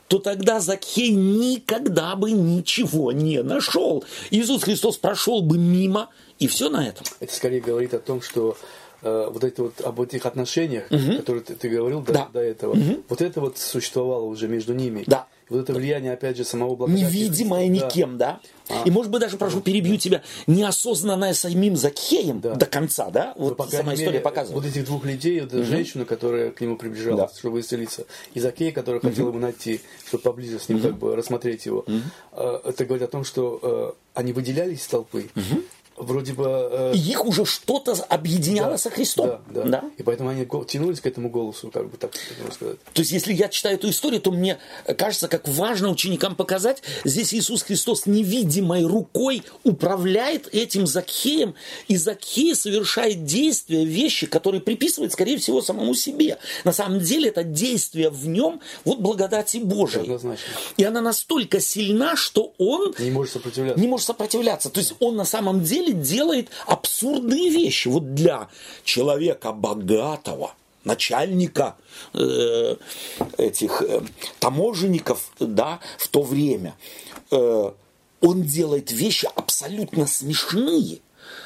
то 0.08 0.20
тогда 0.20 0.60
Закхей 0.60 1.12
никогда 1.12 2.16
бы 2.16 2.32
ничего 2.32 3.12
не 3.12 3.42
нашел. 3.44 4.04
Иисус 4.32 4.64
Христос 4.64 4.98
прошел 4.98 5.42
бы 5.42 5.58
мимо, 5.58 6.10
и 6.40 6.48
все 6.48 6.70
на 6.70 6.88
этом. 6.88 7.06
Это 7.20 7.34
скорее 7.34 7.62
говорит 7.62 7.94
о 7.94 8.00
том, 8.00 8.22
что 8.22 8.58
э, 9.02 9.30
вот 9.32 9.44
это 9.44 9.64
вот 9.64 9.82
об 9.82 10.02
этих 10.02 10.26
отношениях, 10.26 10.86
угу. 10.90 11.18
которые 11.18 11.44
ты, 11.44 11.56
ты 11.56 11.70
говорил 11.70 12.02
до, 12.02 12.14
да. 12.14 12.30
до 12.34 12.40
этого, 12.40 12.72
угу. 12.74 13.04
вот 13.08 13.22
это 13.22 13.42
вот 13.42 13.58
существовало 13.58 14.24
уже 14.24 14.48
между 14.48 14.74
ними. 14.74 15.04
Да. 15.08 15.28
Вот 15.48 15.60
это 15.62 15.74
влияние, 15.74 16.14
опять 16.14 16.38
же, 16.38 16.44
самого 16.44 16.76
благодати. 16.76 17.04
Невидимое 17.04 17.68
никем, 17.68 18.18
да? 18.18 18.40
А. 18.68 18.82
И, 18.84 18.90
может 18.90 19.12
быть, 19.12 19.22
даже, 19.22 19.38
прошу, 19.38 19.62
перебью 19.62 19.98
тебя, 19.98 20.24
неосознанное 20.48 21.36
самим 21.36 21.76
Закхеем 21.76 22.40
Да. 22.42 22.56
до 22.56 22.66
конца, 22.66 23.12
да? 23.12 23.34
Вот 23.38 23.56
по 23.56 23.66
крайней 23.66 23.84
сама 23.84 23.94
история 23.94 24.12
мере, 24.14 24.22
показывает. 24.22 24.64
Вот 24.64 24.72
этих 24.72 24.86
двух 24.86 25.06
людей, 25.06 25.42
вот 25.42 25.52
женщину, 25.52 26.06
которая 26.06 26.50
к 26.50 26.62
нему 26.62 26.78
приближалась, 26.78 27.32
Да. 27.32 27.38
чтобы 27.38 27.60
исцелиться, 27.60 28.06
и 28.34 28.40
Закея, 28.40 28.72
который 28.72 29.02
хотел 29.02 29.28
его 29.28 29.38
найти, 29.38 29.82
чтобы 30.08 30.24
поближе 30.24 30.58
с 30.58 30.68
ним 30.68 30.82
как 30.82 30.98
бы 30.98 31.16
рассмотреть 31.16 31.68
его. 31.68 31.86
Э, 32.32 32.60
Это 32.64 32.86
говорит 32.86 33.08
о 33.08 33.12
том, 33.12 33.24
что 33.24 33.60
э, 33.62 33.92
они 34.16 34.34
выделялись 34.34 34.82
из 34.82 34.88
толпы. 34.88 35.30
Вроде 35.98 36.34
бы... 36.34 36.44
э, 36.46 36.94
И 36.96 37.00
их 37.12 37.26
уже 37.26 37.46
что-то 37.46 37.94
объединяло 38.10 38.72
да, 38.72 38.78
со 38.78 38.90
Христом. 38.90 39.40
Да, 39.50 39.64
да. 39.64 39.84
И 39.98 40.04
поэтому 40.04 40.30
они 40.30 40.46
тянулись 40.68 41.00
к 41.00 41.06
этому 41.06 41.30
голосу, 41.30 41.72
как 41.72 41.90
бы 41.90 41.98
так 41.98 42.12
можно 42.40 42.54
сказать. 42.54 42.78
То 42.94 43.02
есть, 43.02 43.12
если 43.12 43.34
я 43.34 43.48
читаю 43.48 43.76
эту 43.76 43.90
историю, 43.90 44.20
то 44.22 44.32
мне 44.32 44.58
кажется, 44.98 45.28
как 45.28 45.48
важно 45.48 45.90
ученикам 45.90 46.36
показать, 46.36 46.82
здесь 47.06 47.34
Иисус 47.34 47.64
Христос 47.64 48.06
невидимой 48.08 48.84
рукой 48.86 49.44
управляет 49.64 50.54
этим 50.54 50.88
Закхеем, 50.88 51.56
и 51.88 51.96
Закхей 51.96 52.56
совершает 52.56 53.24
действия, 53.26 53.86
вещи, 53.86 54.28
которые 54.28 54.62
приписывает, 54.62 55.14
скорее 55.14 55.38
всего, 55.38 55.62
самому 55.62 55.94
себе. 55.94 56.38
На 56.64 56.74
самом 56.74 57.00
деле, 57.00 57.30
это 57.30 57.44
действие 57.44 58.10
в 58.10 58.28
нем 58.28 58.60
вот 58.84 59.00
благодати 59.00 59.58
Божией. 59.58 60.04
Однозначно. 60.04 60.46
И 60.78 60.84
она 60.84 61.02
настолько 61.02 61.60
сильна, 61.60 62.16
что 62.16 62.54
он 62.58 62.94
Не 63.00 63.12
может 63.12 63.34
сопротивляться. 63.34 63.80
не 63.80 63.88
может 63.88 64.08
сопротивляться. 64.08 64.70
То 64.70 64.80
есть 64.80 64.94
он 65.00 65.16
на 65.16 65.26
самом 65.26 65.64
деле 65.64 65.85
делает 65.94 66.50
абсурдные 66.68 67.50
вещи. 67.50 67.88
Вот 67.88 68.14
для 68.14 68.50
человека 68.84 69.52
богатого, 69.52 70.54
начальника 70.84 71.76
э, 72.14 72.76
этих 73.38 73.82
э, 73.82 74.02
таможенников, 74.40 75.32
да, 75.40 75.80
в 75.98 76.08
то 76.08 76.22
время, 76.22 76.76
э, 77.32 77.72
он 78.22 78.44
делает 78.44 78.92
вещи 78.92 79.28
абсолютно 79.36 80.08
смешные. 80.08 81.00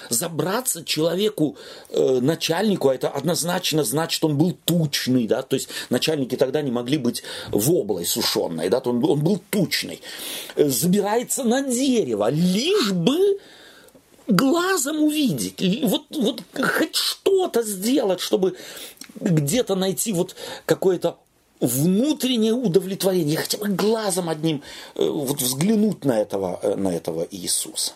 Забраться 0.10 0.84
человеку, 0.84 1.56
э, 1.90 2.20
начальнику, 2.20 2.90
а 2.90 2.96
это 2.96 3.10
однозначно 3.10 3.84
значит, 3.84 4.24
он 4.24 4.38
был 4.38 4.58
тучный, 4.66 5.28
да, 5.28 5.42
то 5.42 5.56
есть 5.56 5.70
начальники 5.90 6.36
тогда 6.36 6.62
не 6.62 6.72
могли 6.72 6.98
быть 6.98 7.24
в 7.52 7.72
облой 7.72 8.06
сушеной, 8.06 8.70
да, 8.70 8.80
он, 8.80 9.04
он 9.06 9.20
был 9.22 9.40
тучный. 9.50 10.02
Э, 10.56 10.68
Забирается 10.68 11.44
на 11.44 11.62
дерево, 11.62 12.30
лишь 12.30 12.92
бы 12.92 13.40
глазом 14.30 15.04
увидеть, 15.04 15.62
и 15.62 15.82
вот, 15.84 16.06
вот 16.16 16.44
хоть 16.54 16.96
что-то 16.96 17.64
сделать, 17.64 18.20
чтобы 18.20 18.56
где-то 19.20 19.76
найти 19.76 20.14
вот 20.14 20.36
какое-то 20.66 21.18
внутреннее 21.60 22.54
удовлетворение, 22.54 23.38
хотя 23.38 23.58
бы 23.58 23.68
глазом 23.68 24.30
одним 24.30 24.62
э, 24.96 25.04
вот 25.06 25.42
взглянуть 25.42 26.06
на 26.06 26.20
этого, 26.20 26.60
э, 26.62 26.76
на 26.76 26.90
этого 26.90 27.28
Иисуса. 27.30 27.94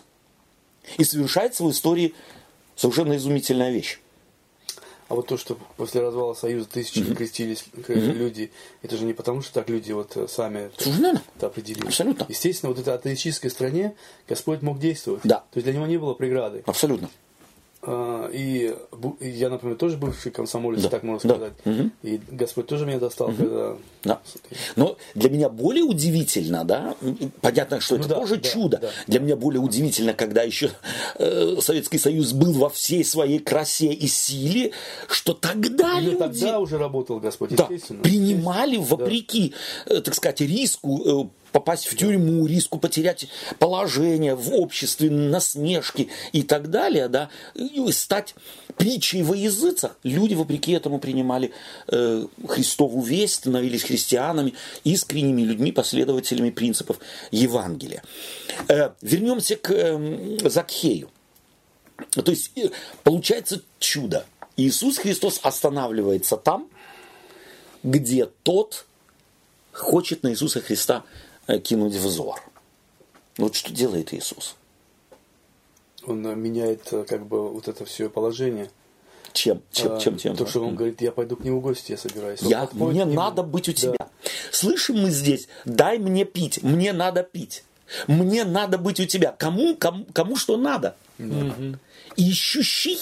И 0.98 1.04
совершается 1.04 1.64
в 1.64 1.70
истории 1.70 2.14
совершенно 2.76 3.16
изумительная 3.16 3.70
вещь. 3.70 4.00
А 5.14 5.16
вот 5.16 5.28
то, 5.28 5.36
что 5.36 5.56
после 5.76 6.00
развала 6.00 6.34
Союза 6.34 6.68
тысячи 6.68 7.14
крестились 7.14 7.66
люди, 7.86 8.50
это 8.82 8.96
же 8.96 9.04
не 9.04 9.12
потому, 9.12 9.42
что 9.42 9.54
так 9.54 9.68
люди 9.68 9.92
вот 9.92 10.16
э, 10.16 10.26
сами 10.26 10.72
Совершенно. 10.76 11.22
это 11.36 11.46
определили. 11.46 11.86
Абсолютно. 11.86 12.26
Естественно, 12.28 12.70
вот 12.70 12.80
этой 12.80 12.94
атеистической 12.94 13.48
стране 13.48 13.94
Господь 14.28 14.62
мог 14.62 14.80
действовать. 14.80 15.20
Да. 15.22 15.36
То 15.36 15.58
есть 15.58 15.66
для 15.66 15.72
него 15.72 15.86
не 15.86 15.98
было 15.98 16.14
преграды. 16.14 16.64
Абсолютно. 16.66 17.10
А, 17.86 18.28
И 18.32 18.74
я, 19.20 19.50
например, 19.50 19.76
тоже 19.76 19.96
бывший 19.96 20.32
комсомолец, 20.32 20.82
Да, 20.82 20.88
так 20.88 21.02
можно 21.02 21.28
да, 21.28 21.34
сказать. 21.36 21.52
мгм. 21.64 21.92
И 22.02 22.20
Господь 22.30 22.66
тоже 22.66 22.86
меня 22.86 22.98
достал, 22.98 23.28
когда... 23.32 23.76
Да. 24.04 24.20
Но 24.76 24.96
для 25.14 25.30
меня 25.30 25.48
более 25.48 25.84
удивительно, 25.84 26.64
да, 26.64 26.94
понятно, 27.40 27.80
что 27.80 27.94
Ну 27.96 28.00
это 28.00 28.08
да, 28.10 28.14
тоже 28.16 28.36
да, 28.36 28.48
чудо. 28.48 28.78
да. 28.82 28.90
Для 29.06 29.20
меня 29.20 29.36
более 29.36 29.60
удивительно, 29.60 30.12
когда 30.14 30.42
еще 30.42 30.70
э, 31.16 31.56
Советский 31.60 31.98
Союз 31.98 32.32
был 32.32 32.52
во 32.52 32.68
всей 32.70 33.04
своей 33.04 33.38
красе 33.38 33.92
и 33.92 34.06
силе, 34.06 34.72
что 35.08 35.32
тогда 35.34 35.98
Именно 35.98 36.04
люди 36.26 36.40
тогда 36.40 36.58
уже 36.60 36.78
работал 36.78 37.20
Господь, 37.20 37.50
да, 37.54 37.64
естественно. 37.70 38.02
принимали 38.02 38.76
вопреки, 38.76 39.54
э, 39.86 40.00
так 40.00 40.14
сказать, 40.14 40.40
риску 40.40 41.28
э, 41.28 41.28
попасть 41.54 41.86
в 41.86 41.96
тюрьму, 41.96 42.46
риску 42.46 42.80
потерять 42.80 43.28
положение 43.60 44.34
в 44.34 44.52
обществе, 44.52 45.08
насмешки 45.08 46.08
и 46.32 46.42
так 46.42 46.68
далее, 46.68 47.06
да, 47.06 47.30
и 47.54 47.80
стать 47.92 48.34
притчей 48.76 49.22
во 49.22 49.36
языцах. 49.36 49.96
Люди, 50.02 50.34
вопреки 50.34 50.72
этому, 50.72 50.98
принимали 50.98 51.52
э, 51.86 52.26
Христову 52.48 53.00
весть, 53.02 53.34
становились 53.34 53.84
христианами, 53.84 54.54
искренними 54.82 55.42
людьми, 55.42 55.70
последователями 55.70 56.50
принципов 56.50 56.98
Евангелия. 57.30 58.02
Э, 58.66 58.90
вернемся 59.00 59.54
к 59.54 59.70
э, 59.70 60.48
Закхею. 60.48 61.08
То 62.10 62.32
есть 62.32 62.50
э, 62.56 62.70
получается 63.04 63.62
чудо. 63.78 64.26
Иисус 64.56 64.98
Христос 64.98 65.38
останавливается 65.40 66.36
там, 66.36 66.68
где 67.84 68.28
тот 68.42 68.86
хочет 69.70 70.24
на 70.24 70.32
Иисуса 70.32 70.60
Христа 70.60 71.04
кинуть 71.46 71.94
взор. 71.94 72.40
Вот 73.36 73.54
что 73.54 73.72
делает 73.72 74.12
Иисус? 74.14 74.56
Он 76.06 76.26
э, 76.26 76.34
меняет 76.34 76.92
э, 76.92 77.04
как 77.04 77.26
бы 77.26 77.48
вот 77.50 77.68
это 77.68 77.84
все 77.84 78.08
положение. 78.08 78.70
Чем? 79.32 79.62
Чем? 79.72 79.92
А, 79.92 80.00
чем? 80.00 80.16
чем? 80.16 80.36
То, 80.36 80.46
что 80.46 80.64
он 80.64 80.76
говорит, 80.76 81.00
я 81.00 81.10
пойду 81.10 81.36
к 81.36 81.42
нему 81.44 81.58
в 81.58 81.62
гости, 81.62 81.92
я 81.92 81.98
собираюсь. 81.98 82.42
Он 82.42 82.48
Я, 82.48 82.68
мне 82.72 83.04
надо 83.04 83.42
быть 83.42 83.68
у 83.68 83.72
Да. 83.72 83.78
тебя. 83.78 84.08
Слышим 84.52 85.02
мы 85.02 85.10
здесь, 85.10 85.48
дай 85.64 85.98
мне 85.98 86.24
пить, 86.24 86.62
мне 86.62 86.92
надо 86.92 87.22
пить. 87.24 87.64
Мне 88.06 88.44
надо 88.44 88.78
быть 88.78 89.00
у 89.00 89.04
тебя. 89.04 89.32
Кому, 89.32 89.76
кому, 89.76 90.06
кому 90.12 90.36
что 90.36 90.56
надо? 90.56 90.96
Ищущий 92.16 92.98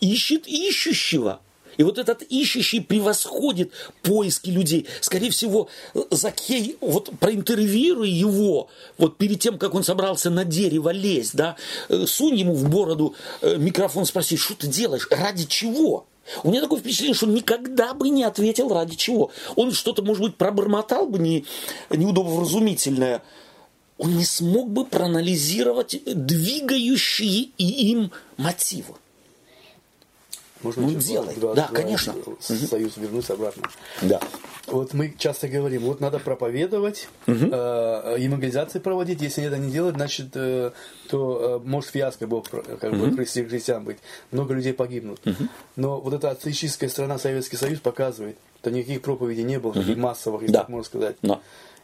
ищет 0.00 0.46
ищущего. 0.46 1.40
И 1.78 1.84
вот 1.84 1.96
этот 1.96 2.22
ищущий 2.22 2.80
превосходит 2.80 3.72
поиски 4.02 4.50
людей. 4.50 4.86
Скорее 5.00 5.30
всего, 5.30 5.68
Закхей, 6.10 6.76
вот 6.80 7.10
проинтервьюируя 7.20 8.08
его, 8.08 8.68
вот 8.98 9.16
перед 9.16 9.40
тем, 9.40 9.58
как 9.58 9.74
он 9.74 9.84
собрался 9.84 10.28
на 10.28 10.44
дерево 10.44 10.90
лезть, 10.90 11.36
да, 11.36 11.56
э, 11.88 12.04
сунь 12.06 12.34
ему 12.34 12.54
в 12.54 12.68
бороду 12.68 13.14
э, 13.40 13.56
микрофон, 13.56 14.04
спроси, 14.04 14.36
что 14.36 14.54
ты 14.54 14.66
делаешь, 14.66 15.06
ради 15.10 15.46
чего? 15.46 16.06
У 16.42 16.50
меня 16.50 16.60
такое 16.60 16.80
впечатление, 16.80 17.14
что 17.14 17.26
он 17.26 17.34
никогда 17.34 17.94
бы 17.94 18.08
не 18.08 18.24
ответил 18.24 18.74
ради 18.74 18.96
чего. 18.96 19.30
Он 19.54 19.70
что-то, 19.72 20.02
может 20.02 20.22
быть, 20.22 20.36
пробормотал 20.36 21.06
бы 21.06 21.20
не, 21.20 21.46
неудобовразумительное. 21.90 23.22
Он 23.98 24.16
не 24.16 24.24
смог 24.24 24.68
бы 24.70 24.84
проанализировать 24.84 26.00
двигающие 26.04 27.50
им 27.56 28.10
мотивы. 28.36 28.94
Можно 30.62 30.86
еще 30.86 30.98
делает. 31.00 31.38
два- 31.38 31.54
Да, 31.54 31.68
два- 31.68 31.76
конечно. 31.76 32.14
Союз 32.40 32.96
вернуться 32.96 33.34
обратно. 33.34 33.62
Да. 34.02 34.20
Вот 34.66 34.92
мы 34.92 35.14
часто 35.16 35.48
говорим, 35.48 35.82
вот 35.82 36.00
надо 36.00 36.18
проповедовать, 36.18 37.08
э, 37.26 37.32
евангелизации 38.18 38.80
проводить. 38.80 39.22
Если 39.22 39.42
это 39.44 39.56
не 39.56 39.70
делать, 39.70 39.94
значит, 39.94 40.28
э, 40.34 40.72
то 41.08 41.60
э, 41.64 41.66
может 41.66 41.90
фиаско 41.90 42.26
Бог 42.26 42.50
как 42.50 42.92
бы 42.96 43.08
христи- 43.10 43.46
христиан 43.48 43.84
быть. 43.84 43.96
Много 44.30 44.54
людей 44.54 44.74
погибнут. 44.74 45.20
Но 45.76 46.00
вот 46.00 46.12
эта 46.12 46.30
атеистическая 46.30 46.90
страна 46.90 47.18
Советский 47.18 47.56
Союз 47.56 47.80
показывает, 47.80 48.36
что 48.60 48.70
никаких 48.70 49.00
проповедей 49.02 49.44
не 49.44 49.58
было, 49.58 49.72
никаких 49.72 49.96
массовых, 49.96 50.42
если 50.42 50.52
Да. 50.54 50.60
так 50.60 50.68
можно 50.68 50.84
сказать. 50.84 51.16
Да. 51.22 51.40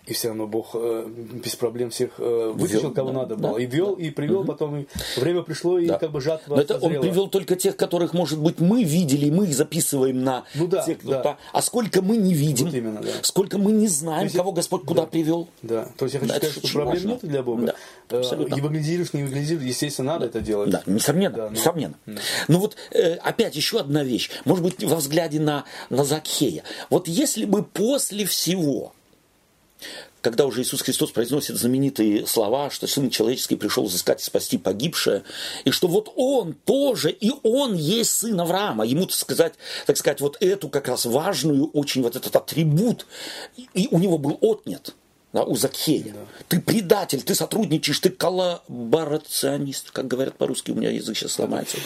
И 0.06 0.12
все 0.12 0.28
равно 0.28 0.46
Бог 0.46 0.72
э, 0.74 1.06
без 1.42 1.56
проблем 1.56 1.88
всех 1.88 2.10
э, 2.18 2.52
вытащил, 2.54 2.92
кого 2.92 3.08
да, 3.10 3.20
надо 3.20 3.36
да, 3.36 3.48
было. 3.48 3.58
И 3.58 3.64
вел, 3.64 3.94
и 3.94 4.10
привел, 4.10 4.44
потом 4.44 4.80
и 4.80 4.86
время 5.18 5.40
пришло, 5.42 5.78
и 5.78 5.86
Да. 5.86 5.98
как 5.98 6.10
бы 6.12 6.20
жатва 6.20 6.56
Но 6.56 6.60
это 6.60 6.74
он 6.74 6.80
созрела. 6.82 7.02
привел 7.02 7.28
только 7.28 7.56
тех, 7.56 7.74
которых, 7.76 8.12
может 8.12 8.38
быть, 8.38 8.60
мы 8.60 8.84
видели, 8.84 9.26
и 9.26 9.30
мы 9.30 9.44
их 9.46 9.54
записываем 9.54 10.22
на 10.22 10.44
Ну 10.54 10.66
да, 10.66 10.82
тех, 10.84 10.98
кто 10.98 11.08
да. 11.10 11.22
та- 11.22 11.38
А 11.54 11.62
сколько 11.62 12.02
мы 12.02 12.18
не 12.18 12.34
видим, 12.34 12.66
Вот 12.66 12.74
именно, 12.74 13.00
да. 13.00 13.08
сколько 13.22 13.56
мы 13.56 13.72
не 13.72 13.88
знаем, 13.88 14.24
есть 14.24 14.36
кого 14.36 14.52
Господь 14.52 14.82
куда 14.84 15.02
да. 15.02 15.06
привел. 15.08 15.48
Да, 15.62 15.88
то 15.96 16.04
есть 16.04 16.14
я 16.14 16.20
хочу 16.20 16.32
Да, 16.32 16.38
сказать, 16.38 16.58
что 16.58 16.68
проблем 16.78 16.86
важно. 16.94 17.08
нет 17.08 17.20
для 17.22 17.42
Бога. 17.42 17.66
Да, 17.66 17.74
Э, 18.10 18.18
абсолютно. 18.20 18.54
Евангелизируешь, 18.56 19.14
не 19.14 19.20
евангелизируешь, 19.20 19.66
естественно, 19.66 20.12
надо 20.12 20.26
это 20.26 20.42
делать. 20.42 20.68
Да, 20.68 20.82
несомненно, 20.84 21.36
Да, 21.36 21.44
ну, 21.46 21.52
несомненно. 21.56 21.94
Но 22.48 22.58
вот 22.58 22.76
э, 22.90 23.14
опять 23.14 23.56
еще 23.56 23.80
одна 23.80 24.04
вещь, 24.04 24.28
может 24.44 24.62
быть, 24.62 24.84
во 24.84 24.96
взгляде 24.96 25.40
на, 25.40 25.64
на 25.88 26.04
Закхея. 26.04 26.62
Вот 26.90 27.08
если 27.08 27.46
бы 27.46 27.62
после 27.62 28.26
всего, 28.26 28.92
когда 30.24 30.46
уже 30.46 30.62
Иисус 30.62 30.80
Христос 30.80 31.10
произносит 31.10 31.56
знаменитые 31.56 32.26
слова, 32.26 32.70
что 32.70 32.86
Сын 32.86 33.10
Человеческий 33.10 33.56
пришел 33.56 33.84
взыскать 33.84 34.22
и 34.22 34.24
спасти 34.24 34.56
погибшее, 34.56 35.22
и 35.66 35.70
что 35.70 35.86
вот 35.86 36.10
Он 36.16 36.54
тоже, 36.54 37.10
и 37.10 37.30
Он 37.42 37.74
есть 37.74 38.12
Сын 38.12 38.40
Авраама, 38.40 38.86
ему, 38.86 39.04
так 39.04 39.16
сказать, 39.16 39.52
так 39.86 39.98
сказать, 39.98 40.22
вот 40.22 40.38
эту 40.40 40.70
как 40.70 40.88
раз 40.88 41.04
важную, 41.04 41.66
очень 41.66 42.02
вот 42.02 42.16
этот 42.16 42.34
атрибут, 42.34 43.06
и 43.74 43.86
у 43.90 43.98
него 43.98 44.16
был 44.16 44.38
отнят. 44.40 44.94
У 45.42 45.56
Закхея. 45.56 46.12
Да. 46.12 46.20
Ты 46.48 46.60
предатель, 46.60 47.22
ты 47.22 47.34
сотрудничаешь, 47.34 47.98
ты 47.98 48.10
коллаборационист, 48.10 49.90
как 49.90 50.06
говорят 50.06 50.36
по-русски, 50.36 50.70
у 50.70 50.74
меня 50.74 50.90
язык 50.90 51.16
сейчас 51.16 51.32
сломается. 51.32 51.76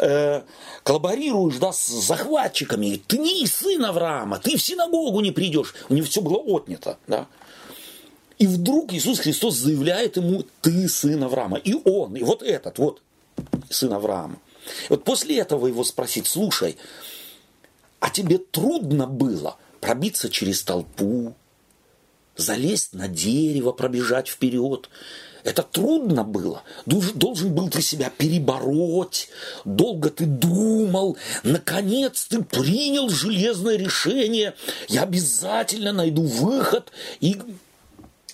Э, 0.00 0.42
коллаборируешь, 0.82 1.56
да, 1.56 1.72
с 1.72 1.86
захватчиками, 1.86 3.00
ты 3.06 3.18
не 3.18 3.46
сын 3.46 3.84
Авраама, 3.84 4.38
ты 4.38 4.56
в 4.56 4.62
синагогу 4.62 5.20
не 5.20 5.30
придешь. 5.30 5.74
У 5.88 5.94
него 5.94 6.06
все 6.06 6.20
было 6.20 6.38
отнято, 6.38 6.98
да. 7.06 7.28
И 8.38 8.46
вдруг 8.48 8.92
Иисус 8.92 9.20
Христос 9.20 9.54
заявляет 9.54 10.16
ему, 10.16 10.44
ты 10.60 10.88
сын 10.88 11.22
Авраама. 11.22 11.58
И 11.58 11.74
он, 11.74 12.16
и 12.16 12.24
вот 12.24 12.42
этот, 12.42 12.78
вот, 12.78 13.00
сын 13.70 13.92
Авраама. 13.92 14.38
Вот 14.88 15.04
после 15.04 15.38
этого 15.38 15.68
его 15.68 15.84
спросить, 15.84 16.26
слушай, 16.26 16.76
а 18.00 18.10
тебе 18.10 18.38
трудно 18.38 19.06
было 19.06 19.56
пробиться 19.80 20.28
через 20.28 20.64
толпу, 20.64 21.34
залезть 22.36 22.94
на 22.94 23.08
дерево, 23.08 23.72
пробежать 23.72 24.28
вперед. 24.28 24.88
Это 25.44 25.62
трудно 25.62 26.22
было. 26.22 26.62
Должен 26.86 27.52
был 27.54 27.68
ты 27.68 27.82
себя 27.82 28.10
перебороть. 28.16 29.28
Долго 29.64 30.10
ты 30.10 30.24
думал. 30.24 31.16
Наконец 31.42 32.26
ты 32.26 32.42
принял 32.42 33.08
железное 33.08 33.76
решение. 33.76 34.54
Я 34.88 35.02
обязательно 35.02 35.92
найду 35.92 36.22
выход. 36.22 36.92
И 37.20 37.36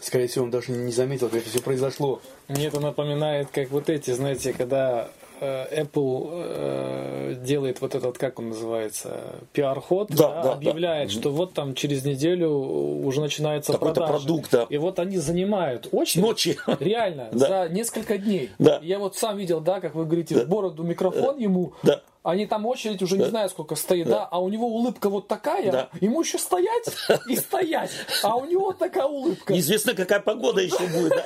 Скорее 0.00 0.28
всего, 0.28 0.44
он 0.44 0.50
даже 0.50 0.70
не 0.70 0.92
заметил, 0.92 1.28
как 1.28 1.40
это 1.40 1.50
все 1.50 1.60
произошло. 1.60 2.22
Мне 2.46 2.66
это 2.66 2.78
напоминает, 2.78 3.48
как 3.52 3.70
вот 3.70 3.90
эти, 3.90 4.12
знаете, 4.12 4.52
когда 4.52 5.10
Apple 5.40 6.28
э, 6.32 7.34
делает 7.44 7.80
вот 7.80 7.94
этот, 7.94 8.18
как 8.18 8.38
он 8.38 8.48
называется, 8.48 9.36
пиар-ход, 9.52 10.08
да, 10.10 10.16
да, 10.16 10.42
да, 10.42 10.52
объявляет, 10.54 11.08
да. 11.08 11.14
что 11.14 11.30
вот 11.30 11.54
там 11.54 11.74
через 11.74 12.04
неделю 12.04 12.50
уже 12.50 13.20
начинается 13.20 13.72
Какой-то 13.72 14.00
продажа. 14.00 14.18
продукт, 14.18 14.50
да. 14.50 14.66
И 14.68 14.76
вот 14.76 14.98
они 14.98 15.18
занимают 15.18 15.88
очень 15.92 16.20
Ночи. 16.20 16.56
реально 16.80 17.28
да. 17.32 17.66
за 17.66 17.68
несколько 17.72 18.18
дней. 18.18 18.50
Да. 18.58 18.80
Я 18.82 18.98
вот 18.98 19.16
сам 19.16 19.36
видел, 19.36 19.60
да, 19.60 19.80
как 19.80 19.94
вы 19.94 20.04
говорите, 20.04 20.34
да. 20.34 20.44
в 20.44 20.48
бороду 20.48 20.82
микрофон 20.82 21.36
да. 21.36 21.42
ему. 21.42 21.72
Да 21.82 22.02
они 22.28 22.46
там 22.46 22.66
очередь 22.66 23.00
уже 23.00 23.16
да. 23.16 23.24
не 23.24 23.30
знаю 23.30 23.48
сколько 23.48 23.74
стоит, 23.74 24.06
да. 24.06 24.18
да, 24.18 24.28
а 24.30 24.38
у 24.38 24.50
него 24.50 24.66
улыбка 24.66 25.08
вот 25.08 25.28
такая, 25.28 25.72
да. 25.72 25.88
ему 26.00 26.20
еще 26.20 26.38
стоять 26.38 26.84
и 27.26 27.36
стоять, 27.36 27.90
а 28.22 28.36
у 28.36 28.44
него 28.44 28.72
такая 28.72 29.06
улыбка. 29.06 29.54
Неизвестно, 29.54 29.94
какая 29.94 30.20
погода 30.20 30.60
еще 30.60 30.86
будет. 30.88 31.14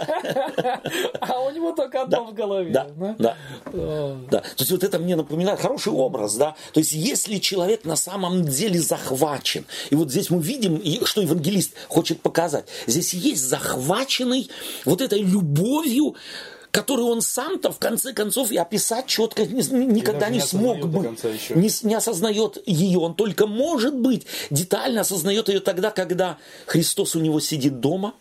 А 1.20 1.40
у 1.40 1.50
него 1.50 1.72
только 1.72 2.02
одно 2.02 2.24
в 2.24 2.34
голове. 2.34 2.70
Да, 2.70 2.88
да. 3.18 3.36
Да. 3.72 4.40
То 4.40 4.44
есть 4.58 4.70
вот 4.70 4.84
это 4.84 4.98
мне 4.98 5.16
напоминает 5.16 5.60
хороший 5.60 5.92
образ, 5.92 6.36
да. 6.36 6.54
То 6.72 6.80
есть 6.80 6.92
если 6.92 7.38
человек 7.38 7.84
на 7.84 7.96
самом 7.96 8.44
деле 8.44 8.78
захвачен, 8.80 9.64
и 9.90 9.94
вот 9.94 10.10
здесь 10.10 10.30
мы 10.30 10.40
видим, 10.40 10.80
что 11.04 11.20
евангелист 11.20 11.74
хочет 11.88 12.20
показать, 12.20 12.66
здесь 12.86 13.14
есть 13.14 13.42
захваченный 13.42 14.50
вот 14.84 15.00
этой 15.00 15.20
любовью 15.20 16.14
которую 16.72 17.08
он 17.08 17.20
сам-то 17.20 17.70
в 17.70 17.78
конце 17.78 18.14
концов 18.14 18.50
и 18.50 18.56
описать 18.56 19.06
четко 19.06 19.44
никогда 19.44 20.30
не, 20.30 20.38
не 20.38 20.40
смог 20.40 20.88
бы, 20.88 21.16
не, 21.54 21.86
не 21.86 21.94
осознает 21.94 22.58
ее. 22.66 22.98
Он 22.98 23.14
только, 23.14 23.46
может 23.46 23.94
быть, 23.94 24.26
детально 24.50 25.02
осознает 25.02 25.48
ее 25.48 25.60
тогда, 25.60 25.90
когда 25.90 26.38
Христос 26.66 27.14
у 27.14 27.20
него 27.20 27.40
сидит 27.40 27.80
дома, 27.80 28.14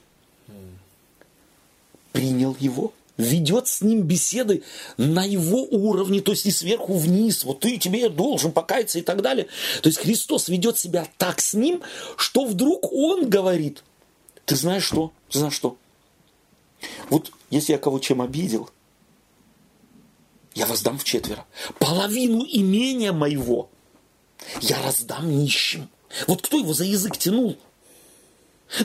принял 2.12 2.56
его, 2.60 2.91
ведет 3.16 3.70
с 3.70 3.82
ним 3.82 4.02
беседы 4.02 4.64
на 4.97 5.24
его 5.24 5.64
уровне, 5.64 6.20
то 6.20 6.32
есть 6.32 6.45
и 6.45 6.52
сверху 6.52 6.95
вниз, 6.95 7.45
вот 7.45 7.62
ты 7.62 7.78
тебе 7.78 8.10
должен 8.10 8.52
покаяться 8.52 8.99
и 8.99 9.02
так 9.02 9.22
далее. 9.22 9.47
То 9.82 9.88
есть 9.88 9.99
Христос 9.99 10.49
ведет 10.49 10.78
себя 10.78 11.08
так 11.18 11.39
с 11.39 11.54
ним, 11.54 11.82
что 12.18 12.43
вдруг 12.43 12.91
он 12.91 13.30
говорит, 13.30 13.82
ты 14.43 14.58
знаешь 14.58 14.84
что, 14.84 15.14
ты 15.30 15.39
знаешь 15.39 15.54
что, 15.54 15.78
вот 17.10 17.32
если 17.50 17.74
я 17.74 17.78
кого 17.78 18.00
чем 18.00 18.22
обидел, 18.22 18.70
я 20.54 20.66
воздам 20.66 20.98
в 20.98 21.04
четверо. 21.04 21.46
Половину 21.80 22.46
имения 22.46 23.14
моего 23.14 23.70
я 24.62 24.82
раздам 24.82 25.30
нищим. 25.30 25.90
Вот 26.28 26.42
кто 26.42 26.58
его 26.58 26.74
за 26.74 26.84
язык 26.84 27.18
тянул? 27.18 27.58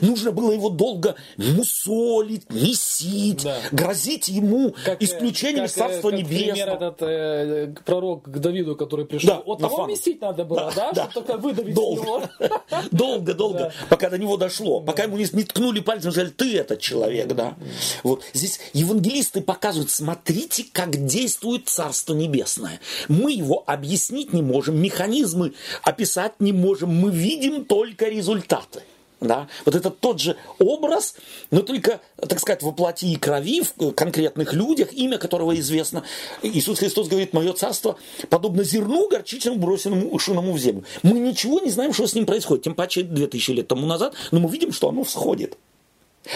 Нужно 0.01 0.31
было 0.31 0.51
его 0.51 0.69
долго 0.69 1.15
мусолить, 1.37 2.49
месить, 2.51 3.43
да. 3.43 3.57
грозить 3.71 4.27
ему 4.27 4.75
как, 4.83 5.01
исключением 5.01 5.63
как, 5.63 5.71
Царства 5.71 6.09
как 6.09 6.19
Небесного. 6.19 6.53
Пример 6.53 6.69
этот 6.69 7.01
э, 7.01 7.75
пророк 7.85 8.23
к 8.23 8.37
Давиду, 8.39 8.75
который 8.75 9.05
пришел. 9.05 9.29
Да, 9.29 9.41
вот 9.45 9.59
того 9.59 9.87
месить 9.87 10.21
надо 10.21 10.45
было, 10.45 10.71
да? 10.75 10.91
да? 10.91 11.09
Чтобы 11.09 11.27
только 11.27 11.41
выдавить 11.41 11.75
долго. 11.75 12.01
его. 12.01 12.21
Долго, 12.91 13.33
долго, 13.33 13.59
да. 13.59 13.73
пока 13.89 14.09
до 14.09 14.17
него 14.17 14.37
дошло. 14.37 14.81
Пока 14.81 15.03
ему 15.03 15.17
не, 15.17 15.25
не 15.31 15.43
ткнули 15.43 15.79
пальцем, 15.79 16.11
сказали, 16.11 16.31
ты 16.31 16.57
этот 16.57 16.79
человек, 16.79 17.27
да. 17.33 17.55
Вот. 18.03 18.23
Здесь 18.33 18.59
евангелисты 18.73 19.41
показывают, 19.41 19.89
смотрите, 19.89 20.65
как 20.71 21.05
действует 21.05 21.69
Царство 21.69 22.13
Небесное. 22.13 22.79
Мы 23.07 23.31
его 23.33 23.63
объяснить 23.65 24.33
не 24.33 24.41
можем, 24.41 24.79
механизмы 24.81 25.53
описать 25.83 26.39
не 26.39 26.53
можем, 26.53 26.89
мы 26.89 27.11
видим 27.11 27.65
только 27.65 28.07
результаты. 28.07 28.83
Да? 29.19 29.47
Вот 29.65 29.73
это 29.73 29.89
тот 29.89 30.19
же 30.19 30.37
образ, 30.59 31.15
но 31.49 31.61
только, 31.61 32.01
так 32.17 32.39
сказать, 32.39 32.61
во 32.61 32.71
плоти 32.71 33.05
и 33.05 33.15
крови, 33.15 33.61
в 33.61 33.91
конкретных 33.93 34.53
людях, 34.53 34.93
имя 34.93 35.17
которого 35.17 35.57
известно. 35.59 36.03
Иисус 36.43 36.79
Христос 36.79 37.07
говорит, 37.07 37.33
мое 37.33 37.53
царство 37.53 37.97
подобно 38.29 38.63
зерну 38.63 39.07
горчичному, 39.09 39.57
брошенному 39.57 40.09
ушиному 40.09 40.53
в 40.53 40.59
землю. 40.59 40.83
Мы 41.01 41.19
ничего 41.19 41.59
не 41.59 41.71
знаем, 41.71 41.93
что 41.93 42.05
с 42.05 42.13
ним 42.13 42.25
происходит, 42.25 42.65
тем 42.65 42.75
паче 42.75 43.03
2000 43.03 43.51
лет 43.51 43.67
тому 43.67 43.87
назад, 43.87 44.13
но 44.31 44.39
мы 44.39 44.49
видим, 44.49 44.71
что 44.71 44.89
оно 44.89 45.03
всходит. 45.03 45.57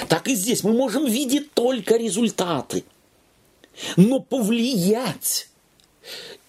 Так 0.07 0.27
и 0.27 0.36
здесь 0.36 0.63
мы 0.63 0.73
можем 0.73 1.05
видеть 1.05 1.53
только 1.53 1.97
результаты. 1.97 2.84
Но 3.95 4.19
повлиять, 4.19 5.49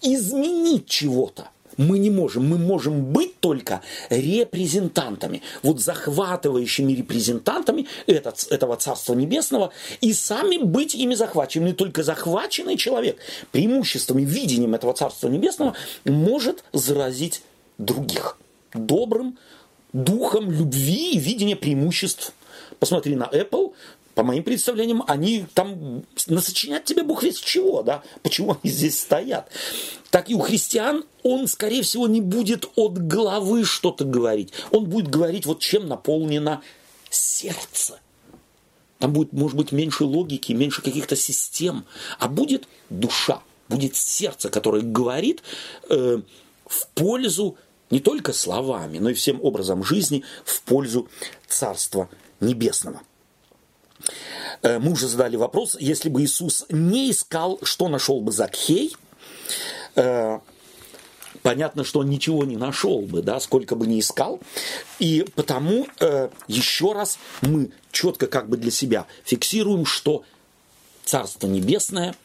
изменить 0.01 0.87
чего-то, 0.87 1.49
мы 1.77 1.99
не 1.99 2.09
можем. 2.09 2.47
Мы 2.47 2.57
можем 2.57 3.05
быть 3.05 3.39
только 3.39 3.81
репрезентантами, 4.09 5.41
вот 5.61 5.79
захватывающими 5.79 6.93
репрезентантами 6.93 7.87
этот, 8.07 8.47
этого 8.49 8.75
Царства 8.75 9.13
Небесного 9.13 9.71
и 10.01 10.13
сами 10.13 10.57
быть 10.57 10.95
ими 10.95 11.15
захваченными. 11.15 11.71
Только 11.73 12.03
захваченный 12.03 12.77
человек 12.77 13.17
преимуществами, 13.51 14.23
видением 14.23 14.75
этого 14.75 14.93
Царства 14.93 15.27
Небесного 15.27 15.75
может 16.05 16.63
заразить 16.73 17.41
других 17.77 18.37
добрым 18.73 19.37
духом 19.93 20.51
любви 20.51 21.13
и 21.13 21.19
видения 21.19 21.55
преимуществ. 21.55 22.33
Посмотри 22.79 23.15
на 23.15 23.25
Apple, 23.25 23.73
по 24.15 24.23
моим 24.23 24.43
представлениям, 24.43 25.03
они 25.07 25.45
там 25.53 26.03
насочинят 26.27 26.85
тебе 26.85 27.03
Бог 27.03 27.23
весь 27.23 27.39
чего, 27.39 27.81
да, 27.81 28.03
почему 28.21 28.57
они 28.61 28.71
здесь 28.71 28.99
стоят. 28.99 29.49
Так 30.11 30.29
и 30.29 30.35
у 30.35 30.39
христиан 30.39 31.03
он, 31.23 31.47
скорее 31.47 31.81
всего, 31.81 32.07
не 32.07 32.21
будет 32.21 32.69
от 32.75 32.97
головы 32.97 33.65
что-то 33.65 34.05
говорить. 34.05 34.53
Он 34.71 34.85
будет 34.85 35.09
говорить, 35.09 35.45
вот 35.45 35.59
чем 35.59 35.87
наполнено 35.87 36.61
сердце. 37.09 37.99
Там 38.99 39.13
будет, 39.13 39.33
может 39.33 39.57
быть, 39.57 39.71
меньше 39.71 40.05
логики, 40.05 40.53
меньше 40.53 40.81
каких-то 40.81 41.15
систем, 41.15 41.85
а 42.19 42.27
будет 42.27 42.67
душа, 42.89 43.41
будет 43.67 43.95
сердце, 43.95 44.49
которое 44.49 44.81
говорит 44.81 45.43
э, 45.89 46.21
в 46.65 46.87
пользу 46.93 47.57
не 47.89 47.99
только 47.99 48.31
словами, 48.31 48.99
но 48.99 49.09
и 49.09 49.13
всем 49.13 49.43
образом 49.43 49.83
жизни, 49.83 50.23
в 50.45 50.61
пользу 50.61 51.09
Царства 51.47 52.09
Небесного. 52.39 53.01
Э, 54.61 54.79
мы 54.79 54.91
уже 54.91 55.07
задали 55.07 55.35
вопрос, 55.35 55.77
если 55.79 56.09
бы 56.09 56.23
Иисус 56.23 56.65
не 56.69 57.11
искал, 57.11 57.59
что 57.63 57.89
нашел 57.89 58.21
бы 58.21 58.31
Закхей? 58.31 58.95
Э, 59.95 60.39
понятно, 61.41 61.83
что 61.83 61.99
он 61.99 62.09
ничего 62.09 62.45
не 62.45 62.57
нашел 62.57 63.01
бы, 63.01 63.21
да, 63.21 63.39
сколько 63.39 63.75
бы 63.75 63.87
ни 63.87 63.99
искал. 63.99 64.39
И 64.99 65.25
потому 65.35 65.87
э, 65.99 66.29
еще 66.47 66.93
раз 66.93 67.19
мы 67.41 67.71
четко 67.91 68.27
как 68.27 68.49
бы 68.49 68.57
для 68.57 68.71
себя 68.71 69.05
фиксируем, 69.23 69.85
что 69.85 70.23
Царство 71.03 71.47
Небесное, 71.47 72.15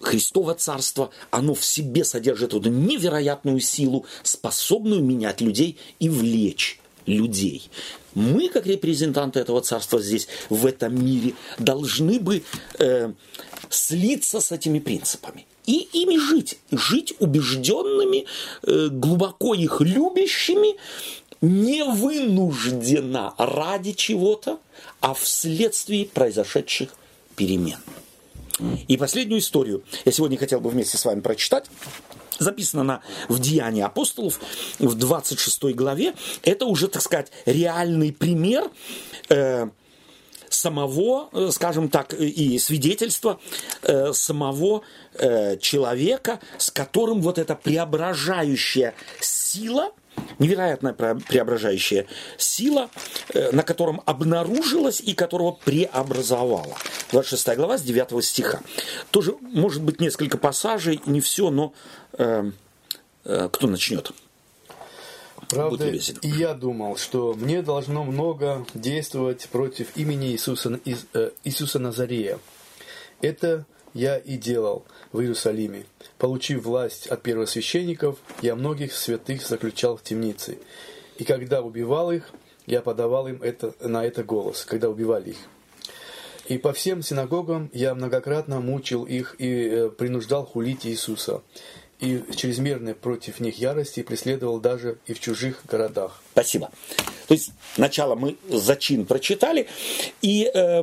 Христово 0.00 0.54
Царство, 0.54 1.10
оно 1.30 1.54
в 1.54 1.64
себе 1.64 2.04
содержит 2.04 2.54
эту 2.54 2.70
невероятную 2.70 3.58
силу, 3.58 4.06
способную 4.22 5.02
менять 5.02 5.40
людей 5.40 5.76
и 5.98 6.08
влечь 6.08 6.80
людей 7.06 7.70
мы, 8.16 8.48
как 8.48 8.66
репрезентанты 8.66 9.40
этого 9.40 9.60
царства 9.60 10.00
здесь, 10.00 10.26
в 10.48 10.64
этом 10.64 11.04
мире, 11.04 11.34
должны 11.58 12.18
бы 12.18 12.42
э, 12.78 13.12
слиться 13.68 14.40
с 14.40 14.52
этими 14.52 14.78
принципами 14.78 15.46
и 15.66 15.86
ими 15.92 16.16
жить, 16.18 16.58
жить 16.70 17.14
убежденными, 17.18 18.24
э, 18.62 18.88
глубоко 18.90 19.54
их 19.54 19.82
любящими, 19.82 20.76
не 21.42 21.84
вынуждена 21.84 23.34
ради 23.36 23.92
чего-то, 23.92 24.58
а 25.00 25.12
вследствие 25.12 26.06
произошедших 26.06 26.88
перемен. 27.36 27.78
И 28.88 28.96
последнюю 28.96 29.40
историю 29.40 29.82
я 30.06 30.12
сегодня 30.12 30.38
хотел 30.38 30.60
бы 30.60 30.70
вместе 30.70 30.96
с 30.96 31.04
вами 31.04 31.20
прочитать. 31.20 31.66
Записано 32.38 32.82
на, 32.82 33.00
в 33.28 33.38
Деянии 33.38 33.82
апостолов 33.82 34.40
в 34.78 34.94
26 34.94 35.74
главе. 35.74 36.14
Это 36.42 36.66
уже, 36.66 36.88
так 36.88 37.02
сказать, 37.02 37.32
реальный 37.44 38.12
пример 38.12 38.70
э, 39.28 39.68
самого, 40.48 41.28
э, 41.32 41.50
скажем 41.52 41.88
так, 41.88 42.14
и 42.14 42.58
свидетельство 42.58 43.40
э, 43.82 44.12
самого 44.12 44.82
э, 45.14 45.56
человека, 45.58 46.40
с 46.58 46.70
которым 46.70 47.20
вот 47.20 47.38
эта 47.38 47.54
преображающая 47.54 48.94
сила– 49.20 49.92
невероятная 50.38 50.92
преображающая 50.92 52.06
сила, 52.38 52.90
э, 53.32 53.50
на 53.52 53.62
котором 53.62 54.02
обнаружилась 54.06 55.00
и 55.00 55.14
которого 55.14 55.52
преобразовала. 55.52 56.76
26 57.12 57.56
глава 57.56 57.78
с 57.78 57.82
9 57.82 58.24
стиха. 58.24 58.60
Тоже 59.10 59.36
может 59.40 59.82
быть 59.82 60.00
несколько 60.00 60.38
пассажей, 60.38 61.00
не 61.06 61.20
все, 61.20 61.50
но 61.50 61.72
э, 62.18 62.50
э, 63.24 63.48
кто 63.52 63.66
начнет? 63.66 64.12
Правда, 65.48 65.88
и 65.88 66.28
я 66.28 66.54
думал, 66.54 66.96
что 66.96 67.34
мне 67.34 67.62
должно 67.62 68.02
много 68.02 68.66
действовать 68.74 69.48
против 69.52 69.96
имени 69.96 70.32
Иисуса, 70.32 70.80
Иисуса 71.44 71.78
Назарея. 71.78 72.40
Это 73.20 73.64
я 73.94 74.16
и 74.18 74.36
делал 74.36 74.84
в 75.16 75.20
Иерусалиме. 75.20 75.86
Получив 76.18 76.64
власть 76.64 77.06
от 77.08 77.22
первосвященников, 77.22 78.18
я 78.42 78.54
многих 78.54 78.92
святых 78.92 79.46
заключал 79.46 79.96
в 79.96 80.02
темнице. 80.02 80.58
И 81.18 81.24
когда 81.24 81.62
убивал 81.62 82.12
их, 82.12 82.30
я 82.66 82.82
подавал 82.82 83.26
им 83.26 83.42
это, 83.42 83.74
на 83.80 84.04
это 84.04 84.22
голос, 84.22 84.64
когда 84.64 84.88
убивали 84.90 85.30
их. 85.30 85.36
И 86.48 86.58
по 86.58 86.72
всем 86.72 87.02
синагогам 87.02 87.70
я 87.72 87.94
многократно 87.94 88.60
мучил 88.60 89.04
их 89.04 89.34
и 89.38 89.68
э, 89.68 89.90
принуждал 89.90 90.46
хулить 90.46 90.86
Иисуса 90.86 91.42
и 91.98 92.22
чрезмерной 92.34 92.94
против 92.94 93.40
них 93.40 93.58
ярости 93.58 94.02
преследовал 94.02 94.60
даже 94.60 94.98
и 95.06 95.14
в 95.14 95.20
чужих 95.20 95.62
городах. 95.66 96.20
Спасибо. 96.32 96.70
То 97.26 97.34
есть 97.34 97.52
начало 97.76 98.14
мы 98.14 98.36
зачин 98.48 99.06
прочитали 99.06 99.66
и 100.20 100.44
э, 100.52 100.82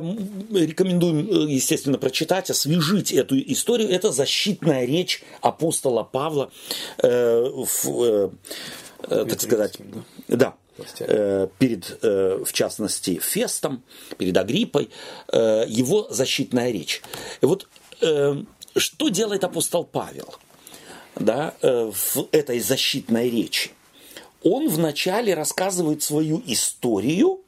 рекомендуем, 0.52 1.28
э, 1.28 1.52
естественно, 1.52 1.98
прочитать, 1.98 2.50
освежить 2.50 3.12
эту 3.12 3.38
историю. 3.38 3.90
Это 3.90 4.10
защитная 4.10 4.84
речь 4.84 5.22
апостола 5.40 6.02
Павла, 6.02 6.50
э, 6.98 7.48
в, 7.48 8.02
э, 8.02 8.30
э 9.02 9.24
так 9.28 9.40
сказать, 9.40 9.78
да. 10.28 10.54
да 10.98 11.48
перед, 11.58 11.98
э, 12.02 12.42
в 12.44 12.52
частности, 12.52 13.20
Фестом, 13.22 13.84
перед 14.18 14.36
Агриппой, 14.36 14.90
его 15.32 16.08
защитная 16.10 16.72
речь. 16.72 17.00
И 17.40 17.46
вот 17.46 17.68
что 18.00 19.08
делает 19.08 19.44
апостол 19.44 19.84
Павел? 19.84 20.34
Да, 21.16 21.54
э, 21.62 21.90
в 21.92 22.28
этой 22.32 22.60
защитной 22.60 23.30
речи, 23.30 23.70
он 24.42 24.68
вначале 24.68 25.34
рассказывает 25.34 26.02
свою 26.02 26.42
историю 26.46 27.40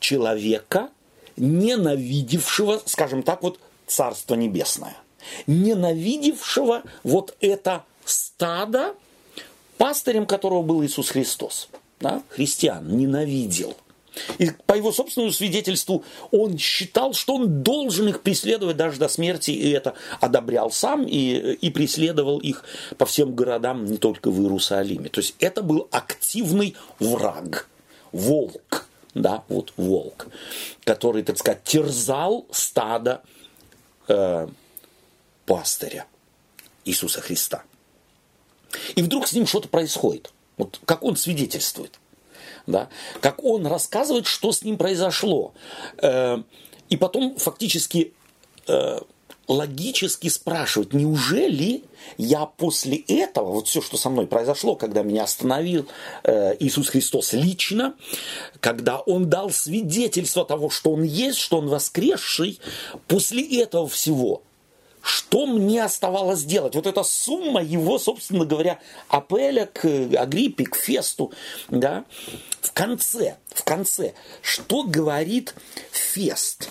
человека, 0.00 0.90
ненавидевшего, 1.36 2.82
скажем 2.84 3.22
так, 3.22 3.42
вот 3.42 3.60
Царство 3.86 4.34
Небесное, 4.34 4.96
ненавидевшего 5.46 6.82
вот 7.04 7.36
это 7.40 7.84
стадо, 8.04 8.94
пастырем 9.78 10.26
которого 10.26 10.62
был 10.62 10.84
Иисус 10.84 11.10
Христос. 11.10 11.68
Да? 12.00 12.22
Христиан 12.30 12.96
ненавидел– 12.96 13.76
и 14.38 14.50
по 14.66 14.74
его 14.74 14.92
собственному 14.92 15.32
свидетельству 15.32 16.04
он 16.30 16.58
считал, 16.58 17.14
что 17.14 17.34
он 17.34 17.62
должен 17.62 18.08
их 18.08 18.22
преследовать 18.22 18.76
даже 18.76 18.98
до 18.98 19.08
смерти, 19.08 19.50
и 19.50 19.70
это 19.70 19.94
одобрял 20.20 20.70
сам, 20.70 21.04
и, 21.04 21.54
и 21.54 21.70
преследовал 21.70 22.38
их 22.38 22.64
по 22.98 23.06
всем 23.06 23.34
городам, 23.34 23.84
не 23.84 23.98
только 23.98 24.30
в 24.30 24.40
Иерусалиме. 24.40 25.08
То 25.08 25.20
есть 25.20 25.34
это 25.38 25.62
был 25.62 25.88
активный 25.90 26.76
враг, 26.98 27.68
волк, 28.12 28.88
да, 29.14 29.44
вот 29.48 29.72
волк, 29.76 30.28
который, 30.84 31.22
так 31.22 31.38
сказать, 31.38 31.62
терзал 31.64 32.46
стадо 32.50 33.22
э, 34.08 34.48
пастыря 35.44 36.06
Иисуса 36.84 37.20
Христа. 37.20 37.62
И 38.94 39.02
вдруг 39.02 39.26
с 39.26 39.32
ним 39.32 39.46
что-то 39.46 39.68
происходит. 39.68 40.32
Вот 40.56 40.80
как 40.84 41.02
он 41.02 41.16
свидетельствует– 41.16 41.98
да, 42.66 42.88
как 43.20 43.42
он 43.44 43.66
рассказывает, 43.66 44.26
что 44.26 44.52
с 44.52 44.62
ним 44.62 44.76
произошло. 44.76 45.54
Э, 45.98 46.38
и 46.88 46.96
потом 46.96 47.36
фактически 47.36 48.12
э, 48.66 49.00
логически 49.48 50.28
спрашивать, 50.28 50.92
неужели 50.92 51.84
я 52.18 52.46
после 52.46 52.98
этого, 52.98 53.52
вот 53.52 53.68
все, 53.68 53.80
что 53.80 53.96
со 53.96 54.10
мной 54.10 54.26
произошло, 54.26 54.76
когда 54.76 55.02
меня 55.02 55.24
остановил 55.24 55.86
э, 56.24 56.56
Иисус 56.60 56.88
Христос 56.88 57.32
лично, 57.32 57.94
когда 58.60 58.98
Он 58.98 59.28
дал 59.28 59.50
свидетельство 59.50 60.44
того, 60.44 60.70
что 60.70 60.92
Он 60.92 61.02
есть, 61.02 61.38
что 61.38 61.58
Он 61.58 61.68
воскресший, 61.68 62.58
после 63.06 63.62
этого 63.62 63.88
всего 63.88 64.42
что 65.06 65.46
мне 65.46 65.84
оставалось 65.84 66.42
делать? 66.42 66.74
Вот 66.74 66.88
эта 66.88 67.04
сумма 67.04 67.62
его, 67.62 67.96
собственно 67.96 68.44
говоря, 68.44 68.80
апеля 69.06 69.66
к 69.66 69.84
Агриппе, 69.84 70.64
к 70.64 70.74
Фесту, 70.74 71.32
да, 71.68 72.04
в 72.60 72.72
конце, 72.72 73.36
в 73.50 73.62
конце, 73.62 74.14
что 74.42 74.82
говорит 74.82 75.54
Фест? 75.92 76.70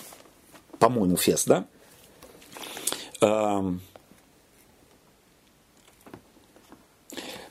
По-моему, 0.78 1.16
Фест, 1.16 1.48
да? 1.48 1.64
Эм, 3.22 3.80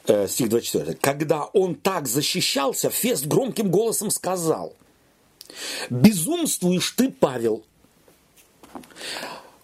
э, 0.06 0.28
стих 0.28 0.50
24. 0.50 0.94
Когда 1.02 1.46
он 1.46 1.74
так 1.74 2.08
защищался, 2.08 2.92
Фест 2.92 3.26
громким 3.26 3.72
голосом 3.72 4.12
сказал, 4.12 4.76
«Безумствуешь 5.90 6.92
ты, 6.92 7.10
Павел, 7.10 7.64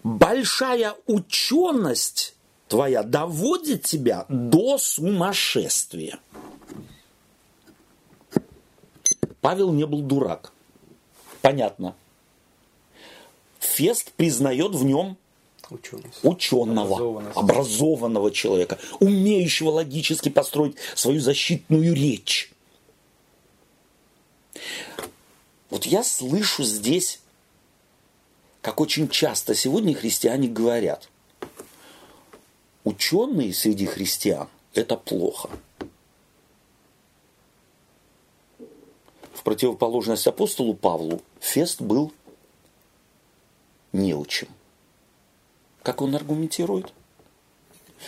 большая 0.02 0.94
ученость 1.06 2.34
твоя 2.68 3.02
доводит 3.02 3.84
тебя 3.84 4.26
до 4.28 4.78
сумасшествия. 4.78 6.18
Павел 9.40 9.72
не 9.72 9.86
был 9.86 10.02
дурак. 10.02 10.52
Понятно. 11.40 11.94
Фест 13.58 14.12
признает 14.12 14.74
в 14.74 14.84
нем 14.84 15.16
Ученость. 15.70 16.18
ученого, 16.22 17.30
образованного 17.34 18.30
человека, 18.30 18.78
умеющего 19.00 19.70
логически 19.70 20.28
построить 20.28 20.76
свою 20.94 21.20
защитную 21.20 21.94
речь. 21.94 22.52
Вот 25.70 25.86
я 25.86 26.04
слышу 26.04 26.62
здесь 26.64 27.21
как 28.62 28.80
очень 28.80 29.08
часто 29.08 29.54
сегодня 29.54 29.92
христиане 29.92 30.48
говорят, 30.48 31.10
ученые 32.84 33.52
среди 33.52 33.86
христиан– 33.86 34.48
это 34.74 34.96
плохо. 34.96 35.50
В 39.34 39.42
противоположность 39.42 40.28
апостолу 40.28 40.74
Павлу 40.74 41.20
Фест 41.40 41.82
был 41.82 42.12
неучим. 43.92 44.46
Как 45.82 46.00
он 46.00 46.14
аргументирует? 46.14 46.92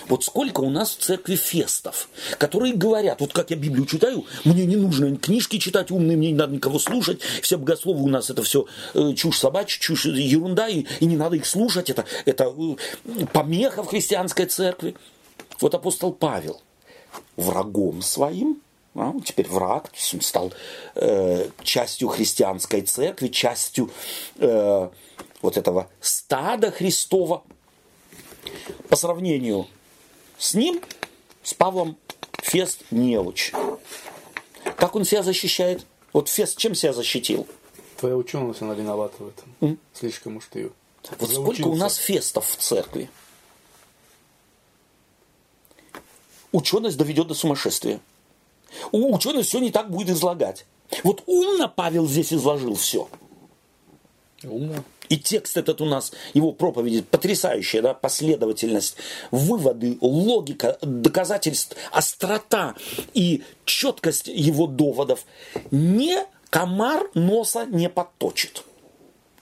Вот 0.08 0.24
сколько 0.24 0.60
у 0.60 0.70
нас 0.70 0.90
в 0.90 0.98
церкви 0.98 1.36
фестов, 1.36 2.08
которые 2.38 2.74
говорят, 2.74 3.20
вот 3.20 3.32
как 3.32 3.50
я 3.50 3.56
Библию 3.56 3.86
читаю, 3.86 4.26
мне 4.44 4.66
не 4.66 4.76
нужно 4.76 5.16
книжки 5.16 5.58
читать 5.58 5.90
умные, 5.90 6.16
мне 6.16 6.28
не 6.28 6.38
надо 6.38 6.54
никого 6.54 6.78
слушать, 6.78 7.20
все 7.42 7.56
богословы 7.56 8.02
у 8.02 8.08
нас 8.08 8.30
это 8.30 8.42
все 8.42 8.66
э, 8.94 9.14
чушь 9.14 9.38
собачья, 9.38 9.80
чушь 9.80 10.06
ерунда, 10.06 10.68
и, 10.68 10.84
и 11.00 11.06
не 11.06 11.16
надо 11.16 11.36
их 11.36 11.46
слушать, 11.46 11.90
это, 11.90 12.04
это 12.24 12.44
э, 12.44 13.26
помеха 13.32 13.82
в 13.82 13.88
христианской 13.88 14.46
церкви. 14.46 14.94
Вот 15.60 15.74
апостол 15.74 16.12
Павел 16.12 16.60
врагом 17.36 18.02
своим, 18.02 18.60
а, 18.94 19.12
теперь 19.24 19.48
враг, 19.48 19.90
он 20.12 20.20
стал 20.20 20.52
э, 20.94 21.48
частью 21.62 22.08
христианской 22.08 22.82
церкви, 22.82 23.28
частью 23.28 23.90
э, 24.38 24.88
вот 25.42 25.56
этого 25.56 25.88
стада 26.00 26.70
Христова, 26.70 27.42
по 28.88 28.96
сравнению 28.96 29.66
с 30.38 30.54
ним, 30.54 30.80
с 31.42 31.54
Павлом, 31.54 31.96
Фест 32.42 32.84
неуч. 32.90 33.52
Как 34.76 34.94
он 34.94 35.04
себя 35.04 35.22
защищает? 35.22 35.86
Вот 36.12 36.28
Фест 36.28 36.58
чем 36.58 36.74
себя 36.74 36.92
защитил? 36.92 37.46
Твоя 37.98 38.16
ученость, 38.16 38.60
она 38.62 38.74
виновата 38.74 39.14
в 39.18 39.28
этом. 39.28 39.54
Mm? 39.60 39.78
Слишком 39.92 40.36
уж 40.36 40.46
ты 40.50 40.70
Вот 41.18 41.30
сколько 41.30 41.50
учился. 41.50 41.68
у 41.70 41.76
нас 41.76 41.96
фестов 41.96 42.46
в 42.46 42.56
церкви? 42.56 43.10
Ученость 46.52 46.96
доведет 46.96 47.28
до 47.28 47.34
сумасшествия. 47.34 48.00
У 48.92 49.14
ученость 49.14 49.48
все 49.48 49.58
не 49.58 49.70
так 49.70 49.90
будет 49.90 50.10
излагать. 50.10 50.66
Вот 51.02 51.22
умно 51.26 51.68
Павел 51.68 52.06
здесь 52.06 52.32
изложил 52.32 52.74
все. 52.74 53.08
Умно. 54.42 54.84
И 55.08 55.18
текст 55.18 55.56
этот 55.56 55.80
у 55.80 55.84
нас, 55.84 56.12
его 56.32 56.52
проповеди, 56.52 57.02
потрясающая 57.02 57.82
да, 57.82 57.94
последовательность, 57.94 58.96
выводы, 59.30 59.98
логика, 60.00 60.78
доказательств, 60.80 61.76
острота 61.92 62.74
и 63.12 63.42
четкость 63.64 64.28
его 64.28 64.66
доводов. 64.66 65.24
Не 65.70 66.24
комар 66.50 67.10
носа 67.14 67.66
не 67.66 67.88
подточит. 67.88 68.64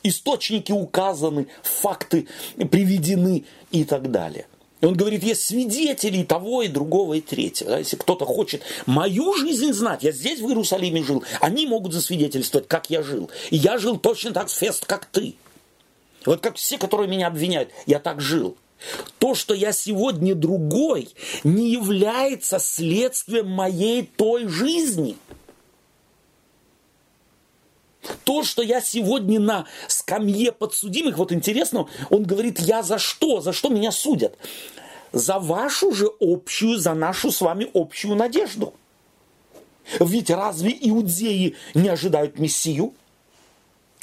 Источники 0.02 0.72
указаны, 0.72 1.46
факты 1.62 2.26
приведены 2.56 3.44
и 3.70 3.84
так 3.84 4.10
далее. 4.10 4.46
И 4.80 4.86
он 4.86 4.94
говорит, 4.94 5.22
есть 5.22 5.44
свидетели 5.44 6.24
того 6.24 6.62
и 6.62 6.68
другого 6.68 7.14
и 7.14 7.20
третьего. 7.20 7.70
Да, 7.70 7.78
если 7.78 7.96
кто-то 7.96 8.24
хочет 8.24 8.62
мою 8.84 9.32
жизнь 9.34 9.72
знать, 9.72 10.02
я 10.02 10.10
здесь 10.10 10.40
в 10.40 10.48
Иерусалиме 10.48 11.04
жил, 11.04 11.22
они 11.40 11.66
могут 11.68 11.92
засвидетельствовать, 11.92 12.66
как 12.66 12.90
я 12.90 13.02
жил. 13.02 13.30
И 13.50 13.56
я 13.56 13.78
жил 13.78 13.96
точно 13.96 14.32
так 14.32 14.50
фест, 14.50 14.84
как 14.86 15.06
ты. 15.06 15.36
Вот 16.26 16.40
как 16.40 16.56
все, 16.56 16.78
которые 16.78 17.08
меня 17.08 17.26
обвиняют, 17.26 17.70
я 17.86 17.98
так 17.98 18.20
жил. 18.20 18.56
То, 19.18 19.34
что 19.34 19.54
я 19.54 19.72
сегодня 19.72 20.34
другой, 20.34 21.08
не 21.44 21.70
является 21.70 22.58
следствием 22.58 23.48
моей 23.48 24.04
той 24.04 24.48
жизни. 24.48 25.16
То, 28.24 28.42
что 28.42 28.62
я 28.62 28.80
сегодня 28.80 29.38
на 29.38 29.66
скамье 29.86 30.50
подсудимых, 30.50 31.18
вот 31.18 31.30
интересно, 31.30 31.88
он 32.10 32.24
говорит, 32.24 32.58
я 32.58 32.82
за 32.82 32.98
что? 32.98 33.40
За 33.40 33.52
что 33.52 33.68
меня 33.68 33.92
судят? 33.92 34.36
За 35.12 35.38
вашу 35.38 35.92
же 35.92 36.10
общую, 36.20 36.78
за 36.78 36.94
нашу 36.94 37.30
с 37.30 37.40
вами 37.40 37.70
общую 37.74 38.16
надежду. 38.16 38.74
Ведь 40.00 40.30
разве 40.30 40.76
иудеи 40.80 41.54
не 41.74 41.88
ожидают 41.88 42.38
Мессию? 42.38 42.94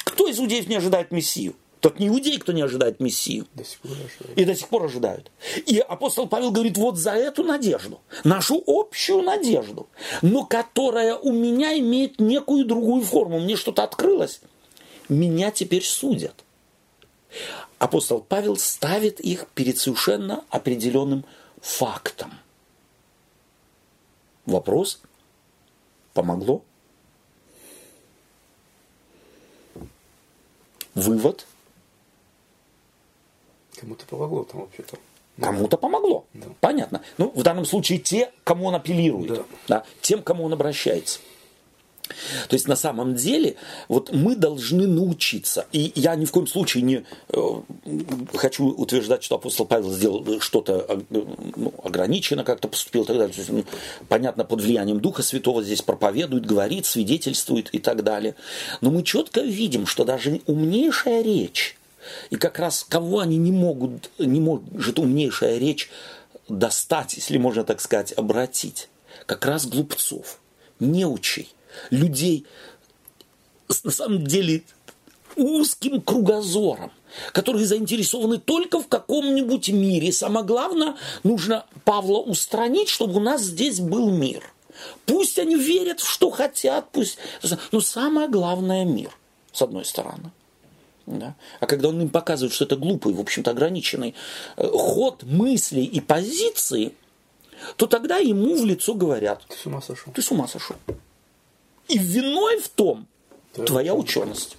Кто 0.04 0.28
из 0.28 0.38
иудеев 0.38 0.68
не 0.68 0.76
ожидает 0.76 1.10
Мессию? 1.10 1.54
Тот 1.80 1.98
не 1.98 2.08
иудей, 2.08 2.38
кто 2.38 2.52
не 2.52 2.60
ожидает 2.60 3.00
Мессию. 3.00 3.46
До 3.54 3.64
сих 3.64 3.80
пор 3.80 3.92
ожидают. 3.92 4.38
И 4.38 4.44
до 4.44 4.54
сих 4.54 4.68
пор 4.68 4.84
ожидают. 4.84 5.30
И 5.66 5.78
апостол 5.78 6.28
Павел 6.28 6.50
говорит, 6.50 6.76
вот 6.76 6.98
за 6.98 7.12
эту 7.12 7.42
надежду, 7.42 8.00
нашу 8.22 8.62
общую 8.66 9.22
надежду, 9.22 9.88
но 10.20 10.44
которая 10.44 11.16
у 11.16 11.32
меня 11.32 11.78
имеет 11.78 12.20
некую 12.20 12.66
другую 12.66 13.02
форму. 13.02 13.40
Мне 13.40 13.56
что-то 13.56 13.82
открылось. 13.82 14.42
Меня 15.08 15.50
теперь 15.50 15.82
судят. 15.82 16.44
Апостол 17.78 18.20
Павел 18.20 18.56
ставит 18.56 19.18
их 19.18 19.46
перед 19.54 19.78
совершенно 19.78 20.44
определенным 20.50 21.24
фактом. 21.62 22.34
Вопрос, 24.44 25.00
помогло? 26.12 26.62
Вывод– 30.94 31.46
Кому-то 33.80 34.04
помогло 34.06 34.44
там 34.44 34.60
вообще-то. 34.60 34.98
Кому-то 35.40 35.78
помогло. 35.78 36.26
Да. 36.34 36.46
Понятно. 36.60 37.00
Ну, 37.16 37.32
в 37.34 37.42
данном 37.42 37.64
случае 37.64 37.98
те, 37.98 38.30
кому 38.44 38.66
он 38.66 38.74
апеллирует. 38.74 39.28
Да. 39.28 39.44
Да, 39.68 39.84
тем, 40.02 40.22
кому 40.22 40.44
он 40.44 40.52
обращается. 40.52 41.20
То 42.48 42.54
есть 42.54 42.68
на 42.68 42.76
самом 42.76 43.14
деле 43.14 43.56
вот 43.88 44.12
мы 44.12 44.34
должны 44.34 44.86
научиться. 44.86 45.66
И 45.72 45.92
я 45.94 46.14
ни 46.16 46.24
в 46.24 46.32
коем 46.32 46.46
случае 46.46 46.82
не 46.82 47.04
э, 47.28 47.60
хочу 48.34 48.66
утверждать, 48.66 49.22
что 49.22 49.36
апостол 49.36 49.64
Павел 49.64 49.92
сделал 49.92 50.40
что-то 50.40 50.84
э, 50.88 51.00
ну, 51.56 51.72
ограниченно, 51.82 52.44
как-то 52.44 52.68
поступил 52.68 53.04
и 53.04 53.06
так 53.06 53.16
далее. 53.16 53.32
То 53.32 53.40
есть, 53.40 53.50
ну, 53.50 53.64
понятно, 54.08 54.44
под 54.44 54.60
влиянием 54.60 55.00
Духа 55.00 55.22
Святого 55.22 55.62
здесь 55.62 55.82
проповедует, 55.82 56.46
говорит, 56.46 56.84
свидетельствует 56.84 57.72
и 57.72 57.78
так 57.78 58.02
далее. 58.02 58.34
Но 58.80 58.90
мы 58.90 59.02
четко 59.04 59.40
видим, 59.40 59.86
что 59.86 60.04
даже 60.04 60.40
умнейшая 60.46 61.22
речь 61.22 61.76
и 62.30 62.36
как 62.36 62.58
раз 62.58 62.84
кого 62.88 63.20
они 63.20 63.36
не 63.36 63.52
могут, 63.52 64.10
не 64.18 64.40
может 64.40 64.98
умнейшая 64.98 65.58
речь 65.58 65.90
достать, 66.48 67.14
если 67.14 67.38
можно 67.38 67.64
так 67.64 67.80
сказать, 67.80 68.12
обратить? 68.12 68.88
Как 69.26 69.44
раз 69.46 69.66
глупцов, 69.66 70.40
неучей, 70.78 71.52
людей 71.90 72.46
на 73.84 73.90
самом 73.90 74.26
деле 74.26 74.64
узким 75.36 76.00
кругозором, 76.00 76.90
которые 77.32 77.66
заинтересованы 77.66 78.38
только 78.38 78.80
в 78.80 78.88
каком-нибудь 78.88 79.68
мире. 79.70 80.12
Самое 80.12 80.44
главное, 80.44 80.96
нужно 81.22 81.66
Павла 81.84 82.18
устранить, 82.18 82.88
чтобы 82.88 83.16
у 83.16 83.20
нас 83.20 83.42
здесь 83.42 83.80
был 83.80 84.10
мир. 84.10 84.42
Пусть 85.06 85.38
они 85.38 85.56
верят 85.56 86.00
в 86.00 86.08
что 86.08 86.30
хотят, 86.30 86.90
пусть... 86.92 87.18
Но 87.72 87.80
самое 87.80 88.28
главное– 88.28 88.84
мир, 88.86 89.10
с 89.52 89.62
одной 89.62 89.84
стороны. 89.84 90.30
Да? 91.06 91.34
А 91.60 91.66
когда 91.66 91.88
он 91.88 92.00
им 92.00 92.08
показывает, 92.08 92.52
что 92.52 92.64
это 92.64 92.76
глупый, 92.76 93.12
в 93.12 93.20
общем-то, 93.20 93.50
ограниченный 93.50 94.14
э, 94.56 94.68
ход 94.68 95.22
мыслей 95.24 95.84
и 95.84 96.00
позиции, 96.00 96.94
то 97.76 97.86
тогда 97.86 98.18
ему 98.18 98.56
в 98.56 98.64
лицо 98.64 98.94
говорят. 98.94 99.42
Ты 99.48 99.56
с 99.56 99.66
ума 99.66 99.80
сошел. 99.80 100.12
Ты 100.12 100.22
с 100.22 100.30
ума 100.30 100.48
сошел. 100.48 100.76
И 101.88 101.98
виной 101.98 102.60
в 102.60 102.68
том 102.68 103.06
Ты 103.52 103.64
твоя 103.64 103.94
ученость. 103.94 104.56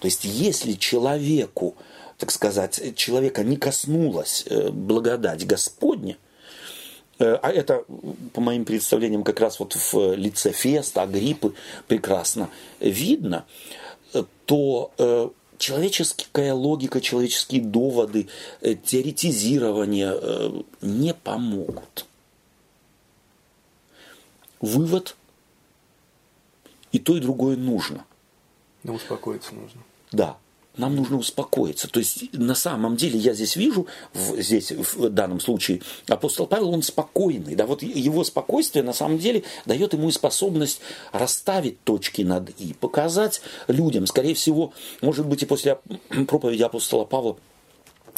То 0.00 0.06
есть, 0.06 0.24
если 0.24 0.72
человеку, 0.72 1.76
так 2.16 2.30
сказать, 2.30 2.96
человека 2.96 3.44
не 3.44 3.56
коснулась 3.56 4.44
э, 4.46 4.70
благодать 4.70 5.46
Господня, 5.46 6.16
э, 7.18 7.34
а 7.34 7.50
это, 7.50 7.84
по 8.32 8.40
моим 8.40 8.64
представлениям, 8.64 9.24
как 9.24 9.40
раз 9.40 9.60
вот 9.60 9.74
в 9.74 10.14
лице 10.14 10.52
Феста, 10.52 11.02
Агриппы 11.02 11.54
прекрасно 11.86 12.48
видно, 12.80 13.44
то 14.46 14.92
э, 14.98 15.28
человеческая 15.58 16.52
логика, 16.52 17.00
человеческие 17.00 17.62
доводы, 17.62 18.28
э, 18.60 18.74
теоретизирование 18.74 20.12
э, 20.14 20.62
не 20.80 21.14
помогут. 21.14 22.06
Вывод 24.60 25.16
и 26.92 26.98
то, 26.98 27.16
и 27.16 27.20
другое 27.20 27.56
нужно. 27.56 28.04
Но 28.82 28.94
успокоиться 28.94 29.54
нужно. 29.54 29.82
Да 30.10 30.38
нам 30.78 30.96
нужно 30.96 31.18
успокоиться. 31.18 31.88
То 31.88 31.98
есть 31.98 32.32
на 32.32 32.54
самом 32.54 32.96
деле 32.96 33.18
я 33.18 33.34
здесь 33.34 33.56
вижу, 33.56 33.86
в, 34.14 34.40
здесь 34.40 34.70
в 34.70 35.10
данном 35.10 35.40
случае 35.40 35.82
апостол 36.06 36.46
Павел, 36.46 36.70
он 36.70 36.82
спокойный. 36.82 37.54
Да, 37.54 37.66
вот 37.66 37.82
его 37.82 38.24
спокойствие 38.24 38.82
на 38.82 38.92
самом 38.92 39.18
деле 39.18 39.42
дает 39.66 39.92
ему 39.92 40.08
и 40.08 40.12
способность 40.12 40.80
расставить 41.12 41.82
точки 41.84 42.22
над 42.22 42.50
«и», 42.58 42.72
показать 42.72 43.42
людям, 43.66 44.06
скорее 44.06 44.34
всего, 44.34 44.72
может 45.02 45.26
быть 45.26 45.42
и 45.42 45.46
после 45.46 45.78
проповеди 46.26 46.62
апостола 46.62 47.04
Павла, 47.04 47.36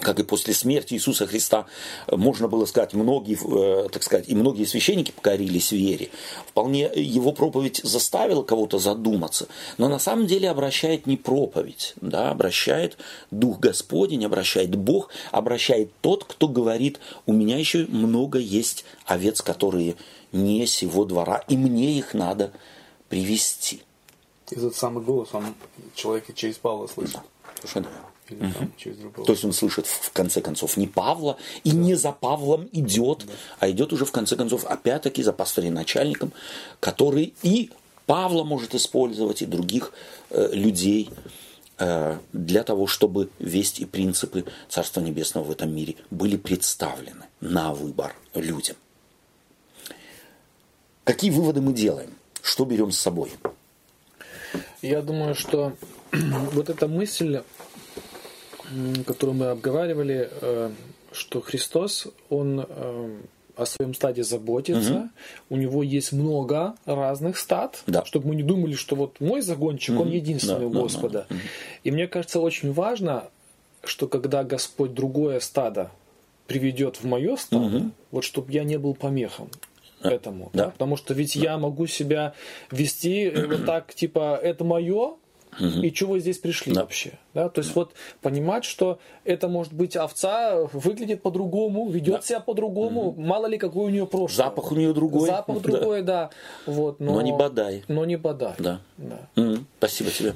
как 0.00 0.18
и 0.18 0.22
после 0.22 0.54
смерти 0.54 0.94
Иисуса 0.94 1.26
Христа, 1.26 1.66
можно 2.10 2.48
было 2.48 2.64
сказать, 2.64 2.94
многие, 2.94 3.38
э, 3.84 3.88
так 3.88 4.02
сказать, 4.02 4.28
и 4.28 4.34
многие 4.34 4.64
священники 4.64 5.10
покорились 5.10 5.72
вере. 5.72 6.10
Вполне 6.46 6.90
его 6.94 7.32
проповедь 7.32 7.80
заставила 7.84 8.42
кого-то 8.42 8.78
задуматься, 8.78 9.48
но 9.78 9.88
на 9.88 9.98
самом 9.98 10.26
деле 10.26 10.50
обращает 10.50 11.06
не 11.06 11.16
проповедь, 11.16 11.94
да, 12.00 12.30
обращает 12.30 12.96
Дух 13.30 13.60
Господень, 13.60 14.24
обращает 14.24 14.74
Бог, 14.74 15.10
обращает 15.30 15.90
тот, 16.00 16.24
кто 16.24 16.48
говорит, 16.48 17.00
у 17.26 17.32
меня 17.32 17.58
еще 17.58 17.86
много 17.86 18.38
есть 18.38 18.84
овец, 19.04 19.42
которые 19.42 19.96
не 20.32 20.66
сего 20.66 21.04
двора, 21.04 21.44
и 21.48 21.56
мне 21.56 21.98
их 21.98 22.14
надо 22.14 22.52
привести. 23.08 23.82
Этот 24.50 24.74
самый 24.74 25.04
голос, 25.04 25.28
он 25.32 25.54
человек 25.94 26.34
через 26.34 26.56
Павла 26.56 26.86
слышит. 26.88 27.14
Да, 27.14 27.22
совершенно 27.60 27.84
верно 27.84 28.09
или 28.30 28.52
там, 28.52 28.72
через 28.76 28.96
другого. 28.96 29.26
То 29.26 29.32
есть 29.32 29.44
он 29.44 29.52
слышит 29.52 29.86
в 29.86 30.12
конце 30.12 30.40
концов 30.40 30.76
не 30.76 30.86
Павла 30.86 31.36
и 31.64 31.72
да. 31.72 31.76
не 31.76 31.94
за 31.94 32.12
Павлом 32.12 32.68
идет, 32.72 33.24
да. 33.26 33.32
а 33.60 33.70
идет 33.70 33.92
уже 33.92 34.04
в 34.04 34.12
конце 34.12 34.36
концов 34.36 34.64
опять-таки 34.64 35.22
за 35.22 35.32
пастырем 35.32 35.74
начальником, 35.74 36.32
который 36.80 37.34
и 37.42 37.70
Павла 38.06 38.44
может 38.44 38.74
использовать, 38.74 39.42
и 39.42 39.46
других 39.46 39.92
э, 40.30 40.50
людей 40.52 41.10
э, 41.78 42.18
для 42.32 42.64
того, 42.64 42.86
чтобы 42.86 43.30
весть 43.38 43.80
и 43.80 43.84
принципы 43.84 44.44
Царства 44.68 45.00
Небесного 45.00 45.44
в 45.44 45.50
этом 45.50 45.74
мире 45.74 45.96
были 46.10 46.36
представлены 46.36 47.26
на 47.40 47.72
выбор 47.72 48.16
людям. 48.34 48.76
Какие 51.04 51.30
выводы 51.30 51.60
мы 51.60 51.72
делаем? 51.72 52.10
Что 52.42 52.64
берем 52.64 52.90
с 52.92 52.98
собой? 52.98 53.30
Я 54.82 55.02
думаю, 55.02 55.34
что 55.34 55.76
вот 56.12 56.68
эта 56.68 56.88
мысль 56.88 57.42
которую 59.06 59.36
мы 59.36 59.46
обговаривали, 59.46 60.28
э, 60.40 60.70
что 61.12 61.40
Христос, 61.40 62.08
Он 62.28 62.64
э, 62.68 63.20
о 63.56 63.66
своем 63.66 63.94
стаде 63.94 64.24
заботится, 64.24 64.94
угу. 64.94 65.08
у 65.50 65.56
него 65.56 65.82
есть 65.82 66.12
много 66.12 66.74
разных 66.86 67.36
стад, 67.36 67.82
да. 67.86 68.04
чтобы 68.04 68.28
мы 68.28 68.34
не 68.34 68.42
думали, 68.42 68.74
что 68.74 68.96
вот 68.96 69.20
мой 69.20 69.42
загончик, 69.42 69.94
угу. 69.94 70.02
он 70.04 70.10
единственный 70.10 70.60
да, 70.60 70.66
у 70.66 70.70
Господа. 70.70 71.26
Да, 71.28 71.34
да. 71.34 71.40
И 71.84 71.90
мне 71.90 72.06
кажется, 72.06 72.40
очень 72.40 72.72
важно, 72.72 73.24
что 73.84 74.08
когда 74.08 74.44
Господь 74.44 74.94
другое 74.94 75.40
стадо 75.40 75.90
приведет 76.46 76.96
в 76.96 77.04
мое 77.04 77.36
стадо, 77.36 77.76
угу. 77.76 77.90
вот 78.10 78.24
чтобы 78.24 78.52
я 78.52 78.64
не 78.64 78.78
был 78.78 78.94
помехом 78.94 79.48
этому. 80.02 80.50
Да. 80.52 80.66
Да? 80.66 80.70
Потому 80.70 80.96
что 80.96 81.14
ведь 81.14 81.36
я 81.36 81.58
могу 81.58 81.86
себя 81.86 82.34
вести 82.70 83.24
э, 83.24 83.46
вот 83.46 83.66
так, 83.66 83.94
типа, 83.94 84.38
это 84.42 84.64
мое, 84.64 85.16
угу. 85.58 85.82
и 85.82 85.92
чего 85.92 86.12
вы 86.12 86.20
здесь 86.20 86.38
пришли 86.38 86.72
да. 86.72 86.82
вообще. 86.82 87.18
Да? 87.34 87.48
То 87.48 87.60
есть 87.60 87.74
да. 87.74 87.80
вот 87.80 87.92
понимать, 88.20 88.64
что 88.64 88.98
это 89.24 89.48
может 89.48 89.72
быть 89.72 89.96
овца, 89.96 90.56
выглядит 90.72 91.22
по-другому, 91.22 91.88
ведет 91.88 92.16
да. 92.16 92.22
себя 92.22 92.40
по-другому, 92.40 93.08
угу. 93.08 93.20
мало 93.20 93.46
ли 93.46 93.58
какой 93.58 93.86
у 93.86 93.88
нее 93.88 94.06
прошлое. 94.06 94.46
Запах 94.46 94.72
у 94.72 94.76
нее 94.76 94.92
другой. 94.92 95.28
Запах 95.28 95.60
другой, 95.62 96.02
да. 96.02 96.30
да. 96.66 96.72
Вот, 96.72 97.00
но, 97.00 97.14
но 97.14 97.22
не 97.22 97.32
бодай. 97.32 97.84
Но 97.88 98.04
не 98.04 98.16
бодай. 98.16 98.54
Да. 98.58 98.80
да. 98.96 99.28
Угу. 99.36 99.58
Спасибо 99.78 100.10
тебе. 100.10 100.34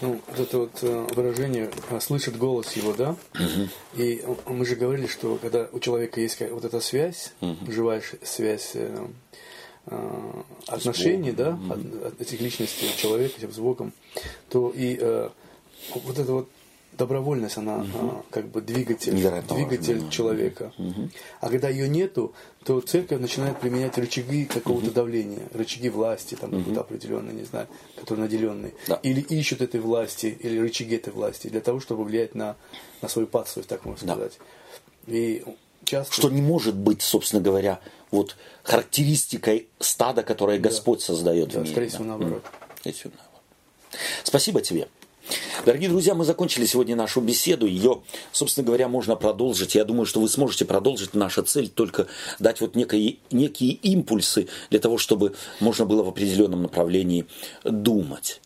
Ну, 0.00 0.20
вот 0.26 0.40
это 0.40 0.58
вот 0.58 0.78
э, 0.82 1.06
выражение 1.14 1.70
э, 1.90 2.00
«слышит 2.00 2.36
голос 2.36 2.72
его», 2.72 2.92
да? 2.92 3.10
Угу. 3.34 4.02
И 4.02 4.24
мы 4.46 4.64
же 4.64 4.74
говорили, 4.74 5.06
что 5.06 5.36
когда 5.36 5.68
у 5.70 5.78
человека 5.78 6.20
есть 6.20 6.40
вот 6.50 6.64
эта 6.64 6.80
связь, 6.80 7.32
угу. 7.40 7.70
живая 7.70 8.02
связь 8.22 8.72
э, 8.74 9.06
отношений, 10.66 11.32
да, 11.32 11.58
от, 11.70 12.12
от 12.12 12.20
этих 12.20 12.40
личностей 12.40 12.88
человека 12.96 13.34
с 13.40 13.58
Богом, 13.58 13.92
то 14.48 14.72
и 14.74 14.98
вот 16.04 16.18
это 16.18 16.32
вот 16.32 16.48
добровольность, 16.96 17.56
она 17.56 17.78
угу. 17.78 18.24
как 18.30 18.48
бы 18.48 18.60
двигатель, 18.60 19.14
двигатель 19.14 19.94
важно, 19.94 20.10
человека. 20.10 20.72
Угу. 20.78 21.08
А 21.40 21.48
когда 21.48 21.68
ее 21.68 21.88
нету, 21.88 22.34
то 22.64 22.80
церковь 22.80 23.20
начинает 23.20 23.58
применять 23.58 23.96
рычаги 23.98 24.44
какого-то 24.44 24.88
угу. 24.88 24.94
давления, 24.94 25.48
рычаги 25.52 25.88
власти, 25.88 26.34
там 26.34 26.52
угу. 26.52 26.78
определенные, 26.78 27.34
не 27.34 27.44
знаю, 27.44 27.66
которые 27.96 28.24
наделенные. 28.24 28.74
Да. 28.86 29.00
Или 29.02 29.20
ищут 29.20 29.62
этой 29.62 29.80
власти, 29.80 30.38
или 30.38 30.58
рычаги 30.58 30.96
этой 30.96 31.12
власти, 31.12 31.48
для 31.48 31.60
того, 31.60 31.80
чтобы 31.80 32.04
влиять 32.04 32.34
на, 32.34 32.56
на 33.00 33.08
свою 33.08 33.26
паству, 33.26 33.62
так 33.62 33.84
можно 33.84 34.06
да. 34.06 34.14
сказать. 34.14 34.38
И 35.06 35.42
часто... 35.84 36.12
Что 36.12 36.30
не 36.30 36.42
может 36.42 36.74
быть, 36.74 37.02
собственно 37.02 37.42
говоря, 37.42 37.80
вот 38.10 38.36
характеристикой 38.62 39.68
стада, 39.78 40.22
которое 40.22 40.58
да. 40.58 40.68
Господь 40.68 41.02
создает 41.02 41.50
да, 41.50 41.60
в 41.60 41.62
мире. 41.62 41.72
Скорее 41.72 41.88
всего, 41.88 42.04
да. 42.04 42.10
наоборот. 42.10 42.44
Скорее 42.78 42.94
всего, 42.94 43.12
наоборот. 43.16 43.42
Спасибо 44.24 44.60
тебе. 44.60 44.88
Дорогие 45.64 45.88
друзья, 45.88 46.14
мы 46.14 46.24
закончили 46.24 46.66
сегодня 46.66 46.96
нашу 46.96 47.20
беседу. 47.20 47.66
Ее, 47.66 48.02
собственно 48.32 48.66
говоря, 48.66 48.88
можно 48.88 49.14
продолжить. 49.14 49.74
Я 49.74 49.84
думаю, 49.84 50.06
что 50.06 50.20
вы 50.20 50.28
сможете 50.28 50.64
продолжить. 50.64 51.14
Наша 51.14 51.42
цель 51.42 51.68
только 51.68 52.08
дать 52.38 52.60
вот 52.60 52.74
некие, 52.74 53.18
некие 53.30 53.72
импульсы 53.72 54.48
для 54.70 54.80
того, 54.80 54.98
чтобы 54.98 55.34
можно 55.60 55.84
было 55.84 56.02
в 56.02 56.08
определенном 56.08 56.62
направлении 56.62 57.26
думать. 57.64 58.40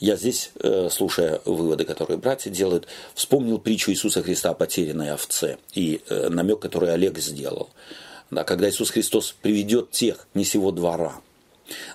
Я 0.00 0.16
здесь, 0.16 0.50
э, 0.60 0.88
слушая 0.90 1.40
выводы, 1.44 1.84
которые 1.84 2.18
братья 2.18 2.50
делают, 2.50 2.88
вспомнил 3.14 3.58
притчу 3.58 3.92
Иисуса 3.92 4.22
Христа 4.22 4.50
о 4.50 4.54
потерянной 4.54 5.12
овце 5.12 5.58
и 5.74 6.00
э, 6.08 6.28
намек, 6.28 6.58
который 6.58 6.92
Олег 6.92 7.18
сделал. 7.18 7.70
Да, 8.30 8.44
когда 8.44 8.68
Иисус 8.68 8.90
Христос 8.90 9.34
приведет 9.40 9.90
тех 9.90 10.26
не 10.34 10.44
сего 10.44 10.72
двора. 10.72 11.20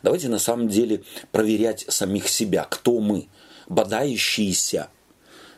Давайте 0.03 0.29
на 0.29 0.39
самом 0.39 0.69
деле 0.69 1.03
проверять 1.31 1.85
самих 1.89 2.29
себя, 2.29 2.65
кто 2.69 2.99
мы– 2.99 3.27
бодающиеся 3.67 4.89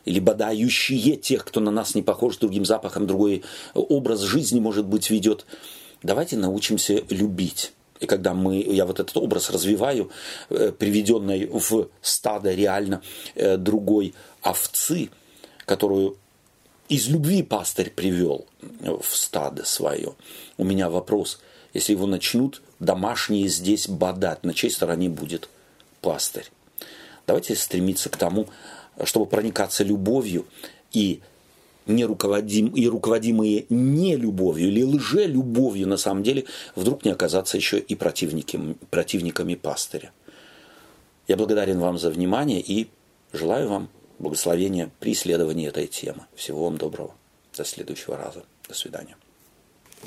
или 0.05 0.19
бодающие 0.19 1.17
тех, 1.17 1.43
кто 1.43 1.59
на 1.59 1.71
нас 1.71 1.95
не 1.95 2.01
похож, 2.01 2.37
другим 2.37 2.65
запахом, 2.65 3.07
другой 3.07 3.43
образ 3.73 4.21
жизни, 4.21 4.59
может 4.59 4.85
быть, 4.85 5.09
ведет. 5.09 5.45
Давайте 6.03 6.37
научимся 6.37 7.03
любить. 7.09 7.73
И 7.99 8.05
когда 8.05 8.33
мы, 8.33 8.57
я 8.57 8.85
вот 8.85 8.99
этот 8.99 9.15
образ 9.17 9.49
развиваю, 9.49 10.11
э, 10.49 10.71
приведенный 10.71 11.47
в 11.47 11.89
стадо 12.01 12.53
реально 12.53 13.01
э, 13.35 13.57
другой 13.57 14.13
овцы, 14.41 15.09
которую 15.65 16.17
из 16.89 17.07
любви 17.07 17.43
пастырь 17.43 17.89
привел 17.89 18.45
в 18.81 19.15
стадо 19.15 19.65
свое. 19.65 20.13
У 20.57 20.63
меня 20.63 20.89
вопрос, 20.89 21.39
если 21.73 21.93
его 21.93 22.05
начнут 22.05 22.61
домашние 22.79 23.49
здесь 23.49 23.89
бодать, 23.89 24.43
на 24.43 24.53
чьей 24.53 24.69
стороне 24.69 25.09
будет 25.09 25.49
пастырь? 26.01 26.49
Давайте 27.25 27.55
стремиться 27.55 28.09
к 28.09 28.15
тому, 28.15 28.47
чтобы 29.03 29.25
проникаться 29.25 29.83
любовью 29.83 30.45
и 30.93 31.19
не 31.87 32.05
руководим, 32.05 32.67
и 32.67 32.87
руководимые 32.87 33.65
не 33.69 34.15
любовью 34.15 34.67
или 34.67 34.83
лже-любовью 34.83 35.87
на 35.87 35.97
самом 35.97 36.23
деле 36.23 36.45
вдруг 36.75 37.05
не 37.05 37.11
оказаться 37.11 37.57
еще 37.57 37.79
и 37.79 37.95
противниками, 37.95 38.75
противниками 38.89 39.55
пастыря. 39.55 40.11
Я 41.27 41.35
благодарен 41.35 41.79
вам 41.79 41.97
за 41.97 42.09
внимание 42.09 42.61
и 42.61 42.87
желаю 43.33 43.69
вам 43.69 43.89
благословения 44.19 44.89
при 44.99 45.13
исследовании 45.13 45.67
этой 45.67 45.87
темы. 45.87 46.25
Всего 46.35 46.65
вам 46.65 46.77
доброго. 46.77 47.13
До 47.55 47.65
следующего 47.65 48.17
раза. 48.17 48.43
До 48.67 48.75
свидания. 48.75 49.17